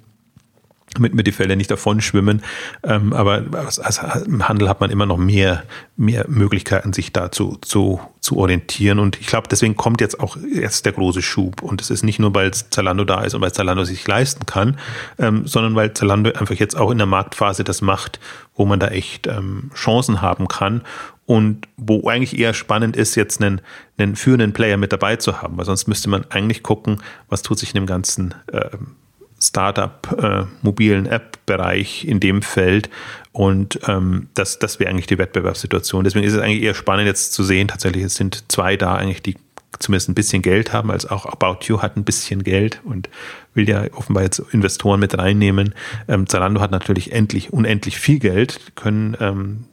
damit 0.96 1.14
mir 1.14 1.22
die 1.22 1.32
Fälle 1.32 1.56
nicht 1.56 1.70
davon 1.70 2.00
schwimmen. 2.00 2.42
Ähm, 2.82 3.12
aber 3.12 3.44
als, 3.52 3.78
im 4.26 4.48
Handel 4.48 4.68
hat 4.68 4.80
man 4.80 4.90
immer 4.90 5.06
noch 5.06 5.18
mehr, 5.18 5.62
mehr 5.96 6.26
Möglichkeiten, 6.28 6.92
sich 6.92 7.12
dazu 7.12 7.58
zu, 7.60 8.00
zu 8.20 8.36
orientieren. 8.36 8.98
Und 8.98 9.20
ich 9.20 9.26
glaube, 9.26 9.48
deswegen 9.48 9.76
kommt 9.76 10.00
jetzt 10.00 10.20
auch 10.20 10.36
jetzt 10.36 10.84
der 10.84 10.92
große 10.92 11.22
Schub. 11.22 11.62
Und 11.62 11.80
es 11.80 11.90
ist 11.90 12.02
nicht 12.02 12.18
nur, 12.18 12.34
weil 12.34 12.52
Zalando 12.52 13.04
da 13.04 13.22
ist 13.22 13.34
und 13.34 13.40
weil 13.40 13.52
Zalando 13.52 13.84
sich 13.84 14.06
leisten 14.06 14.46
kann, 14.46 14.78
ähm, 15.18 15.46
sondern 15.46 15.74
weil 15.74 15.92
Zalando 15.94 16.32
einfach 16.32 16.56
jetzt 16.56 16.76
auch 16.76 16.90
in 16.90 16.98
der 16.98 17.06
Marktphase 17.06 17.64
das 17.64 17.82
macht, 17.82 18.18
wo 18.54 18.64
man 18.64 18.80
da 18.80 18.88
echt 18.88 19.26
ähm, 19.26 19.70
Chancen 19.74 20.22
haben 20.22 20.48
kann. 20.48 20.82
Und 21.26 21.66
wo 21.76 22.08
eigentlich 22.08 22.38
eher 22.38 22.54
spannend 22.54 22.96
ist, 22.96 23.16
jetzt 23.16 23.42
einen, 23.42 23.60
einen 23.98 24.14
führenden 24.14 24.52
Player 24.52 24.76
mit 24.76 24.92
dabei 24.92 25.16
zu 25.16 25.42
haben, 25.42 25.58
weil 25.58 25.64
sonst 25.64 25.88
müsste 25.88 26.08
man 26.08 26.24
eigentlich 26.30 26.62
gucken, 26.62 27.02
was 27.28 27.42
tut 27.42 27.58
sich 27.58 27.70
in 27.70 27.80
dem 27.80 27.86
ganzen 27.86 28.32
äh, 28.52 28.68
Startup, 29.48 30.08
äh, 30.18 31.08
App-Bereich 31.08 32.04
in 32.04 32.20
dem 32.20 32.42
Feld. 32.42 32.90
Und 33.32 33.80
ähm, 33.86 34.28
das, 34.34 34.58
das 34.58 34.80
wäre 34.80 34.90
eigentlich 34.90 35.06
die 35.06 35.18
Wettbewerbssituation. 35.18 36.04
Deswegen 36.04 36.24
ist 36.24 36.32
es 36.32 36.40
eigentlich 36.40 36.62
eher 36.62 36.74
spannend 36.74 37.06
jetzt 37.06 37.32
zu 37.32 37.44
sehen, 37.44 37.68
tatsächlich, 37.68 38.04
es 38.04 38.16
sind 38.16 38.44
zwei 38.50 38.76
da 38.76 38.94
eigentlich, 38.94 39.22
die 39.22 39.36
zumindest 39.78 40.08
ein 40.08 40.14
bisschen 40.14 40.42
Geld 40.42 40.72
haben, 40.72 40.90
als 40.90 41.06
auch 41.06 41.26
About 41.26 41.66
You 41.66 41.82
hat 41.82 41.96
ein 41.96 42.04
bisschen 42.04 42.42
Geld 42.44 42.80
und 42.84 43.08
will 43.54 43.68
ja 43.68 43.84
offenbar 43.92 44.22
jetzt 44.22 44.38
Investoren 44.38 45.00
mit 45.00 45.16
reinnehmen. 45.18 45.74
Ähm, 46.08 46.26
Zalando 46.26 46.60
hat 46.60 46.70
natürlich 46.70 47.12
endlich, 47.12 47.52
unendlich 47.52 47.98
viel 47.98 48.18
Geld, 48.18 48.72
können 48.74 49.16
ähm, 49.20 49.64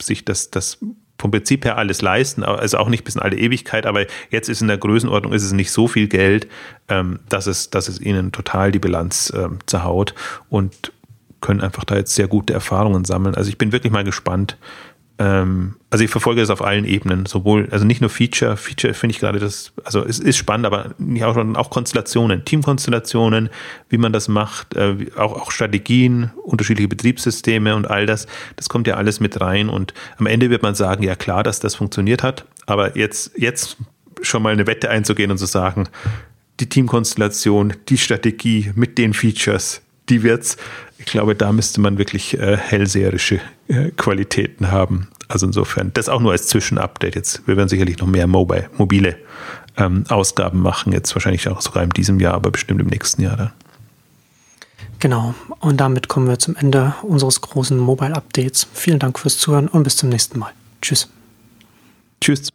sich 0.00 0.24
das, 0.24 0.50
das 0.50 0.78
vom 1.18 1.30
Prinzip 1.30 1.64
her 1.64 1.76
alles 1.76 2.00
leisten, 2.00 2.44
also 2.44 2.78
auch 2.78 2.88
nicht 2.88 3.04
bis 3.04 3.16
in 3.16 3.22
alle 3.22 3.36
Ewigkeit, 3.36 3.86
aber 3.86 4.06
jetzt 4.30 4.48
ist 4.48 4.62
in 4.62 4.68
der 4.68 4.78
Größenordnung 4.78 5.32
ist 5.32 5.42
es 5.42 5.52
nicht 5.52 5.72
so 5.72 5.88
viel 5.88 6.08
Geld, 6.08 6.46
ähm, 6.88 7.18
dass, 7.28 7.46
es, 7.46 7.70
dass 7.70 7.88
es 7.88 8.00
ihnen 8.00 8.30
total 8.32 8.70
die 8.70 8.78
Bilanz 8.78 9.32
ähm, 9.36 9.58
zerhaut 9.66 10.14
und 10.48 10.92
können 11.40 11.60
einfach 11.60 11.84
da 11.84 11.96
jetzt 11.96 12.14
sehr 12.14 12.28
gute 12.28 12.52
Erfahrungen 12.52 13.04
sammeln. 13.04 13.34
Also 13.34 13.48
ich 13.48 13.58
bin 13.58 13.72
wirklich 13.72 13.92
mal 13.92 14.04
gespannt, 14.04 14.56
also 15.18 16.04
ich 16.04 16.10
verfolge 16.10 16.40
das 16.40 16.50
auf 16.50 16.62
allen 16.62 16.84
Ebenen, 16.84 17.26
sowohl, 17.26 17.68
also 17.72 17.84
nicht 17.84 18.00
nur 18.00 18.08
Feature, 18.08 18.56
Feature 18.56 18.94
finde 18.94 19.14
ich 19.14 19.20
gerade 19.20 19.40
das, 19.40 19.72
also 19.82 20.04
es 20.04 20.20
ist 20.20 20.36
spannend, 20.36 20.64
aber 20.64 20.94
auch, 21.22 21.36
auch 21.56 21.70
Konstellationen, 21.70 22.44
Teamkonstellationen, 22.44 23.48
wie 23.88 23.98
man 23.98 24.12
das 24.12 24.28
macht, 24.28 24.76
äh, 24.76 25.06
auch, 25.16 25.32
auch 25.32 25.50
Strategien, 25.50 26.30
unterschiedliche 26.44 26.88
Betriebssysteme 26.88 27.74
und 27.74 27.90
all 27.90 28.06
das, 28.06 28.28
das 28.54 28.68
kommt 28.68 28.86
ja 28.86 28.94
alles 28.94 29.18
mit 29.18 29.40
rein 29.40 29.68
und 29.68 29.92
am 30.18 30.26
Ende 30.26 30.50
wird 30.50 30.62
man 30.62 30.76
sagen, 30.76 31.02
ja 31.02 31.16
klar, 31.16 31.42
dass 31.42 31.58
das 31.58 31.74
funktioniert 31.74 32.22
hat, 32.22 32.44
aber 32.66 32.96
jetzt, 32.96 33.32
jetzt 33.36 33.76
schon 34.22 34.42
mal 34.42 34.52
eine 34.52 34.68
Wette 34.68 34.88
einzugehen 34.88 35.32
und 35.32 35.38
zu 35.38 35.46
sagen, 35.46 35.88
die 36.60 36.68
Teamkonstellation, 36.68 37.74
die 37.88 37.98
Strategie 37.98 38.70
mit 38.76 38.98
den 38.98 39.14
Features, 39.14 39.82
die 40.08 40.22
wird's. 40.22 40.56
Ich 40.98 41.06
glaube, 41.06 41.34
da 41.34 41.52
müsste 41.52 41.80
man 41.80 41.98
wirklich 41.98 42.38
äh, 42.38 42.56
hellseherische 42.56 43.40
äh, 43.68 43.90
Qualitäten 43.90 44.70
haben. 44.70 45.08
Also 45.28 45.46
insofern, 45.46 45.92
das 45.94 46.08
auch 46.08 46.20
nur 46.20 46.32
als 46.32 46.46
Zwischenupdate. 46.48 47.14
Jetzt, 47.14 47.46
wir 47.46 47.56
werden 47.56 47.68
sicherlich 47.68 47.98
noch 47.98 48.06
mehr 48.06 48.26
mobile, 48.26 48.70
mobile 48.78 49.16
ähm, 49.76 50.04
Ausgaben 50.08 50.60
machen, 50.60 50.92
jetzt 50.92 51.14
wahrscheinlich 51.14 51.48
auch 51.48 51.60
sogar 51.60 51.82
in 51.82 51.90
diesem 51.90 52.18
Jahr, 52.18 52.34
aber 52.34 52.50
bestimmt 52.50 52.80
im 52.80 52.86
nächsten 52.86 53.22
Jahr 53.22 53.36
dann. 53.36 53.52
Genau, 55.00 55.34
und 55.60 55.76
damit 55.76 56.08
kommen 56.08 56.26
wir 56.26 56.38
zum 56.38 56.56
Ende 56.56 56.94
unseres 57.02 57.40
großen 57.40 57.78
Mobile 57.78 58.14
Updates. 58.14 58.66
Vielen 58.72 58.98
Dank 58.98 59.18
fürs 59.18 59.38
Zuhören 59.38 59.68
und 59.68 59.84
bis 59.84 59.96
zum 59.96 60.08
nächsten 60.08 60.38
Mal. 60.38 60.50
Tschüss. 60.82 61.08
Tschüss. 62.20 62.48